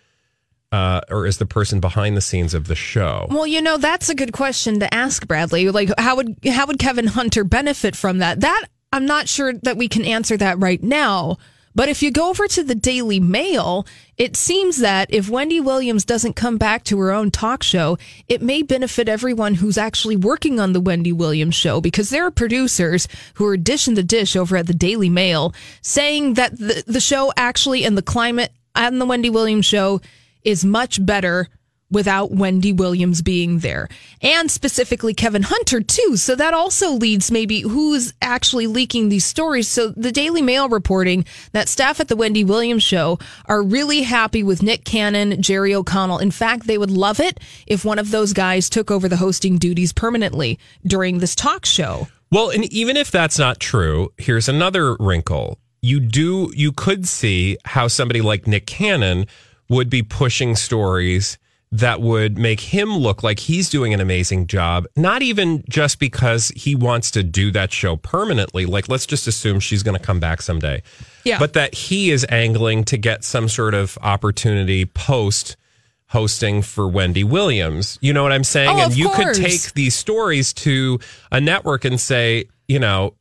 uh, 0.71 1.01
or 1.11 1.27
as 1.27 1.39
the 1.39 1.47
person 1.47 1.81
behind 1.81 2.17
the 2.17 2.21
scenes 2.21 2.55
of 2.55 2.67
the 2.67 2.75
show? 2.75 3.27
Well, 3.31 3.47
you 3.47 3.63
know, 3.63 3.79
that's 3.79 4.09
a 4.09 4.15
good 4.15 4.33
question 4.33 4.81
to 4.81 4.95
ask 4.95 5.27
Bradley. 5.27 5.71
Like 5.71 5.91
how 5.99 6.17
would 6.17 6.37
how 6.45 6.67
would 6.67 6.79
Kevin 6.79 7.07
Hunter 7.07 7.45
benefit 7.45 7.97
from 7.97 8.19
that? 8.19 8.41
That 8.41 8.67
I'm 8.93 9.07
not 9.07 9.29
sure 9.29 9.53
that 9.53 9.77
we 9.77 9.89
can 9.89 10.05
answer 10.05 10.37
that 10.37 10.59
right 10.59 10.83
now. 10.83 11.39
But 11.79 11.89
if 11.89 12.03
you 12.03 12.11
go 12.11 12.29
over 12.29 12.49
to 12.49 12.65
the 12.65 12.75
Daily 12.75 13.21
Mail, 13.21 13.87
it 14.17 14.35
seems 14.35 14.79
that 14.79 15.15
if 15.15 15.31
Wendy 15.31 15.61
Williams 15.61 16.05
doesn't 16.05 16.35
come 16.35 16.59
back 16.59 16.83
to 16.87 16.99
her 16.99 17.13
own 17.13 17.31
talk 17.31 17.63
show, 17.63 17.97
it 18.27 18.43
may 18.43 18.63
benefit 18.63 19.09
everyone 19.09 19.55
who's 19.55 19.79
actually 19.79 20.17
working 20.17 20.59
on 20.59 20.73
the 20.73 20.81
Wendy 20.81 21.13
Williams 21.13 21.55
show 21.55 21.81
because 21.81 22.11
there 22.11 22.27
are 22.27 22.33
producers 22.33 23.07
who 23.35 23.47
are 23.47 23.57
dishing 23.57 23.95
the 23.95 24.03
dish 24.03 24.35
over 24.35 24.57
at 24.57 24.67
the 24.67 24.75
Daily 24.75 25.09
Mail 25.09 25.55
saying 25.81 26.35
that 26.35 26.59
the, 26.59 26.83
the 26.89 26.99
show 26.99 27.33
actually 27.37 27.85
and 27.85 27.97
the 27.97 28.03
climate 28.03 28.51
on 28.75 28.99
the 28.99 29.07
Wendy 29.07 29.31
Williams 29.31 29.67
show 29.67 30.01
is 30.43 30.65
much 30.65 31.07
better 31.07 31.47
without 31.91 32.31
Wendy 32.31 32.73
Williams 32.73 33.23
being 33.23 33.61
there. 33.61 33.89
And 34.21 34.51
specifically 34.51 35.15
Kevin 35.15 35.43
Hunter 35.43 35.81
too. 35.81 36.17
So 36.17 36.35
that 36.35 36.55
also 36.55 36.93
leads 36.93 37.31
maybe 37.31 37.61
who's 37.61 38.13
actually 38.21 38.67
leaking 38.67 39.09
these 39.09 39.25
stories. 39.25 39.69
So 39.69 39.89
the 39.91 40.13
Daily 40.13 40.43
Mail 40.43 40.69
reporting 40.69 41.25
that 41.53 41.69
staff 41.69 42.01
at 42.01 42.09
the 42.09 42.17
Wendy 42.17 42.45
Williams 42.45 42.83
show 42.83 43.19
are 43.47 43.63
really 43.63 44.03
happy 44.03 44.43
with 44.43 44.63
Nick 44.63 44.85
Cannon, 44.85 45.41
Jerry 45.41 45.75
O'Connell. 45.75 46.19
In 46.19 46.31
fact, 46.31 46.67
they 46.67 46.79
would 46.79 46.91
love 46.91 47.21
it 47.21 47.41
if 47.67 47.85
one 47.85 47.99
of 47.99 48.11
those 48.11 48.33
guys 48.33 48.69
took 48.69 48.91
over 48.91 49.09
the 49.09 49.17
hosting 49.17 49.59
duties 49.59 49.93
permanently 49.93 50.59
during 50.87 51.19
this 51.19 51.35
talk 51.35 51.65
show. 51.65 52.09
Well, 52.31 52.51
and 52.51 52.65
even 52.73 52.97
if 52.97 53.11
that's 53.11 53.39
not 53.39 53.59
true, 53.59 54.13
here's 54.19 54.49
another 54.49 54.97
wrinkle. 55.01 55.59
You 55.81 56.01
do 56.01 56.53
you 56.55 56.73
could 56.73 57.07
see 57.07 57.57
how 57.65 57.89
somebody 57.89 58.21
like 58.21 58.47
Nick 58.47 58.67
Cannon 58.67 59.27
would 59.69 59.89
be 59.89 60.03
pushing 60.03 60.57
stories 60.57 61.39
that 61.71 62.01
would 62.01 62.39
make 62.39 62.61
him 62.61 62.97
look 62.97 63.23
like 63.23 63.39
he's 63.39 63.69
doing 63.69 63.93
an 63.93 64.01
amazing 64.01 64.47
job, 64.47 64.87
not 64.97 65.23
even 65.23 65.63
just 65.69 65.99
because 65.99 66.49
he 66.57 66.75
wants 66.75 67.11
to 67.11 67.23
do 67.23 67.51
that 67.51 67.73
show 67.73 67.97
permanently. 67.97 68.65
Like, 68.65 68.89
let's 68.89 69.07
just 69.07 69.27
assume 69.27 69.61
she's 69.61 69.83
going 69.83 69.97
to 69.97 70.03
come 70.03 70.19
back 70.19 70.41
someday. 70.41 70.83
Yeah. 71.25 71.39
But 71.39 71.53
that 71.53 71.75
he 71.75 72.11
is 72.11 72.25
angling 72.31 72.85
to 72.85 72.97
get 72.97 73.23
some 73.23 73.49
sort 73.49 73.75
of 73.75 73.99
opportunity 74.01 74.87
post 74.87 75.57
hosting 76.07 76.63
for 76.63 76.89
Wendy 76.89 77.25
Williams. 77.25 77.99
You 78.01 78.15
know 78.15 78.23
what 78.23 78.33
I'm 78.33 78.45
saying? 78.45 78.71
Oh, 78.71 78.85
and 78.85 78.97
you 78.97 79.11
course. 79.11 79.37
could 79.39 79.47
take 79.47 79.75
these 79.75 79.95
stories 79.95 80.55
to 80.55 80.99
a 81.31 81.41
network 81.41 81.85
and 81.85 82.01
say, 82.01 82.47
you 82.67 82.79
know, 82.79 83.15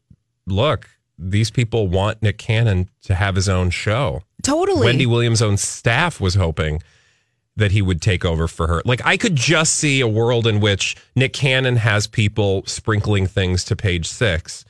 look, 0.46 0.90
these 1.20 1.52
people 1.52 1.90
want 1.90 2.24
Nick 2.24 2.38
Cannon 2.38 2.90
to 3.04 3.16
have 3.16 3.36
his 3.36 3.50
own 3.50 3.72
show. 3.72 4.22
Totally. 4.42 4.86
Wendy 4.86 5.06
Williams' 5.06 5.42
own 5.42 5.58
staff 5.58 6.22
was 6.22 6.36
hoping 6.36 6.82
that 7.58 7.72
he 7.72 7.82
would 7.82 8.02
take 8.02 8.24
over 8.24 8.48
for 8.48 8.68
her. 8.68 8.82
Like 8.86 9.02
I 9.06 9.18
could 9.18 9.36
just 9.36 9.76
see 9.76 10.00
a 10.00 10.08
world 10.08 10.48
in 10.48 10.60
which 10.60 10.96
Nick 11.16 11.34
Cannon 11.34 11.76
has 11.76 12.08
people 12.08 12.64
sprinkling 12.66 13.28
things 13.28 13.64
to 13.66 13.76
page 13.76 14.08
six 14.08 14.64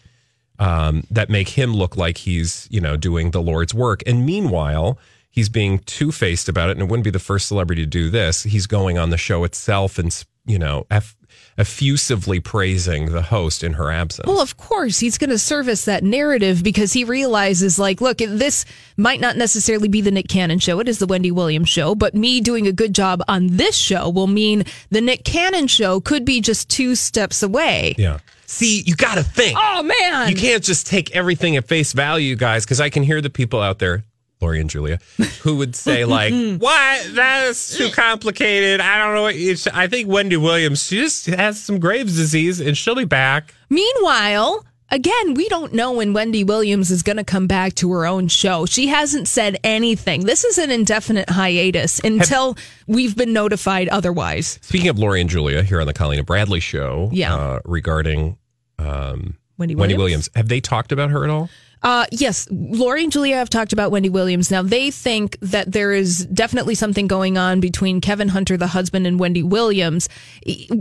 um, 0.57 1.03
that 1.11 1.29
make 1.29 1.49
him 1.49 1.73
look 1.73 1.95
like 1.95 2.17
he's, 2.17 2.67
you 2.71 2.81
know, 2.81 2.97
doing 2.97 3.31
the 3.31 3.41
Lord's 3.41 3.73
work. 3.73 4.01
And 4.07 4.25
meanwhile, 4.25 4.97
he's 5.29 5.49
being 5.49 5.79
two 5.79 6.11
faced 6.11 6.49
about 6.49 6.69
it. 6.69 6.73
And 6.73 6.81
it 6.81 6.89
wouldn't 6.89 7.03
be 7.03 7.11
the 7.11 7.19
first 7.19 7.47
celebrity 7.47 7.83
to 7.83 7.87
do 7.87 8.09
this. 8.09 8.43
He's 8.43 8.65
going 8.65 8.97
on 8.97 9.09
the 9.09 9.17
show 9.17 9.43
itself 9.43 9.99
and, 9.99 10.25
you 10.45 10.57
know, 10.57 10.87
eff- 10.89 11.15
effusively 11.57 12.39
praising 12.39 13.11
the 13.11 13.21
host 13.21 13.63
in 13.63 13.73
her 13.73 13.91
absence. 13.91 14.27
Well, 14.27 14.41
of 14.41 14.57
course, 14.57 14.99
he's 14.99 15.17
going 15.17 15.29
to 15.31 15.39
service 15.39 15.85
that 15.85 16.03
narrative 16.03 16.63
because 16.63 16.93
he 16.93 17.03
realizes, 17.03 17.79
like, 17.79 17.99
look, 18.01 18.17
this 18.19 18.65
might 18.95 19.19
not 19.19 19.37
necessarily 19.37 19.87
be 19.87 20.01
the 20.01 20.11
Nick 20.11 20.27
Cannon 20.27 20.59
show. 20.59 20.79
It 20.79 20.87
is 20.87 20.99
the 20.99 21.07
Wendy 21.07 21.31
Williams 21.31 21.69
show, 21.69 21.95
but 21.95 22.13
me 22.13 22.41
doing 22.41 22.67
a 22.67 22.71
good 22.71 22.93
job 22.93 23.23
on 23.27 23.47
this 23.57 23.75
show 23.75 24.09
will 24.09 24.27
mean 24.27 24.63
the 24.89 25.01
Nick 25.01 25.23
Cannon 25.23 25.67
show 25.67 25.99
could 25.99 26.25
be 26.25 26.41
just 26.41 26.69
two 26.69 26.95
steps 26.95 27.41
away. 27.43 27.95
yeah. 27.97 28.19
See, 28.49 28.81
you 28.85 28.95
got 28.95 29.15
to 29.15 29.23
think. 29.23 29.57
Oh, 29.61 29.83
man. 29.83 30.29
You 30.29 30.35
can't 30.37 30.63
just 30.63 30.87
take 30.87 31.13
everything 31.13 31.57
at 31.57 31.67
face 31.67 31.91
value, 31.91 32.37
guys, 32.37 32.63
because 32.63 32.79
I 32.79 32.89
can 32.89 33.03
hear 33.03 33.19
the 33.19 33.29
people 33.29 33.59
out 33.61 33.77
there, 33.79 34.05
Lori 34.41 34.61
and 34.61 34.69
Julia, 34.69 34.99
who 35.41 35.57
would 35.57 35.75
say 35.75 36.05
like, 36.05 36.31
"What? 36.61 37.07
That's 37.13 37.75
too 37.77 37.89
complicated. 37.91 38.79
I 38.81 38.97
don't 38.99 39.15
know 39.15 39.23
what 39.23 39.35
you." 39.35 39.55
sh- 39.55 39.67
I 39.73 39.87
think 39.87 40.07
Wendy 40.09 40.37
Williams 40.37 40.85
she 40.85 40.97
just 40.97 41.25
has 41.27 41.59
some 41.59 41.79
Graves' 41.79 42.15
disease, 42.15 42.59
and 42.59 42.77
she'll 42.77 42.95
be 42.95 43.05
back. 43.05 43.53
Meanwhile, 43.69 44.65
again, 44.89 45.33
we 45.33 45.49
don't 45.49 45.73
know 45.73 45.91
when 45.93 46.13
Wendy 46.13 46.43
Williams 46.43 46.91
is 46.91 47.01
going 47.03 47.17
to 47.17 47.23
come 47.23 47.47
back 47.47 47.73
to 47.75 47.91
her 47.93 48.05
own 48.05 48.27
show. 48.27 48.65
She 48.65 48.87
hasn't 48.87 49.27
said 49.27 49.57
anything. 49.63 50.25
This 50.25 50.43
is 50.43 50.57
an 50.57 50.69
indefinite 50.71 51.29
hiatus 51.29 51.99
until 51.99 52.57
we've 52.85 53.15
been 53.15 53.33
notified 53.33 53.87
otherwise. 53.89 54.59
Speaking 54.61 54.89
of 54.89 54.99
Lori 54.99 55.21
and 55.21 55.29
Julia 55.29 55.63
here 55.63 55.81
on 55.81 55.87
the 55.87 55.93
Colleen 55.93 56.19
and 56.19 56.27
Bradley 56.27 56.59
show, 56.59 57.09
Yeah. 57.11 57.35
uh, 57.35 57.59
regarding 57.65 58.37
um, 58.79 59.35
Wendy 59.57 59.75
Wendy 59.75 59.95
Williams? 59.95 59.97
Williams, 59.97 60.29
have 60.35 60.47
they 60.47 60.61
talked 60.61 60.91
about 60.91 61.09
her 61.09 61.23
at 61.23 61.29
all? 61.29 61.49
Uh, 61.83 62.05
yes, 62.11 62.47
Lori 62.49 63.03
and 63.03 63.11
Julia 63.11 63.35
have 63.35 63.49
talked 63.49 63.71
about 63.71 63.91
Wendy 63.91 64.09
Williams. 64.09 64.49
Now 64.49 64.63
they 64.63 64.89
think 64.89 65.37
that 65.41 65.71
there 65.71 65.93
is 65.93 66.25
definitely 66.25 66.73
something 66.75 67.05
going 67.07 67.37
on 67.37 67.59
between 67.59 68.01
Kevin 68.01 68.29
Hunter, 68.29 68.57
the 68.57 68.67
husband, 68.67 69.05
and 69.05 69.19
Wendy 69.19 69.43
Williams. 69.43 70.09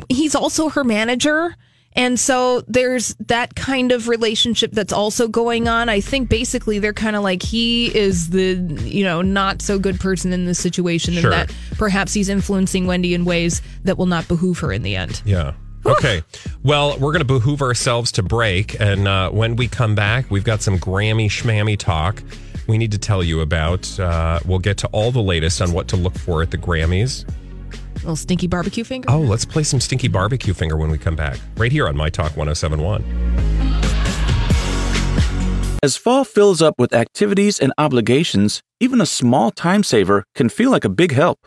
He's 0.08 0.34
also 0.34 0.70
her 0.70 0.84
manager. 0.84 1.54
And 1.92 2.20
so 2.20 2.60
there's 2.68 3.14
that 3.26 3.54
kind 3.54 3.90
of 3.90 4.08
relationship 4.08 4.72
that's 4.72 4.92
also 4.92 5.28
going 5.28 5.66
on. 5.66 5.88
I 5.88 6.00
think 6.00 6.28
basically 6.28 6.78
they're 6.78 6.92
kind 6.92 7.16
of 7.16 7.22
like 7.22 7.42
he 7.42 7.86
is 7.96 8.28
the, 8.30 8.54
you 8.84 9.02
know, 9.02 9.22
not 9.22 9.62
so 9.62 9.78
good 9.78 9.98
person 9.98 10.32
in 10.34 10.44
this 10.44 10.58
situation 10.58 11.14
Sure. 11.14 11.32
and 11.32 11.48
that 11.48 11.56
perhaps 11.78 12.12
he's 12.12 12.28
influencing 12.28 12.86
Wendy 12.86 13.14
in 13.14 13.24
ways 13.24 13.62
that 13.84 13.96
will 13.96 14.04
not 14.06 14.28
behoove 14.28 14.58
her 14.58 14.72
in 14.72 14.82
the 14.82 14.94
end. 14.94 15.22
Yeah. 15.24 15.54
Okay. 15.92 16.22
Well, 16.62 16.98
we're 16.98 17.12
going 17.12 17.20
to 17.20 17.24
behoove 17.24 17.62
ourselves 17.62 18.12
to 18.12 18.22
break. 18.22 18.80
And 18.80 19.06
uh, 19.06 19.30
when 19.30 19.56
we 19.56 19.68
come 19.68 19.94
back, 19.94 20.30
we've 20.30 20.44
got 20.44 20.62
some 20.62 20.78
Grammy 20.78 21.26
schmammy 21.26 21.78
talk 21.78 22.22
we 22.66 22.78
need 22.78 22.92
to 22.92 22.98
tell 22.98 23.22
you 23.22 23.40
about. 23.40 23.98
Uh, 23.98 24.40
we'll 24.44 24.58
get 24.58 24.76
to 24.78 24.88
all 24.88 25.12
the 25.12 25.22
latest 25.22 25.60
on 25.60 25.72
what 25.72 25.88
to 25.88 25.96
look 25.96 26.14
for 26.14 26.42
at 26.42 26.50
the 26.50 26.58
Grammys. 26.58 27.24
Little 27.96 28.16
stinky 28.16 28.46
barbecue 28.46 28.84
finger. 28.84 29.10
Oh, 29.10 29.20
let's 29.20 29.44
play 29.44 29.62
some 29.62 29.80
Stinky 29.80 30.08
Barbecue 30.08 30.54
Finger 30.54 30.76
when 30.76 30.90
we 30.90 30.98
come 30.98 31.16
back, 31.16 31.38
right 31.56 31.72
here 31.72 31.88
on 31.88 31.96
My 31.96 32.10
Talk 32.10 32.36
1071. 32.36 33.02
As 35.82 35.96
fall 35.96 36.24
fills 36.24 36.62
up 36.62 36.74
with 36.78 36.92
activities 36.92 37.58
and 37.58 37.72
obligations, 37.78 38.60
even 38.80 39.00
a 39.00 39.06
small 39.06 39.50
time 39.50 39.82
saver 39.82 40.24
can 40.34 40.48
feel 40.48 40.70
like 40.70 40.84
a 40.84 40.88
big 40.88 41.12
help. 41.12 41.46